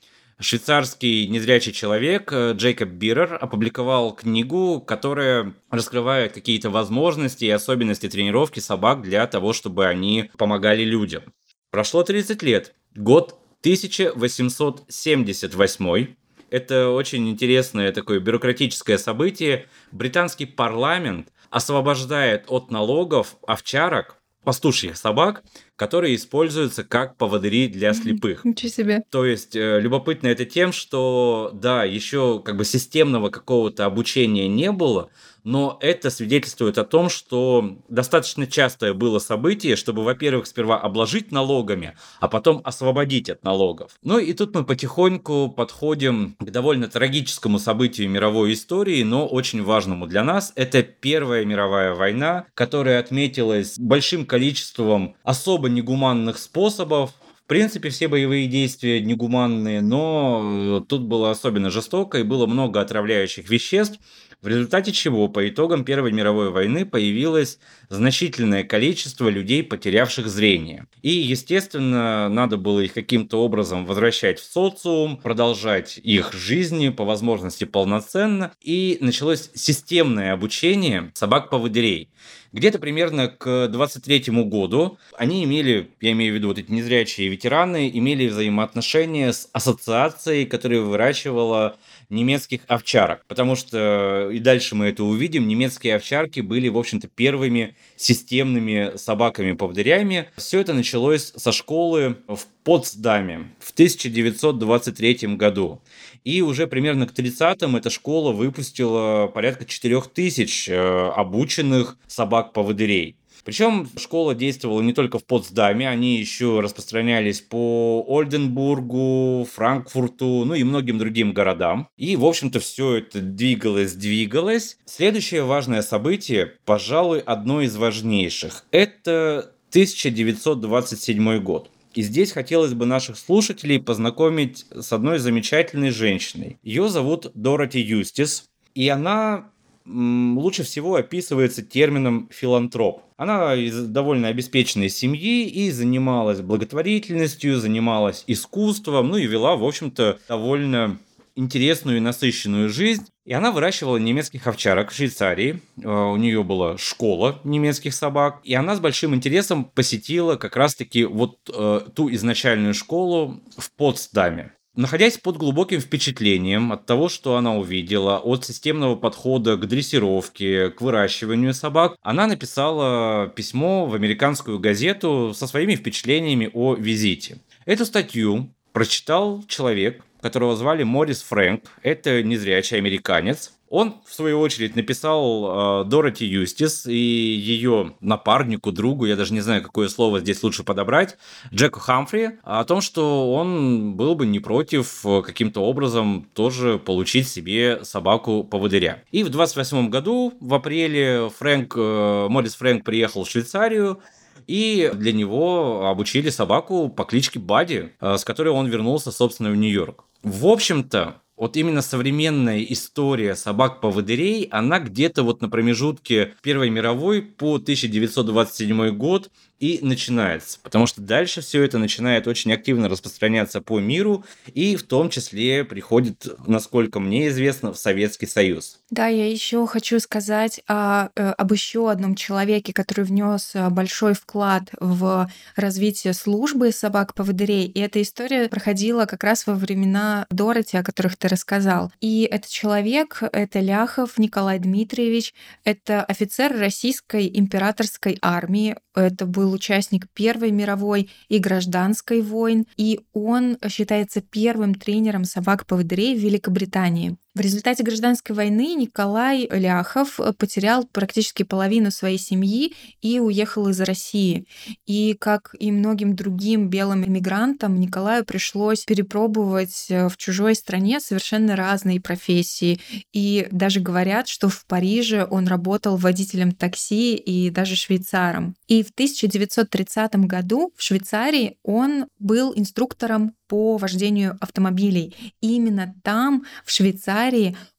Швейцарский 0.41 1.27
незрячий 1.27 1.71
человек 1.71 2.33
э, 2.33 2.51
Джейкоб 2.53 2.89
Бирер 2.89 3.37
опубликовал 3.39 4.13
книгу, 4.13 4.81
которая 4.81 5.53
раскрывает 5.69 6.33
какие-то 6.33 6.69
возможности 6.69 7.45
и 7.45 7.49
особенности 7.49 8.09
тренировки 8.09 8.59
собак 8.59 9.01
для 9.01 9.25
того, 9.27 9.53
чтобы 9.53 9.87
они 9.87 10.29
помогали 10.37 10.83
людям. 10.83 11.23
Прошло 11.69 12.03
30 12.03 12.43
лет. 12.43 12.75
Год 12.95 13.40
1878 13.61 16.15
это 16.51 16.89
очень 16.89 17.29
интересное 17.29 17.93
такое 17.93 18.19
бюрократическое 18.19 18.97
событие. 18.97 19.67
Британский 19.93 20.45
парламент 20.45 21.29
освобождает 21.49 22.43
от 22.47 22.71
налогов 22.71 23.37
овчарок, 23.47 24.17
пастушьих 24.43 24.97
собак, 24.97 25.43
которые 25.75 26.15
используются 26.15 26.83
как 26.83 27.15
поводыри 27.15 27.67
для 27.67 27.93
слепых. 27.93 28.41
Ничего 28.45 28.69
себе. 28.69 29.03
То 29.09 29.25
есть 29.25 29.55
э, 29.55 29.79
любопытно 29.79 30.27
это 30.27 30.45
тем, 30.45 30.73
что 30.73 31.51
да, 31.53 31.85
еще 31.85 32.41
как 32.43 32.57
бы 32.57 32.65
системного 32.65 33.29
какого-то 33.29 33.85
обучения 33.85 34.47
не 34.47 34.71
было, 34.71 35.09
но 35.43 35.77
это 35.81 36.09
свидетельствует 36.09 36.77
о 36.77 36.83
том, 36.83 37.09
что 37.09 37.77
достаточно 37.89 38.47
частое 38.47 38.93
было 38.93 39.19
событие, 39.19 39.75
чтобы, 39.75 40.03
во-первых, 40.03 40.47
сперва 40.47 40.79
обложить 40.79 41.31
налогами, 41.31 41.95
а 42.19 42.27
потом 42.27 42.61
освободить 42.63 43.29
от 43.29 43.43
налогов. 43.43 43.91
Ну 44.03 44.19
и 44.19 44.33
тут 44.33 44.53
мы 44.55 44.63
потихоньку 44.63 45.49
подходим 45.49 46.35
к 46.39 46.49
довольно 46.49 46.87
трагическому 46.87 47.59
событию 47.59 48.09
мировой 48.09 48.53
истории, 48.53 49.03
но 49.03 49.27
очень 49.27 49.63
важному 49.63 50.07
для 50.07 50.23
нас. 50.23 50.53
Это 50.55 50.83
Первая 50.83 51.45
мировая 51.45 51.93
война, 51.93 52.45
которая 52.53 52.99
отметилась 52.99 53.77
большим 53.77 54.25
количеством 54.25 55.15
особо 55.23 55.69
негуманных 55.69 56.37
способов, 56.37 57.11
в 57.43 57.47
принципе, 57.51 57.89
все 57.89 58.07
боевые 58.07 58.47
действия 58.47 59.01
негуманные, 59.01 59.81
но 59.81 60.85
тут 60.87 61.01
было 61.01 61.31
особенно 61.31 61.69
жестоко 61.69 62.19
и 62.19 62.23
было 62.23 62.45
много 62.45 62.79
отравляющих 62.79 63.49
веществ 63.49 63.99
в 64.41 64.47
результате 64.47 64.91
чего 64.91 65.27
по 65.27 65.47
итогам 65.47 65.85
Первой 65.85 66.11
мировой 66.11 66.49
войны 66.49 66.85
появилось 66.85 67.59
значительное 67.91 68.63
количество 68.63 69.27
людей, 69.27 69.63
потерявших 69.63 70.27
зрение. 70.27 70.87
И, 71.01 71.09
естественно, 71.09 72.29
надо 72.29 72.55
было 72.55 72.79
их 72.79 72.93
каким-то 72.93 73.43
образом 73.43 73.85
возвращать 73.85 74.39
в 74.39 74.51
социум, 74.51 75.17
продолжать 75.17 75.99
их 76.01 76.31
жизни, 76.33 76.89
по 76.89 77.03
возможности 77.03 77.65
полноценно, 77.65 78.53
и 78.61 78.97
началось 79.01 79.51
системное 79.53 80.33
обучение 80.33 81.11
собак-поводырей 81.13 82.09
Где-то 82.53 82.79
примерно 82.79 83.27
к 83.27 83.67
23 83.67 84.25
году 84.43 84.97
они 85.17 85.43
имели, 85.43 85.89
я 85.99 86.11
имею 86.13 86.33
в 86.33 86.35
виду 86.35 86.47
вот 86.47 86.59
эти 86.59 86.71
незрячие 86.71 87.27
ветераны, 87.27 87.89
имели 87.93 88.27
взаимоотношения 88.27 89.33
с 89.33 89.49
ассоциацией, 89.51 90.45
которая 90.45 90.79
выращивала 90.79 91.77
немецких 92.09 92.61
овчарок. 92.67 93.25
Потому 93.27 93.55
что, 93.55 94.29
и 94.31 94.39
дальше 94.39 94.75
мы 94.75 94.87
это 94.87 95.03
увидим, 95.03 95.47
немецкие 95.47 95.95
овчарки 95.95 96.41
были, 96.41 96.67
в 96.69 96.77
общем-то, 96.77 97.07
первыми 97.07 97.75
системными 97.95 98.97
собаками-поводырями. 98.97 100.29
Все 100.35 100.59
это 100.59 100.73
началось 100.73 101.33
со 101.35 101.51
школы 101.51 102.17
в 102.27 102.45
Потсдаме 102.63 103.49
в 103.59 103.71
1923 103.71 105.35
году. 105.35 105.79
И 106.23 106.41
уже 106.41 106.67
примерно 106.67 107.07
к 107.07 107.13
30-м 107.13 107.75
эта 107.75 107.89
школа 107.89 108.31
выпустила 108.31 109.27
порядка 109.27 109.65
4000 109.65 110.69
э, 110.69 111.11
обученных 111.15 111.97
собак-поводырей. 112.07 113.15
Причем 113.43 113.89
школа 113.97 114.35
действовала 114.35 114.81
не 114.81 114.93
только 114.93 115.19
в 115.19 115.25
Потсдаме, 115.25 115.89
они 115.89 116.17
еще 116.17 116.59
распространялись 116.59 117.41
по 117.41 118.05
Ольденбургу, 118.07 119.47
Франкфурту, 119.51 120.45
ну 120.45 120.53
и 120.53 120.63
многим 120.63 120.97
другим 120.97 121.33
городам. 121.33 121.89
И, 121.97 122.15
в 122.15 122.25
общем-то, 122.25 122.59
все 122.59 122.97
это 122.97 123.19
двигалось, 123.19 123.93
двигалось. 123.93 124.77
Следующее 124.85 125.43
важное 125.43 125.81
событие, 125.81 126.53
пожалуй, 126.65 127.19
одно 127.19 127.61
из 127.61 127.75
важнейших. 127.75 128.65
Это 128.71 129.53
1927 129.71 131.39
год. 131.39 131.71
И 131.93 132.01
здесь 132.03 132.31
хотелось 132.31 132.73
бы 132.73 132.85
наших 132.85 133.17
слушателей 133.17 133.81
познакомить 133.81 134.65
с 134.71 134.93
одной 134.93 135.19
замечательной 135.19 135.89
женщиной. 135.89 136.57
Ее 136.63 136.87
зовут 136.87 137.31
Дороти 137.33 137.81
Юстис, 137.81 138.45
и 138.75 138.87
она 138.87 139.51
лучше 139.85 140.63
всего 140.63 140.95
описывается 140.95 141.61
термином 141.61 142.29
филантроп. 142.31 143.03
Она 143.17 143.55
из 143.55 143.85
довольно 143.85 144.29
обеспеченной 144.29 144.89
семьи 144.89 145.47
и 145.47 145.71
занималась 145.71 146.41
благотворительностью, 146.41 147.59
занималась 147.59 148.23
искусством, 148.27 149.09
ну 149.09 149.17
и 149.17 149.27
вела, 149.27 149.55
в 149.55 149.63
общем-то, 149.63 150.19
довольно 150.27 150.99
интересную 151.35 151.97
и 151.97 152.01
насыщенную 152.01 152.69
жизнь. 152.69 153.05
И 153.25 153.33
она 153.33 153.51
выращивала 153.51 153.97
немецких 153.97 154.47
овчарок 154.47 154.91
в 154.91 154.95
Швейцарии. 154.95 155.61
А, 155.83 156.07
у 156.07 156.17
нее 156.17 156.43
была 156.43 156.77
школа 156.77 157.39
немецких 157.43 157.93
собак. 157.93 158.39
И 158.43 158.53
она 158.53 158.75
с 158.75 158.79
большим 158.79 159.15
интересом 159.15 159.65
посетила 159.65 160.35
как 160.35 160.55
раз-таки 160.55 161.05
вот 161.05 161.37
э, 161.53 161.81
ту 161.95 162.11
изначальную 162.11 162.73
школу 162.73 163.39
в 163.57 163.71
Потсдаме. 163.73 164.53
Находясь 164.73 165.17
под 165.17 165.35
глубоким 165.35 165.81
впечатлением 165.81 166.71
от 166.71 166.85
того, 166.85 167.09
что 167.09 167.35
она 167.35 167.55
увидела, 167.57 168.19
от 168.19 168.45
системного 168.45 168.95
подхода 168.95 169.57
к 169.57 169.67
дрессировке, 169.67 170.69
к 170.69 170.79
выращиванию 170.79 171.53
собак, 171.53 171.97
она 172.01 172.25
написала 172.25 173.27
письмо 173.27 173.85
в 173.85 173.95
американскую 173.95 174.59
газету 174.59 175.33
со 175.35 175.45
своими 175.45 175.75
впечатлениями 175.75 176.49
о 176.53 176.75
визите. 176.75 177.39
Эту 177.65 177.85
статью 177.85 178.53
прочитал 178.71 179.43
человек, 179.45 180.05
которого 180.21 180.55
звали 180.55 180.83
Морис 180.83 181.21
Фрэнк. 181.23 181.63
Это 181.83 182.23
незрячий 182.23 182.77
американец. 182.77 183.51
Он, 183.71 183.95
в 184.05 184.13
свою 184.13 184.41
очередь, 184.41 184.75
написал 184.75 185.83
э, 185.83 185.85
Дороти 185.85 186.25
Юстис 186.25 186.85
и 186.85 186.93
ее 186.93 187.93
напарнику, 188.01 188.73
другу, 188.73 189.05
я 189.05 189.15
даже 189.15 189.33
не 189.33 189.39
знаю, 189.39 189.63
какое 189.63 189.87
слово 189.87 190.19
здесь 190.19 190.43
лучше 190.43 190.65
подобрать, 190.65 191.17
Джеку 191.53 191.79
Хамфри, 191.79 192.31
о 192.43 192.65
том, 192.65 192.81
что 192.81 193.33
он 193.33 193.93
был 193.95 194.15
бы 194.15 194.25
не 194.25 194.39
против 194.39 195.05
э, 195.05 195.21
каким-то 195.21 195.61
образом 195.61 196.27
тоже 196.33 196.79
получить 196.79 197.29
себе 197.29 197.79
собаку-поводыря. 197.85 199.05
И 199.13 199.23
в 199.23 199.29
28 199.29 199.89
году, 199.89 200.33
в 200.41 200.53
апреле, 200.53 201.29
Фрэнк, 201.39 201.73
э, 201.77 202.27
Морис 202.29 202.55
Фрэнк 202.55 202.83
приехал 202.83 203.23
в 203.23 203.29
Швейцарию, 203.29 204.01
и 204.47 204.91
для 204.93 205.13
него 205.13 205.87
обучили 205.87 206.29
собаку 206.29 206.89
по 206.89 207.05
кличке 207.05 207.39
Бади, 207.39 207.93
э, 208.01 208.17
с 208.17 208.25
которой 208.25 208.49
он 208.49 208.67
вернулся, 208.67 209.13
собственно, 209.13 209.49
в 209.49 209.55
Нью-Йорк. 209.55 210.03
В 210.23 210.47
общем-то, 210.47 211.21
вот 211.41 211.57
именно 211.57 211.81
современная 211.81 212.61
история 212.65 213.35
собак-поводырей, 213.35 214.43
она 214.51 214.79
где-то 214.79 215.23
вот 215.23 215.41
на 215.41 215.49
промежутке 215.49 216.35
Первой 216.43 216.69
мировой 216.69 217.23
по 217.23 217.55
1927 217.55 218.95
год 218.95 219.31
и 219.61 219.79
начинается. 219.83 220.59
Потому 220.63 220.87
что 220.87 221.01
дальше 221.01 221.41
все 221.41 221.63
это 221.63 221.77
начинает 221.77 222.27
очень 222.27 222.51
активно 222.51 222.89
распространяться 222.89 223.61
по 223.61 223.79
миру 223.79 224.25
и 224.53 224.75
в 224.75 224.83
том 224.83 225.09
числе 225.09 225.63
приходит, 225.63 226.27
насколько 226.47 226.99
мне 226.99 227.27
известно, 227.27 227.71
в 227.71 227.77
Советский 227.77 228.25
Союз. 228.25 228.79
Да, 228.89 229.05
я 229.07 229.29
еще 229.29 229.65
хочу 229.67 229.99
сказать 229.99 230.61
о, 230.67 231.09
э, 231.15 231.29
об 231.29 231.51
еще 231.51 231.91
одном 231.91 232.15
человеке, 232.15 232.73
который 232.73 233.05
внес 233.05 233.51
э, 233.53 233.69
большой 233.69 234.15
вклад 234.15 234.63
в 234.79 235.29
развитие 235.55 236.13
службы 236.13 236.71
собак-поводырей. 236.71 237.67
И 237.67 237.79
эта 237.79 238.01
история 238.01 238.49
проходила 238.49 239.05
как 239.05 239.23
раз 239.23 239.45
во 239.45 239.53
времена 239.53 240.25
Дороти, 240.31 240.75
о 240.75 240.83
которых 240.83 241.17
ты 241.17 241.27
рассказал. 241.27 241.91
И 242.01 242.27
этот 242.29 242.49
человек— 242.49 243.21
это 243.31 243.59
Ляхов 243.59 244.17
Николай 244.17 244.57
Дмитриевич, 244.57 245.35
это 245.63 246.03
офицер 246.03 246.57
российской 246.57 247.29
императорской 247.31 248.17
армии, 248.23 248.75
это 248.95 249.25
был 249.25 249.51
участник 249.53 250.07
Первой 250.13 250.51
мировой 250.51 251.09
и 251.29 251.39
гражданской 251.39 252.21
войн, 252.21 252.65
и 252.77 253.01
он 253.13 253.57
считается 253.69 254.21
первым 254.21 254.75
тренером 254.75 255.23
собак-поводырей 255.23 256.15
в 256.15 256.19
Великобритании. 256.19 257.17
В 257.33 257.39
результате 257.39 257.81
гражданской 257.83 258.35
войны 258.35 258.75
Николай 258.75 259.47
Ляхов 259.49 260.19
потерял 260.37 260.83
практически 260.83 261.43
половину 261.43 261.89
своей 261.89 262.17
семьи 262.17 262.73
и 263.01 263.21
уехал 263.21 263.69
из 263.69 263.79
России. 263.79 264.45
И, 264.85 265.15
как 265.17 265.55
и 265.57 265.71
многим 265.71 266.13
другим 266.13 266.67
белым 266.69 267.05
иммигрантам, 267.05 267.79
Николаю 267.79 268.25
пришлось 268.25 268.83
перепробовать 268.83 269.85
в 269.89 270.17
чужой 270.17 270.55
стране 270.55 270.99
совершенно 270.99 271.55
разные 271.55 272.01
профессии. 272.01 272.81
И 273.13 273.47
даже 273.49 273.79
говорят, 273.79 274.27
что 274.27 274.49
в 274.49 274.65
Париже 274.65 275.25
он 275.29 275.47
работал 275.47 275.95
водителем 275.95 276.51
такси 276.51 277.15
и 277.15 277.49
даже 277.49 277.77
швейцаром. 277.77 278.55
И 278.67 278.83
в 278.83 278.89
1930 278.89 280.15
году 280.27 280.73
в 280.75 280.83
Швейцарии 280.83 281.55
он 281.63 282.07
был 282.19 282.51
инструктором 282.53 283.35
по 283.47 283.75
вождению 283.75 284.37
автомобилей. 284.39 285.13
И 285.41 285.55
именно 285.55 285.93
там, 286.03 286.45
в 286.63 286.71
Швейцарии, 286.71 287.20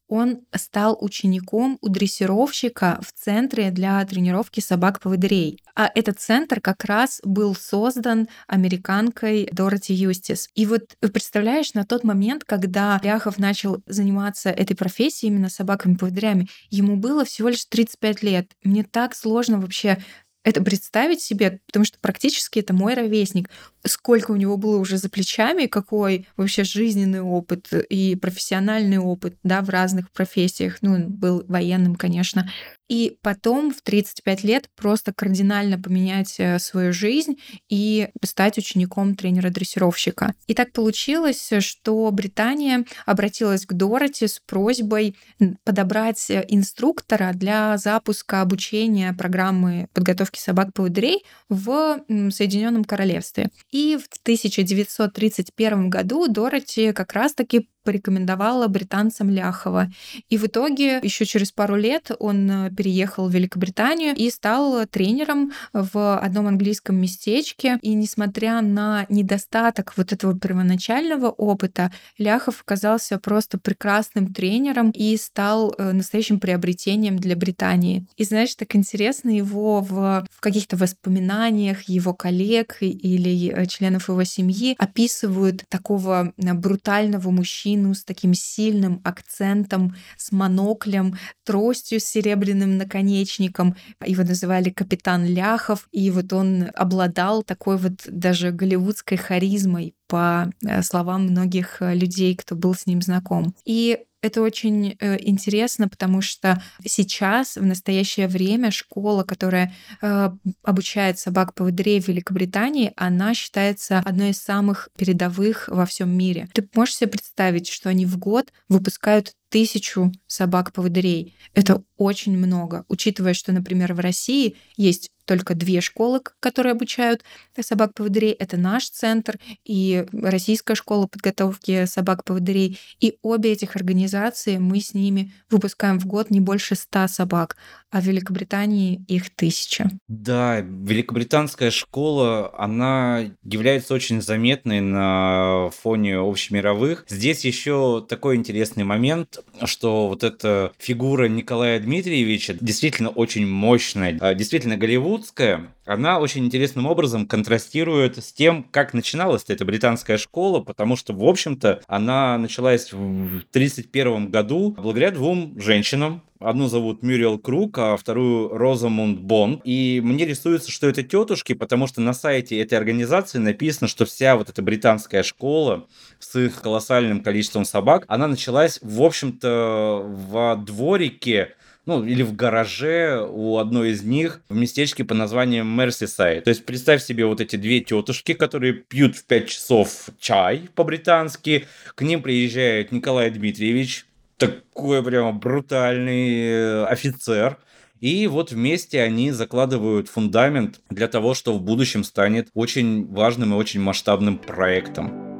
он 0.07 0.41
стал 0.55 0.95
учеником 1.01 1.79
у 1.81 1.89
дрессировщика 1.89 2.99
в 3.01 3.11
центре 3.19 3.71
для 3.71 4.05
тренировки 4.05 4.59
собак-поводырей. 4.59 5.59
А 5.75 5.89
этот 5.95 6.19
центр 6.19 6.61
как 6.61 6.85
раз 6.85 7.19
был 7.23 7.55
создан 7.55 8.27
американкой 8.45 9.49
Дороти 9.51 9.93
Юстис. 9.93 10.49
И 10.53 10.67
вот 10.67 10.95
представляешь, 10.99 11.73
на 11.73 11.83
тот 11.83 12.03
момент, 12.03 12.43
когда 12.43 13.01
Ляхов 13.03 13.39
начал 13.39 13.81
заниматься 13.87 14.49
этой 14.51 14.75
профессией, 14.75 15.31
именно 15.31 15.49
собаками-поводырями, 15.49 16.47
ему 16.69 16.95
было 16.95 17.25
всего 17.25 17.49
лишь 17.49 17.65
35 17.65 18.21
лет. 18.21 18.51
Мне 18.63 18.83
так 18.83 19.15
сложно 19.15 19.59
вообще 19.59 19.97
это 20.43 20.61
представить 20.61 21.21
себе, 21.21 21.59
потому 21.67 21.85
что 21.85 21.97
практически 21.99 22.59
это 22.59 22.73
мой 22.73 22.93
ровесник. 22.93 23.49
Сколько 23.85 24.31
у 24.31 24.35
него 24.35 24.57
было 24.57 24.77
уже 24.77 24.97
за 24.97 25.09
плечами, 25.09 25.67
какой 25.67 26.27
вообще 26.37 26.63
жизненный 26.63 27.21
опыт 27.21 27.71
и 27.73 28.15
профессиональный 28.15 28.97
опыт, 28.97 29.37
да, 29.43 29.61
в 29.61 29.69
разных 29.69 30.11
профессиях. 30.11 30.77
Ну, 30.81 30.93
он 30.93 31.09
был 31.09 31.43
военным, 31.47 31.95
конечно 31.95 32.49
и 32.87 33.17
потом 33.21 33.73
в 33.73 33.81
35 33.81 34.43
лет 34.43 34.69
просто 34.75 35.13
кардинально 35.13 35.79
поменять 35.79 36.35
э, 36.39 36.59
свою 36.59 36.93
жизнь 36.93 37.39
и 37.69 38.09
стать 38.23 38.57
учеником 38.57 39.15
тренера-дрессировщика. 39.15 40.33
И 40.47 40.53
так 40.53 40.71
получилось, 40.73 41.51
что 41.59 42.09
Британия 42.11 42.85
обратилась 43.05 43.65
к 43.65 43.73
Дороти 43.73 44.27
с 44.27 44.39
просьбой 44.45 45.15
подобрать 45.63 46.29
э, 46.29 46.45
инструктора 46.49 47.31
для 47.33 47.77
запуска 47.77 48.41
обучения 48.41 49.13
программы 49.13 49.87
подготовки 49.93 50.39
собак-поводырей 50.39 51.23
в 51.49 51.99
Соединенном 52.07 52.83
Королевстве. 52.83 53.49
И 53.71 53.97
в 53.97 54.07
1931 54.23 55.89
году 55.89 56.27
Дороти 56.27 56.91
как 56.91 57.13
раз-таки 57.13 57.67
порекомендовала 57.83 58.67
британцам 58.67 59.29
Ляхова. 59.29 59.91
И 60.29 60.37
в 60.37 60.45
итоге 60.45 60.99
еще 61.03 61.25
через 61.25 61.51
пару 61.51 61.75
лет 61.75 62.11
он 62.19 62.49
э, 62.49 62.71
переехал 62.71 63.27
в 63.27 63.33
Великобританию 63.33 64.15
и 64.15 64.29
стал 64.29 64.85
тренером 64.87 65.51
в 65.73 66.17
одном 66.17 66.47
английском 66.47 66.95
местечке. 66.95 67.77
И 67.81 67.93
несмотря 67.93 68.61
на 68.61 69.05
недостаток 69.09 69.93
вот 69.97 70.13
этого 70.13 70.37
первоначального 70.37 71.29
опыта, 71.29 71.91
Ляхов 72.17 72.61
оказался 72.61 73.19
просто 73.19 73.57
прекрасным 73.57 74.33
тренером 74.33 74.91
и 74.91 75.17
стал 75.17 75.73
э, 75.77 75.91
настоящим 75.91 76.39
приобретением 76.39 77.17
для 77.17 77.35
Британии. 77.35 78.05
И 78.17 78.23
знаешь, 78.23 78.55
так 78.55 78.75
интересно 78.75 79.29
его 79.29 79.81
в, 79.81 80.25
в 80.31 80.39
каких-то 80.39 80.77
воспоминаниях 80.77 81.83
его 81.83 82.13
коллег 82.13 82.77
или 82.81 83.51
э, 83.51 83.65
членов 83.65 84.09
его 84.09 84.23
семьи 84.23 84.75
описывают 84.77 85.63
такого 85.69 86.33
брутального 86.37 87.29
мужчину, 87.31 87.72
мужчину 87.77 87.93
с 87.93 88.03
таким 88.03 88.33
сильным 88.33 89.01
акцентом, 89.03 89.95
с 90.17 90.31
моноклем, 90.31 91.17
тростью 91.43 91.99
с 91.99 92.05
серебряным 92.05 92.77
наконечником. 92.77 93.75
Его 94.05 94.23
называли 94.23 94.69
капитан 94.69 95.25
Ляхов, 95.25 95.87
и 95.91 96.11
вот 96.11 96.33
он 96.33 96.69
обладал 96.75 97.43
такой 97.43 97.77
вот 97.77 97.93
даже 98.07 98.51
голливудской 98.51 99.17
харизмой 99.17 99.93
по 100.07 100.49
э, 100.65 100.81
словам 100.83 101.23
многих 101.23 101.81
э, 101.81 101.95
людей, 101.95 102.35
кто 102.35 102.55
был 102.55 102.73
с 102.73 102.85
ним 102.85 103.01
знаком. 103.01 103.53
И 103.65 103.99
это 104.23 104.41
очень 104.41 104.95
э, 104.99 105.17
интересно, 105.19 105.89
потому 105.89 106.21
что 106.21 106.63
сейчас, 106.85 107.57
в 107.57 107.65
настоящее 107.65 108.27
время, 108.27 108.71
школа, 108.71 109.23
которая 109.23 109.73
э, 110.01 110.29
обучает 110.63 111.19
собак-поводырей 111.19 112.01
в 112.01 112.07
Великобритании, 112.07 112.93
она 112.95 113.33
считается 113.33 113.99
одной 113.99 114.29
из 114.29 114.41
самых 114.41 114.89
передовых 114.97 115.67
во 115.67 115.85
всем 115.85 116.09
мире. 116.17 116.47
Ты 116.53 116.67
можешь 116.73 116.95
себе 116.95 117.09
представить, 117.09 117.67
что 117.67 117.89
они 117.89 118.05
в 118.05 118.17
год 118.17 118.53
выпускают 118.69 119.33
тысячу 119.53 120.11
собак-поводырей. 120.25 121.35
Это 121.53 121.83
очень 121.95 122.35
много, 122.35 122.85
учитывая, 122.87 123.35
что, 123.35 123.51
например, 123.51 123.93
в 123.93 123.99
России 123.99 124.55
есть 124.77 125.11
только 125.25 125.55
две 125.55 125.79
школы, 125.79 126.21
которые 126.39 126.71
обучают 126.71 127.23
собак-поводырей. 127.57 128.31
Это 128.31 128.57
наш 128.57 128.89
центр 128.89 129.39
и 129.63 130.05
Российская 130.11 130.75
школа 130.75 131.07
подготовки 131.07 131.85
собак-поводырей. 131.85 132.79
И 132.99 133.17
обе 133.21 133.53
этих 133.53 133.75
организации 133.75 134.57
мы 134.57 134.81
с 134.81 134.93
ними 134.93 135.31
выпускаем 135.49 135.99
в 135.99 136.05
год 136.05 136.29
не 136.29 136.39
больше 136.39 136.75
ста 136.75 137.07
собак, 137.07 137.55
а 137.89 138.01
в 138.01 138.05
Великобритании 138.05 139.05
их 139.07 139.33
тысяча. 139.33 139.89
Да, 140.07 140.59
великобританская 140.59 141.71
школа, 141.71 142.53
она 142.57 143.23
является 143.43 143.93
очень 143.93 144.21
заметной 144.21 144.81
на 144.81 145.69
фоне 145.69 146.17
общемировых. 146.17 147.05
Здесь 147.07 147.45
еще 147.45 148.05
такой 148.09 148.35
интересный 148.35 148.83
момент, 148.83 149.39
что 149.65 150.07
вот 150.07 150.23
эта 150.23 150.73
фигура 150.77 151.27
Николая 151.27 151.79
Дмитриевича 151.79 152.55
действительно 152.59 153.09
очень 153.09 153.47
мощная, 153.47 154.17
а, 154.19 154.33
действительно 154.33 154.77
голливудская, 154.77 155.67
она 155.85 156.19
очень 156.19 156.45
интересным 156.45 156.85
образом 156.85 157.27
контрастирует 157.27 158.23
с 158.23 158.31
тем, 158.31 158.63
как 158.63 158.93
начиналась 158.93 159.43
эта 159.47 159.65
британская 159.65 160.17
школа, 160.17 160.61
потому 160.61 160.95
что, 160.95 161.13
в 161.13 161.23
общем-то, 161.23 161.81
она 161.87 162.37
началась 162.37 162.91
в 162.91 162.95
1931 162.95 164.29
году 164.29 164.71
благодаря 164.77 165.11
двум 165.11 165.59
женщинам, 165.59 166.21
Одну 166.43 166.67
зовут 166.67 167.03
Мюриел 167.03 167.39
Круг, 167.39 167.77
а 167.77 167.95
вторую 167.95 168.49
Розамунд 168.49 169.19
Бонд. 169.19 169.61
И 169.63 170.01
мне 170.03 170.25
рисуется, 170.25 170.71
что 170.71 170.89
это 170.89 171.01
тетушки, 171.01 171.53
потому 171.53 171.87
что 171.87 172.01
на 172.01 172.13
сайте 172.13 172.59
этой 172.59 172.77
организации 172.77 173.37
написано, 173.37 173.87
что 173.87 174.03
вся 174.03 174.35
вот 174.35 174.49
эта 174.49 174.61
британская 174.61 175.23
школа 175.23 175.87
с 176.19 176.37
их 176.37 176.61
колоссальным 176.61 177.21
количеством 177.21 177.63
собак, 177.63 178.03
она 178.09 178.27
началась, 178.27 178.79
в 178.81 179.01
общем-то, 179.01 180.03
в 180.03 180.55
дворике 180.65 181.55
ну, 181.85 182.03
или 182.03 182.23
в 182.23 182.35
гараже 182.35 183.25
у 183.29 183.57
одной 183.57 183.91
из 183.91 184.03
них 184.03 184.41
в 184.49 184.55
местечке 184.55 185.03
по 185.03 185.13
названию 185.13 185.65
Мерсисайд. 185.65 186.45
То 186.45 186.49
есть 186.49 186.65
представь 186.65 187.03
себе 187.03 187.25
вот 187.25 187.41
эти 187.41 187.55
две 187.55 187.81
тетушки, 187.81 188.33
которые 188.33 188.73
пьют 188.73 189.15
в 189.15 189.25
5 189.25 189.49
часов 189.49 190.09
чай 190.19 190.69
по-британски. 190.75 191.65
К 191.95 192.01
ним 192.01 192.21
приезжает 192.21 192.91
Николай 192.91 193.29
Дмитриевич, 193.29 194.05
такой 194.37 195.03
прямо 195.03 195.33
брутальный 195.33 196.47
э, 196.47 196.85
офицер. 196.85 197.57
И 197.99 198.27
вот 198.27 198.51
вместе 198.51 199.01
они 199.01 199.31
закладывают 199.31 200.09
фундамент 200.09 200.81
для 200.89 201.07
того, 201.07 201.33
что 201.33 201.53
в 201.53 201.61
будущем 201.61 202.03
станет 202.03 202.49
очень 202.53 203.07
важным 203.07 203.53
и 203.53 203.57
очень 203.57 203.79
масштабным 203.79 204.37
проектом. 204.37 205.32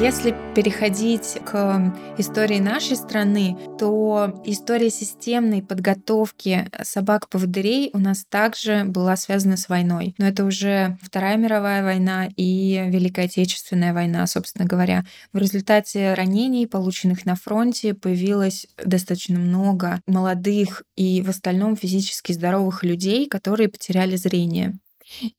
Если 0.00 0.34
переходить 0.54 1.36
к 1.44 1.94
истории 2.16 2.58
нашей 2.58 2.96
страны, 2.96 3.58
то 3.78 4.40
история 4.46 4.88
системной 4.88 5.62
подготовки 5.62 6.70
собак-поводырей 6.82 7.90
у 7.92 7.98
нас 7.98 8.24
также 8.26 8.84
была 8.84 9.16
связана 9.16 9.58
с 9.58 9.68
войной. 9.68 10.14
Но 10.16 10.26
это 10.26 10.46
уже 10.46 10.96
Вторая 11.02 11.36
мировая 11.36 11.84
война 11.84 12.30
и 12.34 12.82
Великая 12.88 13.26
Отечественная 13.26 13.92
война, 13.92 14.26
собственно 14.26 14.64
говоря. 14.64 15.04
В 15.34 15.36
результате 15.36 16.14
ранений, 16.14 16.66
полученных 16.66 17.26
на 17.26 17.34
фронте, 17.34 17.92
появилось 17.92 18.68
достаточно 18.82 19.38
много 19.38 20.00
молодых 20.06 20.82
и 20.96 21.20
в 21.20 21.28
остальном 21.28 21.76
физически 21.76 22.32
здоровых 22.32 22.84
людей, 22.84 23.28
которые 23.28 23.68
потеряли 23.68 24.16
зрение. 24.16 24.78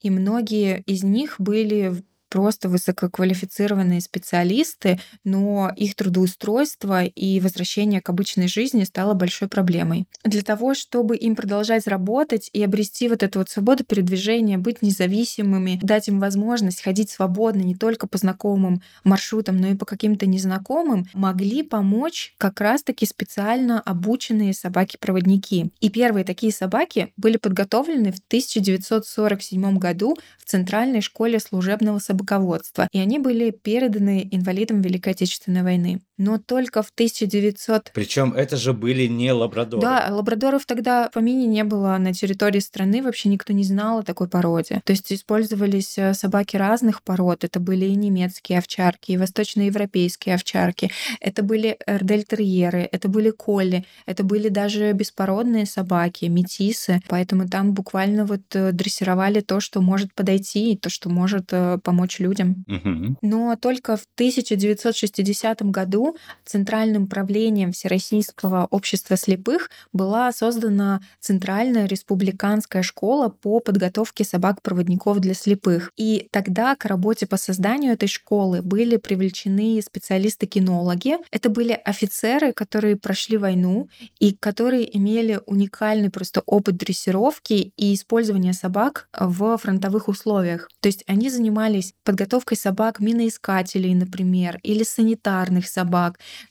И 0.01 0.11
многие 0.11 0.81
из 0.85 1.01
них 1.01 1.37
были 1.39 2.03
просто 2.31 2.69
высококвалифицированные 2.69 3.99
специалисты, 3.99 4.99
но 5.25 5.69
их 5.75 5.95
трудоустройство 5.95 7.03
и 7.03 7.41
возвращение 7.41 8.01
к 8.01 8.09
обычной 8.09 8.47
жизни 8.47 8.85
стало 8.85 9.13
большой 9.13 9.49
проблемой. 9.49 10.05
Для 10.23 10.41
того, 10.41 10.73
чтобы 10.73 11.17
им 11.17 11.35
продолжать 11.35 11.87
работать 11.87 12.49
и 12.53 12.63
обрести 12.63 13.09
вот 13.09 13.21
эту 13.21 13.39
вот 13.39 13.49
свободу 13.49 13.83
передвижения, 13.83 14.57
быть 14.57 14.81
независимыми, 14.81 15.79
дать 15.83 16.07
им 16.07 16.21
возможность 16.21 16.81
ходить 16.81 17.09
свободно 17.09 17.61
не 17.61 17.75
только 17.75 18.07
по 18.07 18.17
знакомым 18.17 18.81
маршрутам, 19.03 19.57
но 19.57 19.67
и 19.67 19.75
по 19.75 19.85
каким-то 19.85 20.25
незнакомым, 20.25 21.07
могли 21.13 21.63
помочь 21.63 22.33
как 22.37 22.61
раз-таки 22.61 23.05
специально 23.05 23.81
обученные 23.81 24.53
собаки-проводники. 24.53 25.71
И 25.81 25.89
первые 25.89 26.23
такие 26.23 26.53
собаки 26.53 27.11
были 27.17 27.35
подготовлены 27.35 28.13
в 28.13 28.19
1947 28.27 29.77
году 29.77 30.17
в 30.39 30.45
Центральной 30.45 31.01
школе 31.01 31.41
служебного 31.41 31.99
собаководства 31.99 32.20
собаководства, 32.21 32.87
и 32.91 32.99
они 32.99 33.19
были 33.19 33.51
переданы 33.51 34.27
инвалидам 34.31 34.81
Великой 34.81 35.13
Отечественной 35.13 35.63
войны. 35.63 36.01
Но 36.21 36.37
только 36.37 36.83
в 36.83 36.89
1900... 36.93 37.91
Причем 37.93 38.33
это 38.33 38.57
же 38.57 38.73
были 38.73 39.07
не 39.07 39.31
лабрадоры. 39.31 39.81
Да, 39.81 40.07
лабрадоров 40.11 40.65
тогда 40.65 41.09
по 41.13 41.19
мини 41.19 41.45
не 41.45 41.63
было 41.63 41.97
на 41.97 42.13
территории 42.13 42.59
страны, 42.59 43.01
вообще 43.01 43.29
никто 43.29 43.53
не 43.53 43.63
знал 43.63 43.99
о 43.99 44.03
такой 44.03 44.27
породе. 44.27 44.81
То 44.85 44.91
есть 44.91 45.11
использовались 45.11 45.97
э, 45.97 46.13
собаки 46.13 46.57
разных 46.57 47.01
пород. 47.01 47.43
Это 47.43 47.59
были 47.59 47.85
и 47.85 47.95
немецкие 47.95 48.59
овчарки, 48.59 49.11
и 49.11 49.17
восточноевропейские 49.17 50.35
овчарки. 50.35 50.91
Это 51.19 51.43
были 51.43 51.77
эрдельтерьеры, 51.87 52.87
это 52.91 53.07
были 53.07 53.31
колли, 53.31 53.85
это 54.05 54.23
были 54.23 54.49
даже 54.49 54.91
беспородные 54.91 55.65
собаки, 55.65 56.25
метисы. 56.25 57.01
Поэтому 57.07 57.47
там 57.47 57.73
буквально 57.73 58.25
вот 58.25 58.41
э, 58.53 58.71
дрессировали 58.73 59.39
то, 59.39 59.59
что 59.59 59.81
может 59.81 60.13
подойти, 60.13 60.73
и 60.73 60.77
то, 60.77 60.89
что 60.89 61.09
может 61.09 61.47
э, 61.51 61.79
помочь 61.81 62.01
помочь 62.01 62.19
людям. 62.19 62.65
Угу. 62.67 63.17
Но 63.21 63.55
только 63.55 63.95
в 63.95 64.05
1960 64.15 65.61
году 65.63 66.10
Центральным 66.45 67.07
правлением 67.07 67.71
Всероссийского 67.71 68.67
общества 68.69 69.17
слепых 69.17 69.69
была 69.93 70.31
создана 70.31 71.01
Центральная 71.19 71.85
республиканская 71.85 72.83
школа 72.83 73.29
по 73.29 73.59
подготовке 73.59 74.23
собак-проводников 74.23 75.19
для 75.19 75.33
слепых. 75.33 75.91
И 75.97 76.27
тогда 76.31 76.75
к 76.75 76.85
работе 76.85 77.25
по 77.27 77.37
созданию 77.37 77.93
этой 77.93 78.07
школы 78.07 78.61
были 78.61 78.97
привлечены 78.97 79.81
специалисты-кинологи. 79.81 81.17
Это 81.31 81.49
были 81.49 81.79
офицеры, 81.85 82.53
которые 82.53 82.95
прошли 82.95 83.37
войну 83.37 83.89
и 84.19 84.33
которые 84.33 84.97
имели 84.97 85.39
уникальный 85.45 86.09
просто 86.09 86.41
опыт 86.45 86.77
дрессировки 86.77 87.73
и 87.75 87.93
использования 87.93 88.53
собак 88.53 89.07
в 89.17 89.57
фронтовых 89.57 90.07
условиях. 90.07 90.69
То 90.79 90.87
есть 90.87 91.03
они 91.07 91.29
занимались 91.29 91.93
подготовкой 92.03 92.57
собак 92.57 92.99
миноискателей, 92.99 93.93
например, 93.93 94.59
или 94.63 94.83
санитарных 94.83 95.67
собак, 95.67 96.00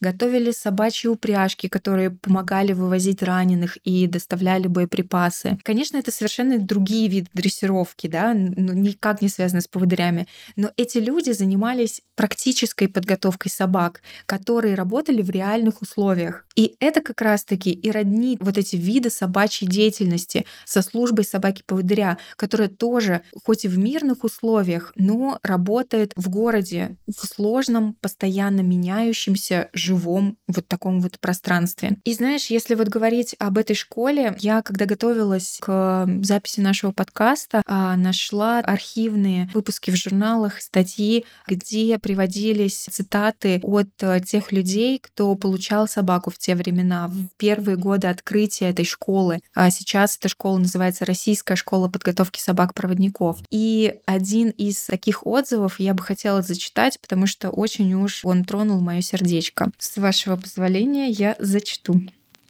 готовили 0.00 0.50
собачьи 0.50 1.08
упряжки, 1.08 1.68
которые 1.68 2.10
помогали 2.10 2.72
вывозить 2.72 3.22
раненых 3.22 3.76
и 3.78 4.06
доставляли 4.06 4.66
боеприпасы. 4.66 5.58
Конечно, 5.62 5.96
это 5.96 6.10
совершенно 6.10 6.58
другие 6.58 7.08
виды 7.08 7.28
дрессировки, 7.34 8.06
да, 8.06 8.34
ну, 8.34 8.72
никак 8.72 9.22
не 9.22 9.28
связаны 9.28 9.60
с 9.60 9.68
поводырями, 9.68 10.26
но 10.56 10.70
эти 10.76 10.98
люди 10.98 11.30
занимались 11.30 12.02
практической 12.14 12.88
подготовкой 12.88 13.50
собак, 13.50 14.02
которые 14.26 14.74
работали 14.74 15.22
в 15.22 15.30
реальных 15.30 15.80
условиях. 15.82 16.44
И 16.54 16.76
это 16.80 17.00
как 17.00 17.20
раз-таки 17.22 17.70
и 17.70 17.90
роднит 17.90 18.38
вот 18.42 18.58
эти 18.58 18.76
виды 18.76 19.08
собачьей 19.08 19.68
деятельности 19.68 20.44
со 20.66 20.82
службой 20.82 21.24
собаки-поводыря, 21.24 22.18
которая 22.36 22.68
тоже, 22.68 23.22
хоть 23.44 23.64
и 23.64 23.68
в 23.68 23.78
мирных 23.78 24.24
условиях, 24.24 24.92
но 24.96 25.38
работает 25.42 26.12
в 26.16 26.28
городе 26.28 26.96
в 27.06 27.26
сложном, 27.26 27.94
постоянно 28.00 28.60
меняющемся 28.60 29.29
светящемся, 29.36 29.68
живом 29.72 30.36
вот 30.46 30.66
таком 30.66 31.00
вот 31.00 31.18
пространстве. 31.20 31.98
И 32.04 32.14
знаешь, 32.14 32.46
если 32.46 32.74
вот 32.74 32.88
говорить 32.88 33.34
об 33.38 33.58
этой 33.58 33.74
школе, 33.74 34.36
я 34.38 34.62
когда 34.62 34.86
готовилась 34.86 35.58
к 35.60 36.06
записи 36.22 36.60
нашего 36.60 36.92
подкаста, 36.92 37.62
а, 37.66 37.96
нашла 37.96 38.58
архивные 38.58 39.48
выпуски 39.54 39.90
в 39.90 39.96
журналах, 39.96 40.60
статьи, 40.60 41.24
где 41.46 41.98
приводились 41.98 42.86
цитаты 42.90 43.60
от 43.62 43.88
э, 44.00 44.20
тех 44.20 44.52
людей, 44.52 44.98
кто 44.98 45.34
получал 45.34 45.88
собаку 45.88 46.30
в 46.30 46.38
те 46.38 46.54
времена, 46.54 47.08
в 47.08 47.28
первые 47.36 47.76
годы 47.76 48.08
открытия 48.08 48.70
этой 48.70 48.84
школы. 48.84 49.40
А 49.54 49.70
сейчас 49.70 50.16
эта 50.16 50.28
школа 50.28 50.58
называется 50.58 51.04
Российская 51.04 51.56
школа 51.56 51.88
подготовки 51.88 52.40
собак-проводников. 52.40 53.38
И 53.50 53.94
один 54.06 54.50
из 54.50 54.84
таких 54.86 55.26
отзывов 55.26 55.80
я 55.80 55.94
бы 55.94 56.02
хотела 56.02 56.42
зачитать, 56.42 57.00
потому 57.00 57.26
что 57.26 57.50
очень 57.50 57.92
уж 57.94 58.24
он 58.24 58.44
тронул 58.44 58.80
мое 58.80 59.00
сердечко. 59.20 59.70
С 59.78 59.96
вашего 59.96 60.36
позволения 60.36 61.08
я 61.08 61.36
зачту. 61.38 62.00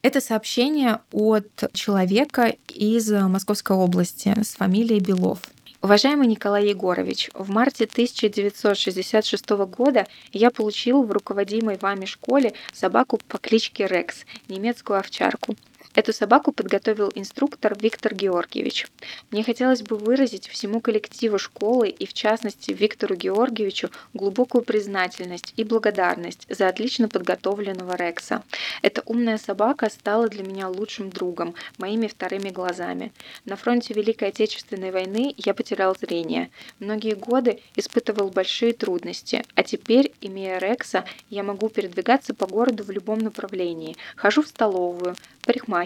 Это 0.01 0.19
сообщение 0.19 0.99
от 1.11 1.69
человека 1.73 2.55
из 2.67 3.11
Московской 3.11 3.75
области 3.75 4.33
с 4.41 4.55
фамилией 4.55 4.99
Белов. 4.99 5.39
Уважаемый 5.83 6.27
Николай 6.27 6.69
Егорович, 6.69 7.29
в 7.33 7.49
марте 7.49 7.85
1966 7.85 9.49
года 9.49 10.07
я 10.31 10.51
получил 10.51 11.03
в 11.03 11.11
руководимой 11.11 11.77
вами 11.77 12.05
школе 12.05 12.53
собаку 12.73 13.19
по 13.27 13.37
кличке 13.37 13.87
Рекс, 13.87 14.25
немецкую 14.47 14.99
овчарку. 14.99 15.55
Эту 15.93 16.13
собаку 16.13 16.53
подготовил 16.53 17.11
инструктор 17.15 17.77
Виктор 17.77 18.15
Георгиевич. 18.15 18.87
Мне 19.29 19.43
хотелось 19.43 19.81
бы 19.81 19.97
выразить 19.97 20.47
всему 20.47 20.79
коллективу 20.79 21.37
школы 21.37 21.89
и 21.89 22.05
в 22.05 22.13
частности 22.13 22.71
Виктору 22.71 23.15
Георгиевичу 23.15 23.89
глубокую 24.13 24.63
признательность 24.63 25.53
и 25.57 25.65
благодарность 25.65 26.45
за 26.47 26.69
отлично 26.69 27.09
подготовленного 27.09 27.95
Рекса. 27.97 28.41
Эта 28.81 29.01
умная 29.05 29.37
собака 29.37 29.89
стала 29.89 30.29
для 30.29 30.43
меня 30.43 30.69
лучшим 30.69 31.09
другом, 31.09 31.55
моими 31.77 32.07
вторыми 32.07 32.49
глазами. 32.49 33.11
На 33.43 33.57
фронте 33.57 33.93
Великой 33.93 34.29
Отечественной 34.29 34.91
войны 34.91 35.35
я 35.37 35.53
потерял 35.53 35.93
зрение. 35.95 36.51
Многие 36.79 37.15
годы 37.15 37.59
испытывал 37.75 38.29
большие 38.29 38.71
трудности, 38.71 39.43
а 39.55 39.63
теперь, 39.63 40.13
имея 40.21 40.57
Рекса, 40.57 41.03
я 41.29 41.43
могу 41.43 41.67
передвигаться 41.67 42.33
по 42.33 42.47
городу 42.47 42.85
в 42.85 42.91
любом 42.91 43.19
направлении. 43.19 43.97
Хожу 44.15 44.41
в 44.41 44.47
столовую, 44.47 45.15
парикмахерскую 45.43 45.80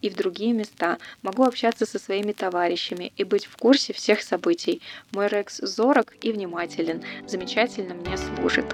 и 0.00 0.10
в 0.10 0.14
другие 0.14 0.52
места, 0.52 0.98
могу 1.22 1.44
общаться 1.44 1.86
со 1.86 1.98
своими 1.98 2.32
товарищами 2.32 3.12
и 3.16 3.24
быть 3.24 3.46
в 3.46 3.56
курсе 3.56 3.92
всех 3.92 4.22
событий. 4.22 4.80
Мой 5.12 5.28
Рекс 5.28 5.58
зорок 5.58 6.14
и 6.20 6.32
внимателен, 6.32 7.02
замечательно 7.26 7.94
мне 7.94 8.16
служит. 8.16 8.66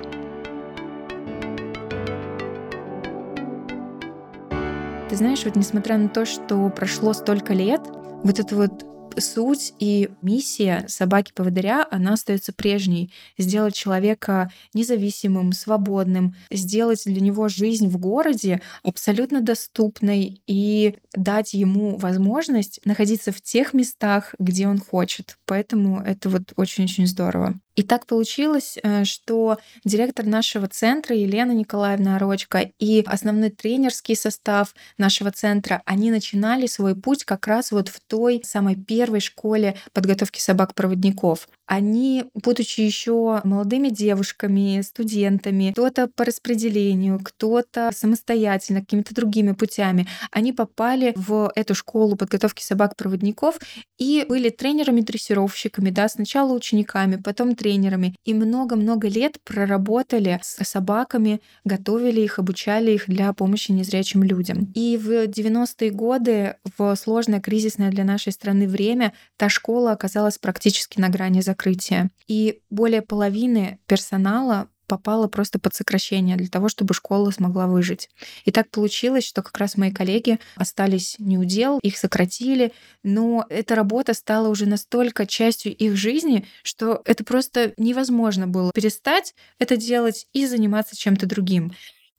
Ты 5.09 5.17
знаешь, 5.17 5.45
вот 5.45 5.57
несмотря 5.57 5.99
на 5.99 6.09
то, 6.09 6.25
что 6.25 6.71
прошло 6.71 7.13
столько 7.13 7.53
лет, 7.53 7.81
вот 8.23 8.39
это 8.39 8.55
вот 8.55 8.90
суть 9.19 9.75
и 9.79 10.11
миссия 10.23 10.85
собаки-поводыря, 10.89 11.87
она 11.91 12.15
остается 12.15 12.53
прежней. 12.53 13.13
Сделать 13.39 13.75
человека 13.75 14.53
независимым, 14.75 15.53
свободным, 15.53 16.35
сделать 16.51 17.03
для 17.05 17.21
него 17.21 17.49
жизнь 17.49 17.89
в 17.89 17.99
городе 17.99 18.61
абсолютно 18.83 19.41
доступной 19.41 20.43
и 20.47 20.97
дать 21.15 21.55
ему 21.55 21.97
возможность 21.97 22.81
находиться 22.85 23.33
в 23.33 23.41
тех 23.41 23.75
местах, 23.75 24.35
где 24.39 24.69
он 24.69 24.79
хочет. 24.79 25.39
Поэтому 25.47 26.01
это 26.01 26.29
вот 26.29 26.53
очень-очень 26.57 27.07
здорово. 27.07 27.55
И 27.81 27.83
так 27.83 28.05
получилось, 28.05 28.79
э, 28.83 29.05
что 29.05 29.57
директор 29.87 30.27
нашего 30.27 30.69
центра 30.69 31.17
Елена 31.17 31.53
Николаевна 31.53 32.17
Орочка 32.17 32.71
и 32.79 33.03
основной 33.07 33.49
тренерский 33.49 34.15
состав 34.17 34.75
нашего 34.99 35.31
центра, 35.31 35.81
они 35.87 36.11
начинали 36.11 36.67
свой 36.67 36.95
путь 36.95 37.25
как 37.25 37.47
раз 37.47 37.73
вот 37.73 37.89
в 37.89 38.01
той 38.01 38.43
самой 38.45 38.77
первой 38.77 39.21
школе 39.21 39.77
подготовки 39.95 40.41
собак-проводников 40.41 41.49
они, 41.71 42.25
будучи 42.35 42.81
еще 42.81 43.41
молодыми 43.45 43.91
девушками, 43.91 44.81
студентами, 44.81 45.71
кто-то 45.71 46.09
по 46.09 46.25
распределению, 46.25 47.21
кто-то 47.23 47.93
самостоятельно, 47.95 48.81
какими-то 48.81 49.15
другими 49.15 49.53
путями, 49.53 50.09
они 50.33 50.53
попали 50.53 51.13
в 51.15 51.53
эту 51.55 51.77
школу 51.77 52.17
подготовки 52.17 52.61
собак-проводников 52.61 53.61
и 53.99 54.27
были 54.29 54.51
тренерами-дрессировщиками, 54.51 55.91
да, 55.91 56.09
сначала 56.09 56.53
учениками, 56.53 57.23
потом 57.23 57.55
тренерами, 57.55 58.17
и 58.25 58.35
много-много 58.35 59.07
лет 59.07 59.37
проработали 59.45 60.41
с 60.43 60.65
собаками, 60.65 61.41
готовили 61.65 62.21
их, 62.21 62.41
обучали 62.41 62.91
их 62.91 63.05
для 63.07 63.33
помощи 63.33 63.71
незрячим 63.71 64.25
людям. 64.25 64.73
И 64.75 64.97
в 64.97 65.29
90-е 65.29 65.93
годы, 65.93 66.57
в 66.77 66.97
сложное 66.97 67.41
кризисное 67.41 67.91
для 67.91 68.03
нашей 68.03 68.33
страны 68.33 68.67
время, 68.67 69.13
та 69.37 69.49
школа 69.49 69.93
оказалась 69.93 70.37
практически 70.37 70.99
на 70.99 71.11
грани 71.11 71.41
закрытия 71.41 71.60
закрытия. 71.61 72.11
И 72.27 72.61
более 72.71 73.03
половины 73.03 73.79
персонала 73.87 74.69
попала 74.87 75.29
просто 75.29 75.61
под 75.61 75.73
сокращение 75.73 76.37
для 76.37 76.49
того, 76.49 76.69
чтобы 76.69 76.95
школа 76.95 77.31
смогла 77.31 77.69
выжить. 77.69 78.11
И 78.45 78.51
так 78.51 78.71
получилось, 78.71 79.25
что 79.25 79.41
как 79.41 79.57
раз 79.59 79.77
мои 79.77 79.93
коллеги 79.93 80.41
остались 80.57 81.15
не 81.21 81.39
у 81.39 81.45
дел, 81.45 81.79
их 81.81 81.97
сократили, 81.97 82.73
но 83.05 83.47
эта 83.51 83.77
работа 83.77 84.15
стала 84.15 84.49
уже 84.49 84.67
настолько 84.67 85.27
частью 85.27 85.77
их 85.77 85.95
жизни, 85.95 86.45
что 86.65 87.03
это 87.05 87.23
просто 87.23 87.73
невозможно 87.77 88.49
было 88.49 88.73
перестать 88.73 89.35
это 89.61 89.77
делать 89.77 90.27
и 90.33 90.45
заниматься 90.45 90.97
чем-то 90.97 91.27
другим 91.27 91.73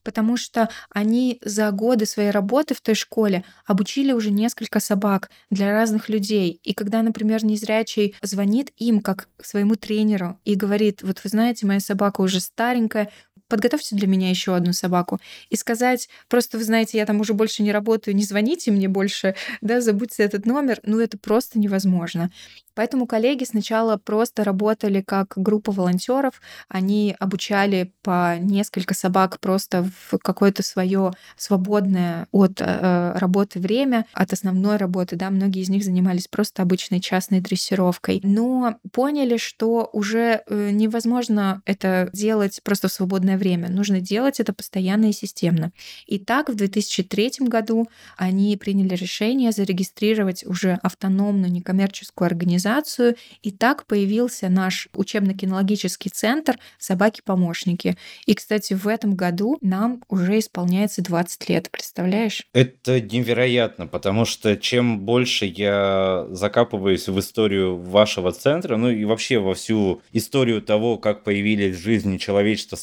потому 0.04 0.38
что 0.38 0.70
они 0.90 1.40
за 1.44 1.72
годы 1.72 2.06
своей 2.06 2.32
работы 2.32 2.74
в 2.74 2.82
той 2.82 2.96
школе 2.96 3.44
обучили 3.66 4.12
уже 4.12 4.32
несколько 4.32 4.80
собак 4.80 5.30
для 5.50 5.72
разных 5.72 6.10
людей. 6.10 6.60
И 6.64 6.74
когда, 6.74 7.02
например, 7.02 7.44
незрячий 7.46 8.16
звонит 8.22 8.72
им 8.78 9.02
как 9.02 9.28
своему 9.42 9.76
тренеру 9.76 10.40
и 10.46 10.56
говорит, 10.56 11.02
вот 11.04 11.22
вы 11.24 11.30
знаете, 11.30 11.66
моя 11.66 11.80
собака 11.80 12.22
уже 12.22 12.40
старенькая, 12.40 13.12
подготовьте 13.52 13.98
для 13.98 14.08
меня 14.08 14.30
еще 14.30 14.56
одну 14.56 14.72
собаку. 14.72 15.20
И 15.50 15.58
сказать, 15.58 16.08
просто 16.30 16.58
вы 16.58 16.64
знаете, 16.64 16.98
я 16.98 17.06
там 17.06 17.20
уже 17.20 17.34
больше 17.34 17.64
не 17.64 17.74
работаю, 17.74 18.16
не 18.16 18.24
звоните 18.24 18.72
мне 18.72 18.88
больше, 18.88 19.36
да, 19.60 19.82
забудьте 19.82 20.24
этот 20.24 20.46
номер, 20.46 20.80
ну 20.84 21.00
это 21.00 21.18
просто 21.18 21.60
невозможно. 21.60 22.32
Поэтому 22.74 23.06
коллеги 23.06 23.44
сначала 23.44 23.98
просто 23.98 24.44
работали 24.44 25.02
как 25.02 25.34
группа 25.36 25.72
волонтеров, 25.72 26.42
они 26.70 27.16
обучали 27.20 27.94
по 28.02 28.38
несколько 28.40 28.94
собак 28.94 29.40
просто 29.40 29.90
в 30.10 30.18
какое-то 30.20 30.64
свое 30.64 31.12
свободное 31.36 32.28
от 32.32 32.62
э, 32.62 33.12
работы 33.16 33.60
время, 33.60 34.06
от 34.14 34.32
основной 34.32 34.78
работы, 34.78 35.16
да, 35.18 35.30
многие 35.30 35.62
из 35.62 35.70
них 35.70 35.84
занимались 35.84 36.28
просто 36.28 36.62
обычной 36.62 37.02
частной 37.02 37.42
дрессировкой, 37.42 38.22
но 38.24 38.78
поняли, 38.94 39.38
что 39.38 39.90
уже 39.92 40.44
э, 40.48 40.70
невозможно 40.72 41.62
это 41.66 42.10
делать 42.14 42.62
просто 42.64 42.88
в 42.88 42.94
свободное 42.94 43.38
время, 43.42 43.70
нужно 43.70 44.00
делать 44.00 44.40
это 44.40 44.54
постоянно 44.54 45.10
и 45.10 45.12
системно. 45.12 45.72
И 46.06 46.20
так 46.20 46.50
в 46.50 46.56
2003 46.56 47.32
году 47.48 47.88
они 48.16 48.56
приняли 48.56 48.96
решение 48.96 49.52
зарегистрировать 49.52 50.46
уже 50.46 50.80
автономную 50.84 51.52
некоммерческую 51.52 52.28
организацию 52.28 53.16
и 53.42 53.52
так 53.52 53.86
появился 53.86 54.48
наш 54.50 54.88
учебно-кинологический 54.94 56.12
центр 56.14 56.58
«Собаки-помощники». 56.78 57.98
И, 58.26 58.34
кстати, 58.36 58.74
в 58.74 58.88
этом 58.88 59.16
году 59.16 59.58
нам 59.62 60.04
уже 60.08 60.40
исполняется 60.40 61.02
20 61.02 61.50
лет, 61.50 61.72
представляешь? 61.72 62.44
Это 62.54 63.02
невероятно, 63.02 63.88
потому 63.88 64.26
что 64.26 64.56
чем 64.56 65.00
больше 65.00 65.46
я 65.46 66.28
закапываюсь 66.30 67.08
в 67.08 67.20
историю 67.20 67.78
вашего 67.78 68.32
центра, 68.32 68.78
ну 68.78 68.90
и 68.90 69.04
вообще 69.06 69.40
во 69.40 69.56
всю 69.56 70.02
историю 70.12 70.62
того, 70.62 70.98
как 70.98 71.24
появились 71.24 71.76
в 71.76 71.82
жизни 71.82 72.18
человечества 72.18 72.76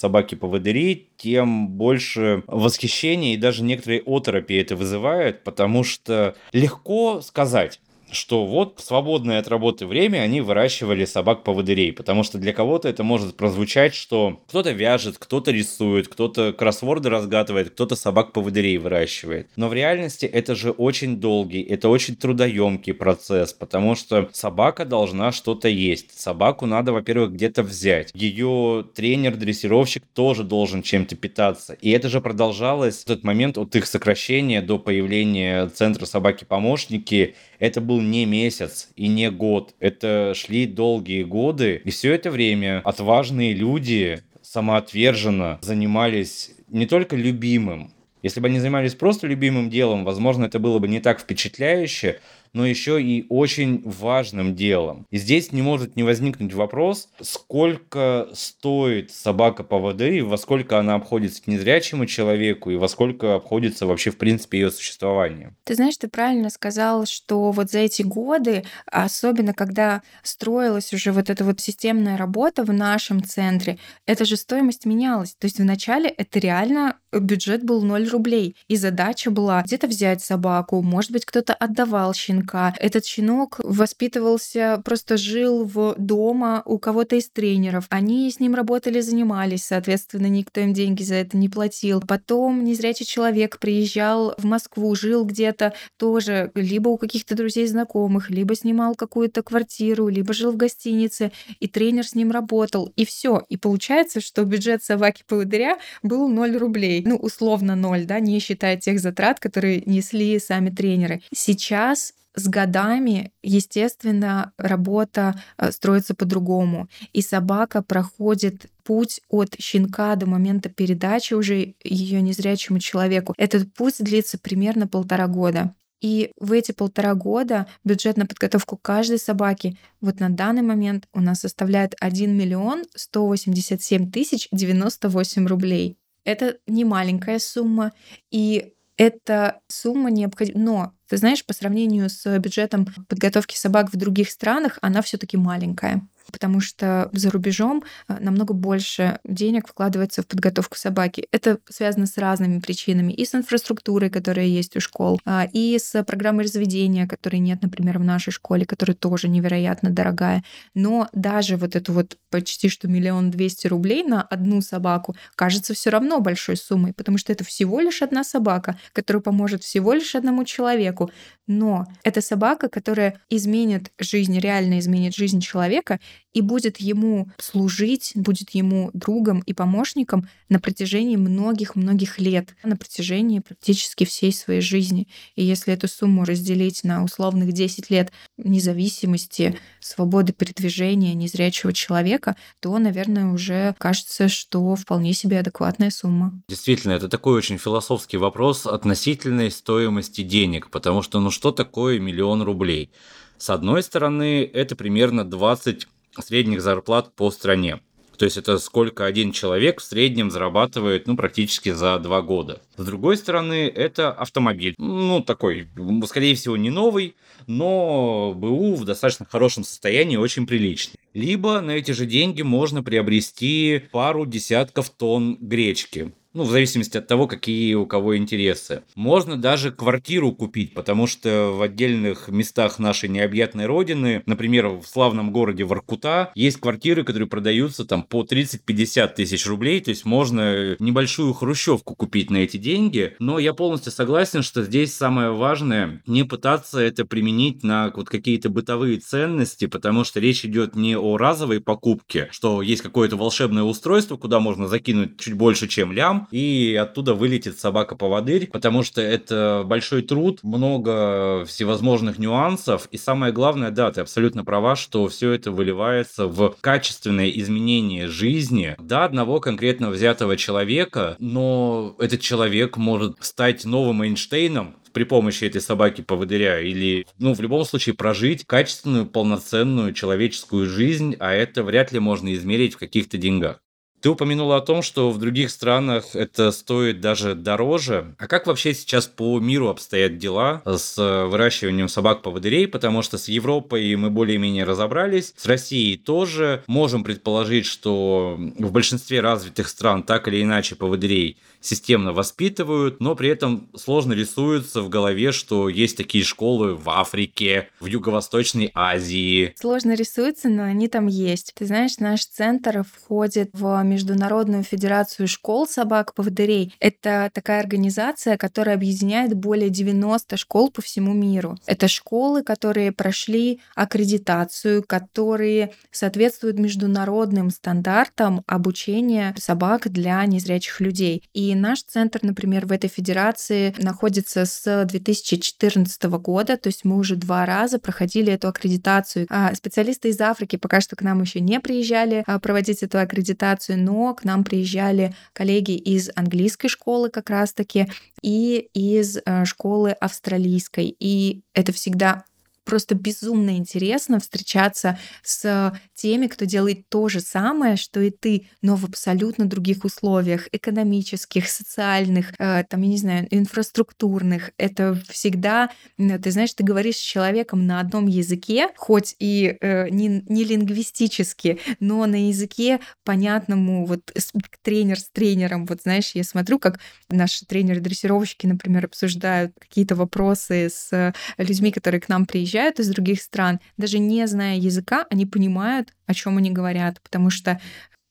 собаки-поводыри, 0.49 1.09
тем 1.17 1.69
больше 1.69 2.43
восхищения 2.47 3.35
и 3.35 3.37
даже 3.37 3.63
некоторые 3.63 4.03
оторопи 4.05 4.55
это 4.57 4.77
вызывает, 4.77 5.45
потому 5.45 5.85
что 5.85 6.35
легко 6.53 7.21
сказать, 7.21 7.81
что 8.11 8.47
вот 8.47 8.79
в 8.79 8.83
свободное 8.83 9.39
от 9.39 9.49
работы 9.49 9.87
время 9.87 10.19
они 10.19 10.41
выращивали 10.41 11.05
собак-поводырей, 11.05 11.93
потому 11.93 12.23
что 12.23 12.39
для 12.39 12.53
кого-то 12.53 12.89
это 12.89 13.03
может 13.03 13.37
прозвучать, 13.37 13.95
что 13.95 14.41
кто-то 14.49 14.73
вяжет, 14.73 15.19
кто-то 15.19 15.51
рисует, 15.51 16.09
кто-то 16.09 16.53
кроссворды 16.53 17.11
разгадывает, 17.11 17.71
кто-то 17.71 17.97
собак-поводырей 17.97 18.79
выращивает. 18.79 19.49
Но 19.57 19.69
в 19.69 19.75
реальности 19.75 20.27
это 20.27 20.55
же 20.55 20.71
очень 20.71 21.17
долгий, 21.17 21.63
это 21.63 21.89
очень 21.89 22.17
трудоемкий 22.17 22.95
процесс, 22.95 23.53
потому 23.53 23.95
что 23.95 24.29
собака 24.33 24.85
должна 24.85 25.33
что-то 25.33 25.69
есть. 25.69 26.19
Собаку 26.19 26.67
надо, 26.67 26.93
во-первых, 26.93 27.33
где-то 27.33 27.63
взять. 27.63 28.11
Ее 28.15 28.85
тренер-дрессировщик 28.95 30.05
тоже 30.15 30.45
должен 30.45 30.83
чем-то 30.83 31.17
питаться. 31.17 31.75
И 31.75 31.91
это 31.91 32.09
же 32.09 32.21
продолжалось 32.21 32.99
в 32.99 33.05
тот 33.05 33.25
момент 33.25 33.59
от 33.59 33.75
их 33.77 33.87
сокращения 33.87 34.63
до 34.63 34.79
появления 34.79 35.69
центра 35.69 36.07
собаки-помощники 36.07 37.35
это 37.59 37.81
был 37.81 37.98
не 38.01 38.27
месяц 38.27 38.91
и 38.97 39.09
не 39.09 39.31
год. 39.31 39.75
Это 39.81 40.33
шли 40.35 40.67
долгие 40.67 41.23
годы. 41.23 41.81
И 41.85 41.91
все 41.91 42.15
это 42.15 42.31
время 42.31 42.81
отважные 42.85 43.55
люди 43.55 44.23
самоотверженно 44.43 45.59
занимались 45.63 46.53
не 46.69 46.87
только 46.87 47.17
любимым, 47.17 47.93
если 48.23 48.41
бы 48.41 48.49
они 48.49 48.59
занимались 48.59 48.95
просто 48.95 49.27
любимым 49.27 49.71
делом, 49.71 50.05
возможно, 50.05 50.47
это 50.47 50.59
было 50.59 50.79
бы 50.79 50.89
не 50.89 51.01
так 51.01 51.21
впечатляюще, 51.21 52.21
но 52.53 52.67
еще 52.67 53.03
и 53.03 53.27
очень 53.29 53.83
важным 53.85 54.55
делом. 54.55 55.07
И 55.11 55.19
здесь 55.19 55.53
не 55.53 55.63
может 55.63 55.97
не 55.97 56.03
возникнуть 56.03 56.53
вопрос, 56.55 57.09
сколько 57.21 58.29
стоит 58.33 59.11
собака 59.11 59.65
по 59.65 59.79
воды, 59.79 60.19
и 60.19 60.21
во 60.23 60.37
сколько 60.37 60.79
она 60.79 60.95
обходится 60.95 61.43
незрячему 61.47 62.07
человеку, 62.07 62.71
и 62.71 62.77
во 62.77 62.89
сколько 62.89 63.35
обходится 63.35 63.87
вообще, 63.87 64.11
в 64.11 64.19
принципе, 64.19 64.61
ее 64.61 64.71
существование. 64.71 65.55
Ты 65.65 65.75
знаешь, 65.75 65.97
ты 65.97 66.09
правильно 66.09 66.51
сказал, 66.51 67.07
что 67.07 67.51
вот 67.51 67.71
за 67.71 67.81
эти 67.81 68.03
годы, 68.03 68.65
особенно 68.87 69.55
когда 69.55 70.03
строилась 70.23 70.93
уже 70.93 71.13
вот 71.13 71.31
эта 71.31 71.45
вот 71.45 71.61
системная 71.61 72.17
работа 72.17 72.65
в 72.65 72.73
нашем 72.73 73.23
центре, 73.23 73.79
эта 74.07 74.25
же 74.25 74.37
стоимость 74.37 74.87
менялась. 74.87 75.35
То 75.39 75.47
есть 75.47 75.59
вначале 75.59 76.09
это 76.09 76.39
реально 76.39 76.97
бюджет 77.13 77.65
был 77.65 77.83
0 77.83 78.09
рублей, 78.09 78.57
и 78.69 78.77
задача 78.77 79.31
была 79.31 79.63
где-то 79.63 79.87
взять 79.87 80.23
собаку, 80.23 80.83
может 80.83 81.11
быть, 81.11 81.25
кто-то 81.25 81.55
отдавал 81.55 82.15
щенка. 82.15 82.38
Этот 82.79 83.05
щенок 83.05 83.59
воспитывался, 83.59 84.81
просто 84.85 85.17
жил 85.17 85.65
в 85.65 85.95
дома 85.99 86.63
у 86.65 86.79
кого-то 86.79 87.17
из 87.17 87.29
тренеров. 87.29 87.87
Они 87.89 88.31
с 88.31 88.41
ним 88.41 88.55
работали, 88.55 89.01
занимались, 89.01 89.65
соответственно, 89.65 90.27
никто 90.27 90.61
им 90.61 90.73
деньги 90.73 91.03
за 91.03 91.17
это 91.17 91.37
не 91.37 91.49
платил. 91.49 92.01
Потом 92.01 92.65
незрячий 92.65 93.07
человек 93.07 93.59
приезжал 93.59 94.35
в 94.39 94.45
Москву, 94.45 94.95
жил 94.95 95.25
где-то 95.25 95.75
тоже, 95.97 96.53
либо 96.55 96.89
у 96.89 96.99
каких-то 96.99 97.35
друзей 97.35 97.67
знакомых, 97.67 98.31
либо 98.31 98.55
снимал 98.55 98.95
какую-то 98.95 99.43
квартиру, 99.43 100.09
либо 100.09 100.33
жил 100.33 100.53
в 100.53 100.57
гостинице, 100.57 101.33
и 101.59 101.67
тренер 101.67 102.07
с 102.07 102.15
ним 102.15 102.31
работал, 102.31 102.93
и 102.97 103.05
все. 103.05 103.43
И 103.49 103.57
получается, 103.57 104.21
что 104.21 104.45
бюджет 104.45 104.85
собаки-поводыря 104.85 105.79
был 106.03 106.29
0 106.29 106.57
рублей 106.57 107.03
ну, 107.09 107.17
условно 107.17 107.75
ноль, 107.75 108.05
да, 108.05 108.21
не 108.21 108.39
считая 108.39 108.77
тех 108.77 109.01
затрат, 109.01 109.41
которые 109.41 109.83
несли 109.87 110.39
сами 110.39 110.71
тренеры. 110.71 111.23
Сейчас 111.35 112.13
с 112.39 112.49
годами, 112.49 113.33
естественно, 113.43 114.53
работа 114.57 115.41
э, 115.57 115.71
строится 115.73 116.15
по-другому. 116.15 116.89
И 117.13 117.23
собака 117.23 117.83
проходит 117.83 118.67
путь 118.85 119.21
от 119.29 119.55
щенка 119.59 120.17
до 120.17 120.27
момента 120.27 120.69
передачи 120.69 121.35
уже 121.35 121.75
ее 121.85 122.23
незрячему 122.23 122.79
человеку. 122.79 123.35
Этот 123.37 123.73
путь 123.75 123.97
длится 123.99 124.39
примерно 124.39 124.87
полтора 124.87 125.27
года. 125.27 125.75
И 126.01 126.31
в 126.39 126.53
эти 126.53 126.73
полтора 126.73 127.15
года 127.15 127.67
бюджет 127.85 128.17
на 128.17 128.27
подготовку 128.27 128.77
каждой 128.77 129.19
собаки 129.19 129.77
вот 130.01 130.21
на 130.21 130.31
данный 130.31 130.63
момент 130.63 131.09
у 131.13 131.21
нас 131.21 131.41
составляет 131.41 131.95
1 132.01 132.37
миллион 132.37 132.85
187 132.95 134.11
тысяч 134.11 134.49
98 134.53 135.47
рублей. 135.47 135.99
Это 136.25 136.59
не 136.67 136.85
маленькая 136.85 137.39
сумма, 137.39 137.93
и 138.31 138.75
эта 138.99 139.61
сумма 139.69 140.11
необходима. 140.11 140.59
Но, 140.61 140.93
ты 141.09 141.17
знаешь, 141.17 141.47
по 141.47 141.55
сравнению 141.55 142.11
с 142.11 142.39
бюджетом 142.39 142.87
подготовки 143.09 143.57
собак 143.57 143.93
в 143.93 143.97
других 143.97 144.31
странах, 144.31 144.79
она 144.83 145.03
все-таки 145.03 145.37
маленькая 145.39 146.07
потому 146.33 146.61
что 146.61 147.09
за 147.13 147.31
рубежом 147.31 147.83
э, 148.09 148.17
намного 148.21 148.55
больше 148.55 149.19
денег 149.25 149.69
вкладывается 149.69 150.23
в 150.23 150.27
подготовку 150.27 150.77
собаки. 150.77 151.27
Это 151.33 151.59
связано 151.69 152.07
с 152.07 152.19
разными 152.19 152.61
причинами. 152.61 153.13
И 153.13 153.25
с 153.25 153.35
инфраструктурой, 153.35 154.11
которая 154.11 154.47
есть 154.47 154.77
у 154.77 154.81
школ, 154.81 155.21
а, 155.25 155.47
и 155.53 155.79
с 155.79 156.03
программой 156.05 156.45
разведения, 156.45 157.07
которой 157.07 157.39
нет, 157.39 157.63
например, 157.63 157.99
в 157.99 158.05
нашей 158.05 158.31
школе, 158.33 158.65
которая 158.67 158.97
тоже 158.97 159.29
невероятно 159.29 159.91
дорогая. 159.91 160.45
Но 160.75 161.09
даже 161.13 161.57
вот 161.57 161.77
эту 161.77 161.93
вот 161.93 162.17
почти 162.31 162.69
что 162.69 162.89
миллион 162.89 163.31
двести 163.31 163.67
рублей 163.67 164.03
на 164.05 164.23
одну 164.23 164.61
собаку 164.61 165.17
кажется 165.35 165.75
все 165.75 165.91
равно 165.91 166.21
большой 166.21 166.57
суммой, 166.57 166.93
потому 166.93 167.19
что 167.19 167.33
это 167.33 167.45
всего 167.45 167.81
лишь 167.81 168.03
одна 168.03 168.25
собака, 168.25 168.79
которая 168.93 169.23
поможет 169.23 169.63
всего 169.63 169.93
лишь 169.93 170.15
одному 170.15 170.45
человеку. 170.45 171.11
Но 171.47 171.87
это 172.03 172.21
собака, 172.21 172.69
которая 172.69 173.21
изменит 173.31 173.91
жизнь, 173.99 174.39
реально 174.39 174.79
изменит 174.79 175.15
жизнь 175.15 175.41
человека 175.41 175.99
и 176.33 176.41
будет 176.41 176.79
ему 176.79 177.31
служить, 177.39 178.13
будет 178.15 178.51
ему 178.51 178.91
другом 178.93 179.41
и 179.41 179.53
помощником 179.53 180.29
на 180.49 180.61
протяжении 180.61 181.17
многих-многих 181.17 182.19
лет, 182.19 182.55
на 182.63 182.77
протяжении 182.77 183.41
практически 183.41 184.05
всей 184.05 184.33
своей 184.33 184.61
жизни. 184.61 185.09
И 185.35 185.45
если 185.45 185.73
эту 185.73 185.89
сумму 185.89 186.25
разделить 186.25 186.85
на 186.85 187.03
условных 187.03 187.53
10 187.53 187.91
лет 187.91 188.13
независимости, 188.37 189.59
свободы 189.81 190.33
передвижения 190.33 191.15
незрячего 191.15 191.73
человека, 191.73 192.37
то, 192.61 192.79
наверное, 192.79 193.33
уже 193.33 193.75
кажется, 193.79 194.29
что 194.29 194.77
вполне 194.77 195.15
себе 195.15 195.41
адекватная 195.41 195.91
сумма. 195.91 196.41
Действительно, 196.49 196.93
это 196.93 197.09
такой 197.09 197.37
очень 197.37 197.59
философский 197.59 198.17
вопрос 198.17 198.67
относительной 198.67 199.51
стоимости 199.51 200.23
денег, 200.23 200.71
потому 200.71 201.03
что 201.03 201.21
ну 201.21 201.31
что 201.31 201.53
такое 201.53 201.99
миллион 201.99 202.43
рублей? 202.43 202.91
С 203.39 203.51
одной 203.51 203.83
стороны, 203.83 204.43
это 204.53 204.75
примерно 204.75 205.25
20 205.25 205.87
средних 206.23 206.63
зарплат 206.63 207.15
по 207.15 207.31
стране. 207.31 207.81
То 208.19 208.25
есть 208.25 208.37
это 208.37 208.59
сколько 208.59 209.07
один 209.07 209.31
человек 209.31 209.81
в 209.81 209.85
среднем 209.85 210.33
зарабатывает, 210.33 211.07
ну, 211.07 211.17
практически 211.17 211.71
за 211.71 211.99
два 212.01 212.21
года. 212.21 212.61
С 212.77 212.85
другой 212.85 213.17
стороны, 213.17 213.69
это 213.69 214.11
автомобиль. 214.11 214.75
Ну, 214.77 215.23
такой, 215.23 215.69
скорее 216.07 216.35
всего, 216.35 216.57
не 216.57 216.71
новый, 216.71 217.15
но 217.47 218.35
БУ 218.35 218.75
в 218.75 218.85
достаточно 218.85 219.25
хорошем 219.25 219.63
состоянии, 219.63 220.17
очень 220.17 220.49
приличный. 220.49 220.97
Либо 221.15 221.61
на 221.61 221.71
эти 221.71 221.93
же 221.93 222.07
деньги 222.07 222.43
можно 222.43 222.83
приобрести 222.83 223.85
пару 223.93 224.27
десятков 224.27 224.91
тонн 224.91 225.39
гречки 225.41 226.13
ну, 226.35 226.45
в 226.45 226.51
зависимости 226.51 226.97
от 226.97 227.07
того, 227.07 227.27
какие 227.27 227.75
у 227.75 227.87
кого 227.87 228.17
интересы. 228.17 228.83
Можно 228.95 229.37
даже 229.37 229.73
квартиру 229.73 230.33
купить, 230.33 230.75
потому 230.75 231.07
что 231.07 231.53
в 231.57 231.63
отдельных 231.63 232.29
местах 232.29 232.79
нашей 232.79 233.09
необъятной 233.09 233.67
родины, 233.67 234.23
например, 234.27 234.69
в 234.69 234.85
славном 234.85 235.33
городе 235.33 235.65
Воркута, 235.65 236.31
есть 236.35 236.59
квартиры, 236.59 237.05
которые 237.05 237.29
продаются 237.29 237.85
там 237.85 238.03
по 238.03 238.23
30-50 238.23 239.15
тысяч 239.15 239.47
рублей, 239.47 239.81
то 239.81 239.91
есть 239.91 240.05
можно 240.05 240.77
небольшую 240.79 241.33
хрущевку 241.33 241.95
купить 241.95 242.31
на 242.31 242.39
эти 242.39 242.57
деньги, 242.57 243.15
но 243.19 243.39
я 243.39 243.55
полностью 243.55 243.93
согласен, 243.93 244.43
что 244.43 244.63
здесь 244.63 244.95
самое 244.95 245.31
важное 245.31 246.03
не 246.07 246.25
пытаться 246.25 246.81
это 246.81 247.05
применить 247.05 247.63
на 247.63 247.91
вот 247.95 248.09
какие-то 248.09 248.51
бытовые 248.51 248.99
ценности, 248.99 249.67
потому 249.67 250.05
что 250.05 250.21
речь 250.21 250.45
идет 250.45 250.77
не 250.77 250.97
о 250.97 251.17
разовой 251.17 251.61
покупке, 251.61 252.29
что 252.33 252.61
есть 252.61 252.83
какое-то 252.83 253.17
волшебное 253.17 253.63
устройство, 253.63 254.17
куда 254.17 254.41
можно 254.41 254.69
закинуть 254.69 255.19
чуть 255.19 255.35
больше, 255.35 255.69
чем 255.69 255.93
лям, 255.93 256.18
и 256.31 256.79
оттуда 256.81 257.15
вылетит 257.15 257.59
собака-поводырь, 257.59 258.49
потому 258.49 258.83
что 258.83 259.01
это 259.01 259.63
большой 259.65 260.03
труд, 260.03 260.41
много 260.43 261.45
всевозможных 261.47 262.19
нюансов, 262.19 262.89
и 262.91 262.97
самое 262.97 263.33
главное, 263.33 263.71
да, 263.71 263.91
ты 263.91 264.01
абсолютно 264.01 264.45
права, 264.45 264.77
что 264.77 265.09
все 265.09 265.33
это 265.33 265.51
выливается 265.51 266.27
в 266.27 266.57
качественное 266.61 267.31
изменение 267.31 268.09
жизни 268.09 268.77
до 268.79 269.05
одного 269.05 269.41
конкретно 269.41 269.91
взятого 269.91 270.37
человека, 270.37 271.17
но 271.19 271.95
этот 271.99 272.21
человек 272.21 272.77
может 272.77 273.17
стать 273.21 273.65
новым 273.65 274.03
Эйнштейном, 274.03 274.77
при 274.93 275.05
помощи 275.05 275.45
этой 275.45 275.61
собаки-поводыря 275.61 276.61
или, 276.61 277.07
ну, 277.19 277.35
в 277.35 277.41
любом 277.41 277.65
случае 277.65 277.95
прожить 277.95 278.45
качественную, 278.45 279.07
полноценную 279.07 279.93
человеческую 279.93 280.67
жизнь, 280.67 281.15
а 281.21 281.33
это 281.33 281.63
вряд 281.63 281.93
ли 281.93 282.01
можно 282.01 282.35
измерить 282.35 282.75
в 282.75 282.79
каких-то 282.79 283.17
деньгах. 283.17 283.61
Ты 284.01 284.11
упомянула 284.11 284.57
о 284.57 284.61
том, 284.61 284.83
что 284.83 285.11
в 285.11 285.19
других 285.19 285.51
странах 285.51 286.15
это 286.15 286.53
стоит 286.53 287.01
даже 287.01 287.35
дороже. 287.35 288.15
А 288.19 288.29
как 288.29 288.47
вообще 288.47 288.73
сейчас 288.75 289.07
по 289.07 289.41
миру 289.41 289.69
обстоят 289.69 290.19
дела 290.19 290.63
с 290.65 290.97
выращиванием 290.97 291.89
собак-поводырей? 291.89 292.69
Потому 292.69 293.03
что 293.03 293.19
с 293.19 293.29
Европой 293.29 293.95
мы 293.97 294.11
более-менее 294.11 294.65
разобрались, 294.65 295.35
с 295.37 295.47
Россией 295.47 295.97
тоже. 295.97 296.63
Можем 296.67 297.03
предположить, 297.03 297.67
что 297.67 298.37
в 298.39 298.71
большинстве 298.71 299.21
развитых 299.21 299.69
стран 299.69 300.03
так 300.05 300.29
или 300.29 300.43
иначе 300.43 300.77
поводырей 300.77 301.37
системно 301.61 302.13
воспитывают, 302.13 303.01
но 303.01 303.15
при 303.15 303.29
этом 303.31 303.69
сложно 303.77 304.13
рисуется 304.13 304.83
в 304.83 304.89
голове, 304.89 305.33
что 305.33 305.69
есть 305.69 305.97
такие 305.97 306.25
школы 306.25 306.75
в 306.75 306.89
Африке, 306.91 307.69
в 307.81 307.87
Юго-Восточной 307.87 308.71
Азии. 308.75 309.55
Сложно 309.59 309.95
рисуется, 309.95 310.49
но 310.49 310.65
они 310.65 310.89
там 310.89 311.07
есть. 311.07 311.53
Ты 311.55 311.67
знаешь, 311.67 311.99
наш 311.99 312.25
центр 312.27 312.85
входит 312.85 313.51
в 313.53 313.83
Международную 313.83 314.63
федерацию 314.63 315.29
школ 315.29 315.67
собак-поводырей. 315.67 316.75
Это 316.81 317.31
такая 317.33 317.61
организация, 317.61 318.37
которая 318.37 318.77
объединяет 318.77 319.35
более 319.35 319.71
90 319.71 320.37
школ 320.37 320.71
по 320.71 320.83
всему 320.83 321.13
миру. 321.13 321.57
Это 321.67 321.89
школы, 321.89 322.43
которые 322.43 322.93
прошли 322.93 323.61
аккредитацию, 323.75 324.83
которые 324.83 325.73
соответствуют 325.91 326.59
международным 326.59 327.51
стандартам 327.51 328.43
обучения 328.47 329.35
собак 329.39 329.91
для 329.91 330.25
незрячих 330.27 330.81
людей. 330.81 331.23
И 331.33 331.48
наш 331.55 331.83
центр, 331.83 332.21
например, 332.23 332.67
в 332.67 332.73
этой 332.73 332.89
федерации 332.89 333.75
находится 333.79 334.45
с 334.45 334.85
2014 334.85 336.03
года, 336.05 336.57
то 336.57 336.69
есть 336.69 336.85
мы 336.85 336.97
уже 336.97 337.17
два 337.17 337.47
раза 337.47 337.79
проходили 337.79 338.33
эту 338.33 338.49
аккредитацию. 338.49 339.27
А 339.31 339.55
специалисты 339.55 340.09
из 340.09 340.21
Африки 340.21 340.57
пока 340.57 340.81
что 340.81 340.97
к 340.97 341.03
нам 341.03 341.21
еще 341.23 341.41
не 341.41 341.61
приезжали 341.61 342.25
а, 342.27 342.39
проводить 342.39 342.83
эту 342.83 342.99
аккредитацию, 342.99 343.79
но 343.79 344.15
к 344.15 344.25
нам 344.25 344.45
приезжали 344.45 345.15
коллеги 345.33 345.73
из 345.73 346.11
английской 346.15 346.69
школы 346.69 347.11
как 347.11 347.31
раз-таки 347.31 347.91
и 348.23 348.69
из 348.75 349.19
э, 349.25 349.45
школы 349.45 349.93
австралийской. 349.93 350.97
И 350.99 351.43
это 351.55 351.73
всегда 351.73 352.25
просто 352.69 352.95
безумно 352.95 353.57
интересно 353.57 354.21
встречаться 354.21 354.99
с 355.23 355.73
теми, 355.95 356.27
кто 356.27 356.45
делает 356.45 356.87
то 356.91 357.09
же 357.09 357.21
самое, 357.21 357.77
что 357.77 357.99
и 358.01 358.11
ты, 358.11 358.47
но 358.61 358.77
в 358.77 358.85
абсолютно 358.85 359.47
других 359.47 359.87
условиях, 359.87 360.49
экономических, 360.53 361.49
социальных, 361.49 362.35
э, 362.39 362.65
там, 362.69 362.83
я 362.83 362.89
не 362.89 362.99
знаю, 362.99 363.27
инфраструктурных. 363.31 364.51
Это 364.59 365.01
всегда, 365.09 365.71
ты 365.97 366.31
знаешь, 366.31 366.53
ты 366.53 366.63
говоришь 366.63 366.97
с 366.97 367.01
человеком 367.01 367.67
на 367.67 367.81
одном 367.81 368.07
языке, 368.07 368.69
хоть 368.77 369.17
и 369.19 369.57
э, 369.63 369.89
не, 369.89 370.23
не 370.29 370.45
лингвистически, 370.45 371.61
но 371.81 372.05
на 372.05 372.29
языке 372.29 372.81
понятному, 373.03 373.87
вот 373.87 374.13
тренер 374.61 375.01
с 375.01 375.09
тренером, 375.09 375.65
вот 375.65 375.81
знаешь, 375.85 376.11
я 376.13 376.23
смотрю, 376.23 376.59
как 376.59 376.81
наши 377.09 377.47
тренеры-дрессировщики, 377.47 378.47
например, 378.47 378.85
обсуждают 378.85 379.55
какие-то 379.59 379.95
вопросы 379.95 380.69
с 380.69 381.15
людьми, 381.39 381.73
которые 381.73 382.03
к 382.03 382.11
нам 382.11 382.27
приезжают, 382.27 382.58
приезжают 382.59 382.81
из 382.81 382.89
других 382.89 383.23
стран, 383.23 383.61
даже 383.77 383.99
не 383.99 384.27
зная 384.27 384.57
языка, 384.57 385.07
они 385.11 385.27
понимают, 385.27 385.95
о 386.07 386.15
чем 386.15 386.39
они 386.39 386.51
говорят, 386.51 387.01
потому 387.03 387.31
что 387.31 387.61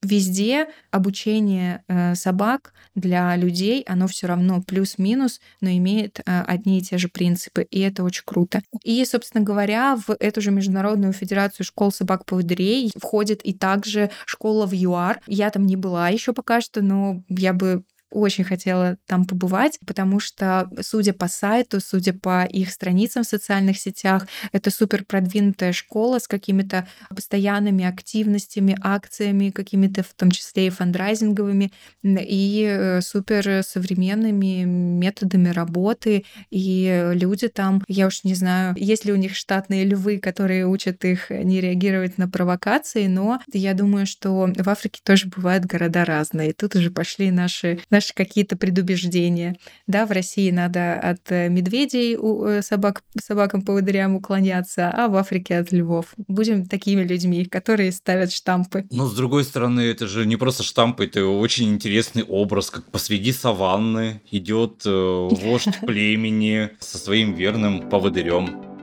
везде 0.03 0.67
обучение 0.91 1.83
э, 1.87 2.15
собак 2.15 2.73
для 2.95 3.35
людей, 3.35 3.83
оно 3.87 4.07
все 4.07 4.27
равно 4.27 4.61
плюс-минус, 4.61 5.41
но 5.59 5.69
имеет 5.71 6.19
э, 6.19 6.43
одни 6.47 6.77
и 6.77 6.81
те 6.81 6.97
же 6.97 7.09
принципы, 7.09 7.63
и 7.63 7.79
это 7.81 8.03
очень 8.03 8.23
круто. 8.25 8.61
И, 8.83 9.03
собственно 9.05 9.43
говоря, 9.43 9.97
в 9.97 10.15
эту 10.19 10.39
же 10.39 10.51
Международную 10.51 11.13
Федерацию 11.13 11.65
школ 11.65 11.91
собак-поводырей 11.91 12.91
входит 12.97 13.41
и 13.43 13.53
также 13.53 14.11
школа 14.25 14.65
в 14.65 14.73
ЮАР. 14.73 15.19
Я 15.27 15.49
там 15.49 15.65
не 15.65 15.75
была 15.75 16.09
еще 16.09 16.31
пока 16.31 16.61
что, 16.61 16.81
но 16.81 17.23
я 17.27 17.53
бы 17.53 17.83
очень 18.11 18.43
хотела 18.43 18.97
там 19.05 19.25
побывать, 19.25 19.79
потому 19.85 20.19
что, 20.19 20.69
судя 20.81 21.13
по 21.13 21.27
сайту, 21.27 21.79
судя 21.79 22.13
по 22.13 22.45
их 22.45 22.71
страницам 22.71 23.23
в 23.23 23.27
социальных 23.27 23.77
сетях, 23.77 24.27
это 24.51 24.71
супер 24.71 25.03
продвинутая 25.03 25.73
школа 25.73 26.19
с 26.19 26.27
какими-то 26.27 26.87
постоянными 27.09 27.83
активностями, 27.85 28.77
акциями, 28.81 29.49
какими-то 29.49 30.03
в 30.03 30.13
том 30.13 30.31
числе 30.31 30.67
и 30.67 30.69
фандрайзинговыми, 30.69 31.71
и 32.03 32.65
э, 32.69 33.01
супер 33.01 33.63
современными 33.63 34.63
методами 34.63 35.49
работы. 35.49 36.25
И 36.49 37.11
люди 37.13 37.47
там, 37.47 37.83
я 37.87 38.07
уж 38.07 38.23
не 38.23 38.35
знаю, 38.35 38.73
есть 38.77 39.05
ли 39.05 39.11
у 39.11 39.17
них 39.17 39.35
штатные 39.35 39.83
львы, 39.85 40.19
которые 40.19 40.67
учат 40.67 41.03
их 41.03 41.29
не 41.29 41.59
реагировать 41.61 42.17
на 42.17 42.29
провокации, 42.29 43.07
но 43.07 43.39
я 43.51 43.73
думаю, 43.73 44.05
что 44.05 44.49
в 44.55 44.69
Африке 44.69 45.01
тоже 45.03 45.27
бывают 45.27 45.65
города 45.65 46.05
разные. 46.05 46.53
Тут 46.53 46.75
уже 46.75 46.91
пошли 46.91 47.31
наши 47.31 47.79
наши 47.97 48.13
какие-то 48.13 48.55
предубеждения. 48.55 49.57
Да, 49.87 50.05
в 50.05 50.11
России 50.11 50.51
надо 50.51 50.93
от 50.93 51.31
э, 51.31 51.49
медведей 51.49 52.15
у 52.15 52.45
э, 52.45 52.61
собак, 52.61 53.03
собакам-поводырям 53.19 54.15
уклоняться, 54.15 54.91
а 54.91 55.07
в 55.07 55.15
Африке 55.15 55.57
от 55.57 55.71
львов. 55.71 56.13
Будем 56.27 56.67
такими 56.67 57.01
людьми, 57.01 57.45
которые 57.45 57.91
ставят 57.91 58.31
штампы. 58.31 58.85
Но 58.91 59.07
с 59.07 59.15
другой 59.15 59.43
стороны, 59.43 59.81
это 59.81 60.05
же 60.07 60.27
не 60.27 60.35
просто 60.35 60.61
штампы, 60.61 61.05
это 61.05 61.25
очень 61.25 61.73
интересный 61.73 62.23
образ, 62.23 62.69
как 62.69 62.85
посреди 62.91 63.31
саванны 63.31 64.21
идет 64.29 64.83
э, 64.85 65.27
вождь 65.31 65.79
племени 65.81 66.69
со 66.79 66.99
своим 66.99 67.33
верным 67.33 67.89
поводырем. 67.89 68.76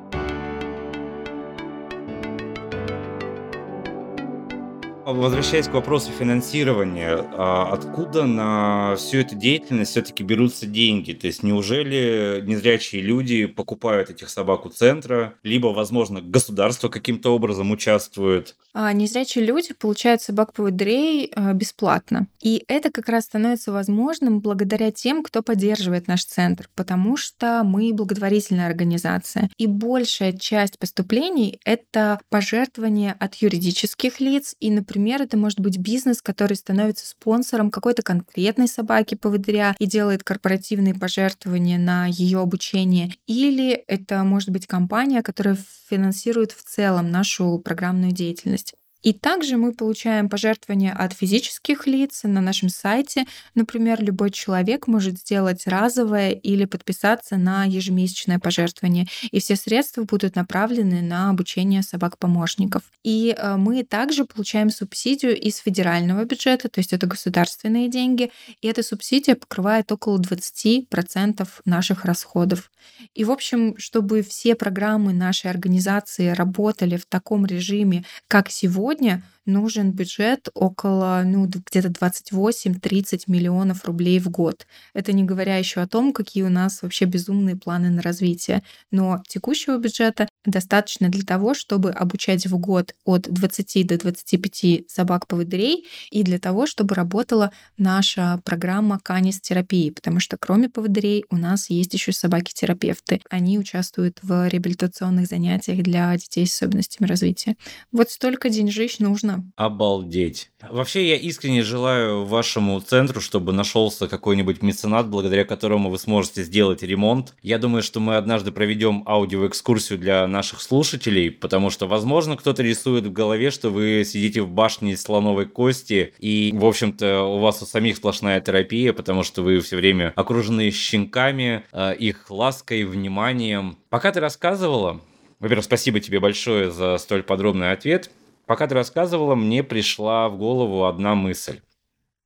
Возвращаясь 5.07 5.69
к 5.69 5.75
вопросу 5.75 6.11
финансирования, 6.13 7.17
а 7.37 7.69
откуда 7.71 8.25
на 8.25 8.97
всю 8.97 9.19
эту 9.19 9.35
деятельность 9.35 9.91
все-таки 9.91 10.23
берутся 10.23 10.65
деньги? 10.65 11.13
То 11.13 11.27
есть 11.27 11.43
неужели 11.43 12.43
незрячие 12.47 13.03
люди 13.03 13.45
покупают 13.45 14.09
этих 14.09 14.31
собак 14.31 14.65
у 14.65 14.71
центра, 14.71 15.35
либо, 15.43 15.67
возможно, 15.69 16.23
государство 16.23 16.89
каким-то 16.89 17.35
образом 17.35 17.71
участвует? 17.71 18.57
А 18.75 18.93
незрячие 18.93 19.45
люди 19.45 19.73
получают 19.73 20.21
собак-поводырей 20.21 21.31
а, 21.35 21.53
бесплатно. 21.53 22.27
И 22.43 22.65
это 22.67 22.91
как 22.91 23.09
раз 23.09 23.25
становится 23.25 23.71
возможным 23.71 24.41
благодаря 24.41 24.91
тем, 24.91 25.23
кто 25.23 25.43
поддерживает 25.43 26.09
наш 26.09 26.25
центр, 26.25 26.69
потому 26.75 27.17
что 27.17 27.63
мы 27.65 27.93
благотворительная 27.95 28.67
организация. 28.67 29.49
И 29.59 29.69
большая 29.69 30.33
часть 30.33 30.79
поступлений— 30.81 31.61
это 31.65 32.21
пожертвования 32.31 33.15
от 33.21 33.37
юридических 33.37 34.19
лиц 34.19 34.57
и, 34.59 34.73
например, 34.73 35.23
это 35.23 35.37
может 35.37 35.61
быть 35.61 35.79
бизнес, 35.79 36.21
который 36.21 36.57
становится 36.57 37.07
спонсором 37.07 37.71
какой-то 37.71 38.03
конкретной 38.03 38.67
собаки-поводыря 38.67 39.77
и 39.79 39.87
делает 39.87 40.25
корпоративные 40.25 40.95
пожертвования 40.95 41.79
на 41.79 42.07
ее 42.07 42.41
обучение. 42.41 43.15
Или 43.27 43.71
это 43.71 44.25
может 44.25 44.51
быть 44.51 44.67
компания, 44.67 45.23
которая 45.23 45.57
финансирует 45.89 46.53
в 46.53 46.65
целом 46.65 47.11
нашу 47.11 47.59
программную 47.59 48.13
деятельность. 48.13 48.64
И 49.05 49.13
также 49.13 49.59
мы 49.59 49.73
получаем 49.73 50.29
пожертвования 50.31 50.93
от 50.93 51.13
физических 51.13 51.87
лиц 51.87 52.23
на 52.25 52.41
нашем 52.41 52.71
сайте. 52.71 53.27
Например, 53.55 54.03
любой 54.03 54.31
человек 54.31 54.87
может 54.87 55.19
сделать 55.19 55.67
разовое 55.67 56.31
или 56.31 56.65
подписаться 56.65 57.37
на 57.37 57.65
ежемесячное 57.65 58.39
пожертвование. 58.39 59.07
И 59.31 59.41
все 59.41 59.57
средства 59.57 60.05
будут 60.05 60.37
направлены 60.37 61.03
на 61.03 61.29
обучение 61.29 61.83
собак-помощников. 61.83 62.83
И 63.03 63.37
э, 63.37 63.57
мы 63.57 63.85
также 63.85 64.25
получаем 64.25 64.71
субсидию 64.71 65.39
из 65.39 65.59
федерального 65.59 66.25
бюджета, 66.25 66.71
то 66.71 66.81
есть 66.81 66.95
это 66.95 67.07
государственные 67.07 67.91
деньги. 67.91 68.31
И 68.63 68.69
эта 68.69 68.83
субсидия 68.83 69.35
покрывает 69.35 69.93
около 69.93 70.19
20% 70.19 71.47
наших 71.67 72.07
расходов. 72.07 72.71
И, 73.15 73.25
в 73.25 73.31
общем, 73.31 73.77
чтобы 73.79 74.23
все 74.23 74.55
программы 74.55 75.13
нашей 75.13 75.51
организации 75.51 76.29
работали 76.29 76.97
в 76.97 77.07
таком 77.07 77.47
режиме, 77.47 78.05
как 78.29 78.51
сегодня, 78.51 78.94
сегодня 78.95 79.23
нужен 79.47 79.93
бюджет 79.93 80.49
около 80.55 81.23
ну, 81.25 81.47
где-то 81.47 81.89
28-30 81.89 83.25
миллионов 83.27 83.85
рублей 83.85 84.19
в 84.19 84.31
год. 84.31 84.67
Это 84.95 85.13
не 85.13 85.25
говоря 85.25 85.57
еще 85.57 85.81
о 85.81 85.87
том, 85.87 86.13
какие 86.13 86.43
у 86.43 86.49
нас 86.49 86.83
вообще 86.83 87.05
безумные 87.05 87.57
планы 87.57 87.91
на 87.91 88.03
развитие. 88.03 88.63
Но 88.91 89.23
текущего 89.29 89.79
бюджета 89.79 90.29
достаточно 90.45 91.09
для 91.09 91.23
того, 91.23 91.55
чтобы 91.55 91.91
обучать 91.91 92.47
в 92.47 92.59
год 92.59 92.95
от 93.05 93.23
20 93.23 93.87
до 93.87 93.99
25 93.99 94.91
собак-поводырей 94.91 95.87
и 96.11 96.23
для 96.23 96.39
того, 96.39 96.67
чтобы 96.67 96.95
работала 96.95 97.51
наша 97.79 98.41
программа 98.45 98.99
канис-терапии, 98.99 99.91
потому 99.91 100.21
что 100.21 100.37
кроме 100.39 100.69
поводырей 100.69 101.25
у 101.31 101.37
нас 101.37 101.71
есть 101.71 101.95
еще 101.95 102.13
собаки-терапевты. 102.13 103.21
Они 103.31 103.59
участвуют 103.59 104.19
в 104.23 104.49
реабилитационных 104.49 105.27
занятиях 105.27 105.83
для 105.83 106.17
детей 106.17 106.47
с 106.47 106.55
особенностями 106.55 107.09
развития. 107.09 107.57
Вот 107.93 108.11
столько 108.11 108.51
деньжищ 108.51 108.99
нужно 108.99 109.34
Обалдеть. 109.57 110.51
Вообще, 110.71 111.09
я 111.09 111.17
искренне 111.17 111.63
желаю 111.63 112.25
вашему 112.25 112.81
центру, 112.81 113.21
чтобы 113.21 113.53
нашелся 113.53 114.09
какой-нибудь 114.09 114.63
меценат, 114.63 115.09
благодаря 115.09 115.45
которому 115.45 115.91
вы 115.91 115.99
сможете 115.99 116.43
сделать 116.43 116.83
ремонт. 116.83 117.35
Я 117.43 117.59
думаю, 117.59 117.83
что 117.83 118.01
мы 118.01 118.17
однажды 118.17 118.53
проведем 118.53 119.03
аудиоэкскурсию 119.07 119.99
для 119.99 120.27
наших 120.27 120.63
слушателей, 120.63 121.31
потому 121.31 121.71
что, 121.71 121.87
возможно, 121.87 122.37
кто-то 122.37 122.63
рисует 122.63 123.07
в 123.07 123.13
голове, 123.13 123.51
что 123.51 123.71
вы 123.71 124.05
сидите 124.07 124.43
в 124.43 124.49
башне 124.49 124.97
слоновой 124.97 125.47
кости, 125.47 126.15
и, 126.19 126.53
в 126.55 126.65
общем-то, 126.65 127.23
у 127.25 127.39
вас 127.39 127.63
у 127.63 127.67
самих 127.67 127.97
сплошная 127.97 128.41
терапия, 128.41 128.93
потому 128.93 129.23
что 129.23 129.43
вы 129.43 129.61
все 129.61 129.77
время 129.77 130.13
окружены 130.17 130.71
щенками, 130.71 131.65
э, 131.73 131.95
их 131.97 132.31
лаской, 132.31 132.85
вниманием. 132.85 133.79
Пока 133.91 134.13
ты 134.13 134.21
рассказывала, 134.21 135.01
во-первых, 135.41 135.65
спасибо 135.65 136.01
тебе 136.01 136.21
большое 136.21 136.71
за 136.71 136.97
столь 136.99 137.23
подробный 137.23 137.73
ответ. 137.73 138.11
Пока 138.47 138.67
ты 138.67 138.75
рассказывала, 138.75 139.35
мне 139.35 139.63
пришла 139.63 140.29
в 140.29 140.37
голову 140.37 140.85
одна 140.85 141.15
мысль. 141.15 141.61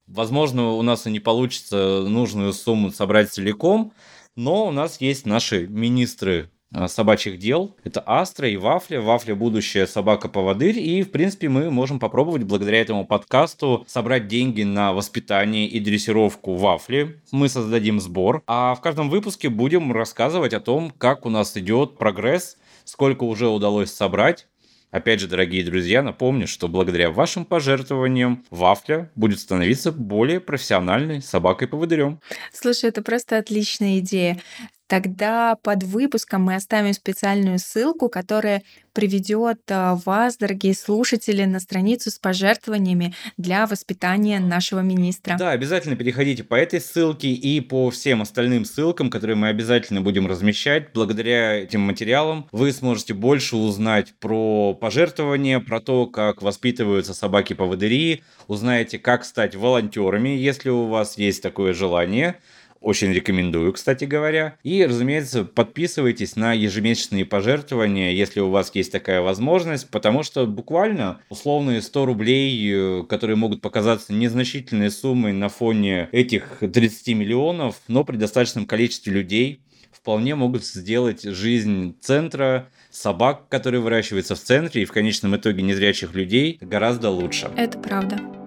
Возможно, 0.07 0.71
у 0.71 0.83
нас 0.83 1.07
и 1.07 1.11
не 1.11 1.21
получится 1.21 2.05
нужную 2.09 2.53
сумму 2.53 2.91
собрать 2.91 3.31
целиком, 3.31 3.93
но 4.37 4.67
у 4.67 4.71
нас 4.71 5.01
есть 5.01 5.27
наши 5.27 5.67
министры 5.67 6.51
а, 6.73 6.87
собачьих 6.87 7.39
дел. 7.39 7.75
Это 7.85 8.03
Астра 8.07 8.49
и 8.49 8.57
Вафля. 8.57 9.01
Вафля– 9.01 9.35
будущая 9.37 9.87
собака-поводырь. 9.87 10.79
И, 10.79 11.03
в 11.03 11.11
принципе, 11.11 11.49
мы 11.49 11.71
можем 11.71 11.99
попробовать 11.99 12.43
благодаря 12.43 12.81
этому 12.81 13.07
подкасту 13.07 13.85
собрать 13.87 14.29
деньги 14.29 14.65
на 14.65 14.93
воспитание 14.93 15.67
и 15.67 15.81
дрессировку 15.81 16.55
Вафли. 16.55 17.21
Мы 17.31 17.49
создадим 17.49 18.01
сбор. 18.01 18.43
А 18.47 18.75
в 18.75 18.81
каждом 18.83 19.09
выпуске 19.09 19.49
будем 19.49 19.93
рассказывать 19.93 20.53
о 20.53 20.61
том, 20.61 20.91
как 20.91 21.25
у 21.25 21.31
нас 21.31 21.57
идет 21.57 21.97
прогресс, 21.97 22.59
сколько 22.85 23.25
уже 23.25 23.49
удалось 23.49 23.91
собрать, 23.91 24.47
Опять 24.91 25.21
же, 25.21 25.27
дорогие 25.27 25.63
друзья, 25.65 26.03
напомню, 26.03 26.47
что 26.47 26.67
благодаря 26.67 27.11
вашим 27.11 27.45
пожертвованиям 27.45 28.45
Вафля 28.51 29.11
будет 29.15 29.39
становиться 29.39 29.93
более 29.93 30.41
профессиональной 30.41 31.21
собакой-поводырем. 31.21 32.21
Слушай, 32.53 32.89
это 32.89 33.03
просто 33.03 33.37
отличная 33.37 33.99
идея. 33.99 34.41
Тогда 34.89 35.55
под 35.63 35.85
выпуском 35.85 36.43
мы 36.43 36.57
оставим 36.57 36.93
специальную 36.93 37.59
ссылку, 37.59 38.09
которая 38.09 38.63
приведет 38.99 39.61
а, 39.71 39.95
вас, 39.95 40.39
дорогие 40.39 40.75
слушатели, 40.75 41.45
на 41.45 41.61
страницу 41.61 42.11
с 42.11 42.19
пожертвованиями 42.19 43.15
для 43.37 43.67
воспитания 43.69 44.41
нашего 44.41 44.81
министра. 44.81 45.37
Да, 45.39 45.53
обязательно 45.53 45.95
переходите 45.95 46.43
по 46.43 46.57
этой 46.57 46.81
ссылке 46.81 47.29
и 47.29 47.61
по 47.61 47.91
всем 47.91 48.23
остальным 48.23 48.65
ссылкам, 48.65 49.09
которые 49.09 49.37
мы 49.37 49.49
обязательно 49.49 50.01
будем 50.01 50.27
размещать. 50.27 50.89
Благодаря 50.95 51.55
этим 51.55 51.83
материалам 51.83 52.49
вы 52.51 52.73
сможете 52.73 53.15
больше 53.15 53.55
узнать 53.57 54.15
про 54.19 54.75
пожертвования, 54.75 55.61
про 55.61 55.81
то, 55.81 56.07
как 56.07 56.43
воспитываются 56.43 57.15
собаки-поводыри, 57.15 58.25
узнаете, 58.49 58.99
как 58.99 59.25
стать 59.25 59.55
волонтерами, 59.55 60.31
если 60.31 60.71
у 60.71 60.87
вас 60.87 61.19
есть 61.19 61.41
такое 61.41 61.73
желание. 61.73 62.37
Очень 62.81 63.13
рекомендую, 63.13 63.73
кстати 63.73 64.05
говоря. 64.05 64.57
И, 64.63 64.85
разумеется, 64.85 65.45
подписывайтесь 65.45 66.37
на 66.37 66.53
ежемесячные 66.53 67.25
пожертвования, 67.25 68.13
если 68.13 68.41
у 68.41 68.51
вас 68.51 68.71
есть 68.75 68.93
такая 68.93 69.21
возможность, 69.21 69.91
потому 69.91 70.23
что 70.23 70.47
буквально 70.47 71.21
условные 71.29 71.83
100 71.83 72.07
рублей, 72.07 72.73
э, 72.73 73.05
которые 73.09 73.37
могут 73.37 73.61
показаться 73.61 74.13
незначительной 74.13 74.91
суммой 74.91 75.33
на 75.33 75.49
фоне 75.49 76.09
этих 76.13 76.59
30 76.61 77.09
миллионов, 77.15 77.81
но 77.89 78.05
при 78.05 78.17
достаточном 78.17 78.67
количестве 78.67 79.13
людей 79.13 79.61
вполне 79.91 80.35
могут 80.35 80.65
сделать 80.65 81.23
жизнь 81.23 81.97
центра, 82.01 82.69
собак, 82.91 83.49
которые 83.49 83.81
выращиваются 83.81 84.35
в 84.35 84.41
центре, 84.41 84.83
и 84.83 84.85
в 84.85 84.93
конечном 84.93 85.37
итоге 85.37 85.63
незрячих 85.63 86.15
людей 86.15 86.59
гораздо 86.61 87.11
лучше. 87.11 87.51
Это 87.57 87.79
правда. 87.79 88.38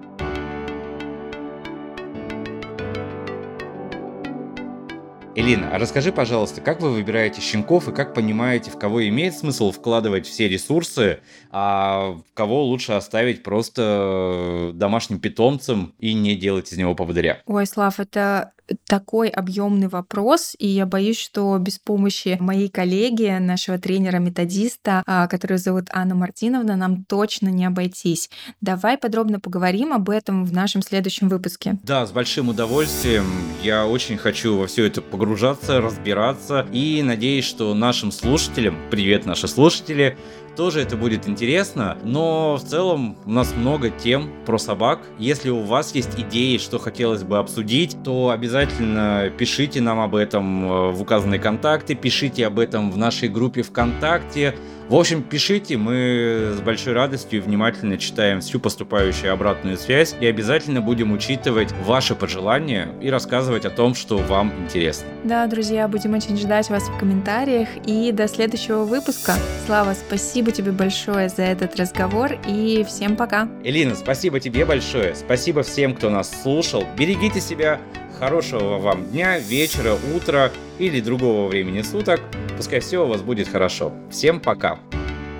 Элина, 5.33 5.73
а 5.73 5.79
расскажи, 5.79 6.11
пожалуйста, 6.11 6.59
как 6.59 6.81
вы 6.81 6.91
выбираете 6.91 7.39
щенков 7.39 7.87
и 7.87 7.93
как 7.93 8.13
понимаете, 8.13 8.69
в 8.69 8.77
кого 8.77 9.07
имеет 9.07 9.33
смысл 9.33 9.71
вкладывать 9.71 10.27
все 10.27 10.49
ресурсы, 10.49 11.21
а 11.51 12.17
кого 12.33 12.65
лучше 12.65 12.91
оставить 12.93 13.41
просто 13.41 14.71
домашним 14.73 15.21
питомцем 15.21 15.93
и 15.99 16.13
не 16.13 16.35
делать 16.35 16.73
из 16.73 16.77
него 16.77 16.95
поводыря? 16.95 17.41
Ой, 17.45 17.65
Слав, 17.65 18.01
это 18.01 18.51
такой 18.87 19.29
объемный 19.29 19.87
вопрос, 19.87 20.55
и 20.57 20.67
я 20.67 20.85
боюсь, 20.85 21.19
что 21.19 21.57
без 21.57 21.79
помощи 21.79 22.37
моей 22.39 22.69
коллеги, 22.69 23.37
нашего 23.39 23.77
тренера-методиста, 23.77 25.03
а, 25.05 25.27
которую 25.27 25.57
зовут 25.57 25.87
Анна 25.91 26.15
Мартиновна, 26.15 26.75
нам 26.75 27.03
точно 27.05 27.49
не 27.49 27.65
обойтись. 27.65 28.29
Давай 28.61 28.97
подробно 28.97 29.39
поговорим 29.39 29.93
об 29.93 30.09
этом 30.09 30.45
в 30.45 30.53
нашем 30.53 30.81
следующем 30.81 31.29
выпуске. 31.29 31.77
Да, 31.83 32.05
с 32.05 32.11
большим 32.11 32.49
удовольствием. 32.49 33.25
Я 33.61 33.85
очень 33.85 34.17
хочу 34.17 34.57
во 34.57 34.67
все 34.67 34.85
это 34.85 35.01
погружаться, 35.01 35.81
разбираться, 35.81 36.67
и 36.71 37.01
надеюсь, 37.03 37.45
что 37.45 37.73
нашим 37.73 38.11
слушателям, 38.11 38.77
привет, 38.89 39.25
наши 39.25 39.47
слушатели, 39.47 40.17
тоже 40.55 40.81
это 40.81 40.97
будет 40.97 41.27
интересно, 41.27 41.97
но 42.03 42.57
в 42.57 42.63
целом 42.63 43.17
у 43.25 43.31
нас 43.31 43.53
много 43.55 43.89
тем 43.89 44.31
про 44.45 44.57
собак. 44.57 44.99
Если 45.17 45.49
у 45.49 45.61
вас 45.61 45.95
есть 45.95 46.19
идеи, 46.19 46.57
что 46.57 46.79
хотелось 46.79 47.23
бы 47.23 47.37
обсудить, 47.37 47.97
то 48.03 48.29
обязательно 48.29 49.31
пишите 49.37 49.81
нам 49.81 49.99
об 49.99 50.15
этом 50.15 50.65
э, 50.65 50.91
в 50.91 51.01
указанные 51.01 51.39
контакты, 51.39 51.95
пишите 51.95 52.45
об 52.47 52.59
этом 52.59 52.91
в 52.91 52.97
нашей 52.97 53.29
группе 53.29 53.61
ВКонтакте, 53.61 54.55
в 54.91 54.95
общем, 54.97 55.23
пишите, 55.23 55.77
мы 55.77 56.51
с 56.53 56.59
большой 56.59 56.91
радостью 56.91 57.39
и 57.39 57.41
внимательно 57.41 57.97
читаем 57.97 58.41
всю 58.41 58.59
поступающую 58.59 59.31
обратную 59.31 59.77
связь 59.77 60.13
и 60.19 60.25
обязательно 60.25 60.81
будем 60.81 61.13
учитывать 61.13 61.71
ваши 61.85 62.13
пожелания 62.13 62.89
и 63.01 63.09
рассказывать 63.09 63.63
о 63.63 63.69
том, 63.69 63.95
что 63.95 64.17
вам 64.17 64.51
интересно. 64.61 65.07
Да, 65.23 65.47
друзья, 65.47 65.87
будем 65.87 66.13
очень 66.13 66.35
ждать 66.35 66.69
вас 66.69 66.89
в 66.89 66.97
комментариях 66.99 67.69
и 67.85 68.11
до 68.11 68.27
следующего 68.27 68.83
выпуска. 68.83 69.35
Слава, 69.65 69.93
спасибо 69.93 70.51
тебе 70.51 70.73
большое 70.73 71.29
за 71.29 71.43
этот 71.43 71.77
разговор 71.77 72.31
и 72.45 72.85
всем 72.85 73.15
пока. 73.15 73.47
Элина, 73.63 73.95
спасибо 73.95 74.41
тебе 74.41 74.65
большое. 74.65 75.15
Спасибо 75.15 75.63
всем, 75.63 75.95
кто 75.95 76.09
нас 76.09 76.29
слушал. 76.43 76.83
Берегите 76.97 77.39
себя. 77.39 77.79
Хорошего 78.21 78.77
вам 78.77 79.05
дня, 79.05 79.39
вечера, 79.39 79.97
утра 80.15 80.51
или 80.77 81.01
другого 81.01 81.47
времени 81.47 81.81
суток. 81.81 82.21
Пускай 82.55 82.79
все 82.79 83.03
у 83.03 83.07
вас 83.07 83.23
будет 83.23 83.47
хорошо. 83.47 83.91
Всем 84.11 84.39
пока. 84.39 84.77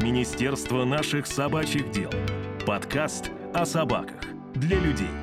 Министерство 0.02 0.84
наших 0.84 1.28
собачьих 1.28 1.92
дел. 1.92 2.10
Подкаст 2.66 3.30
о 3.54 3.68
собаках. 3.68 4.22
Для 4.56 4.80
людей. 4.80 5.21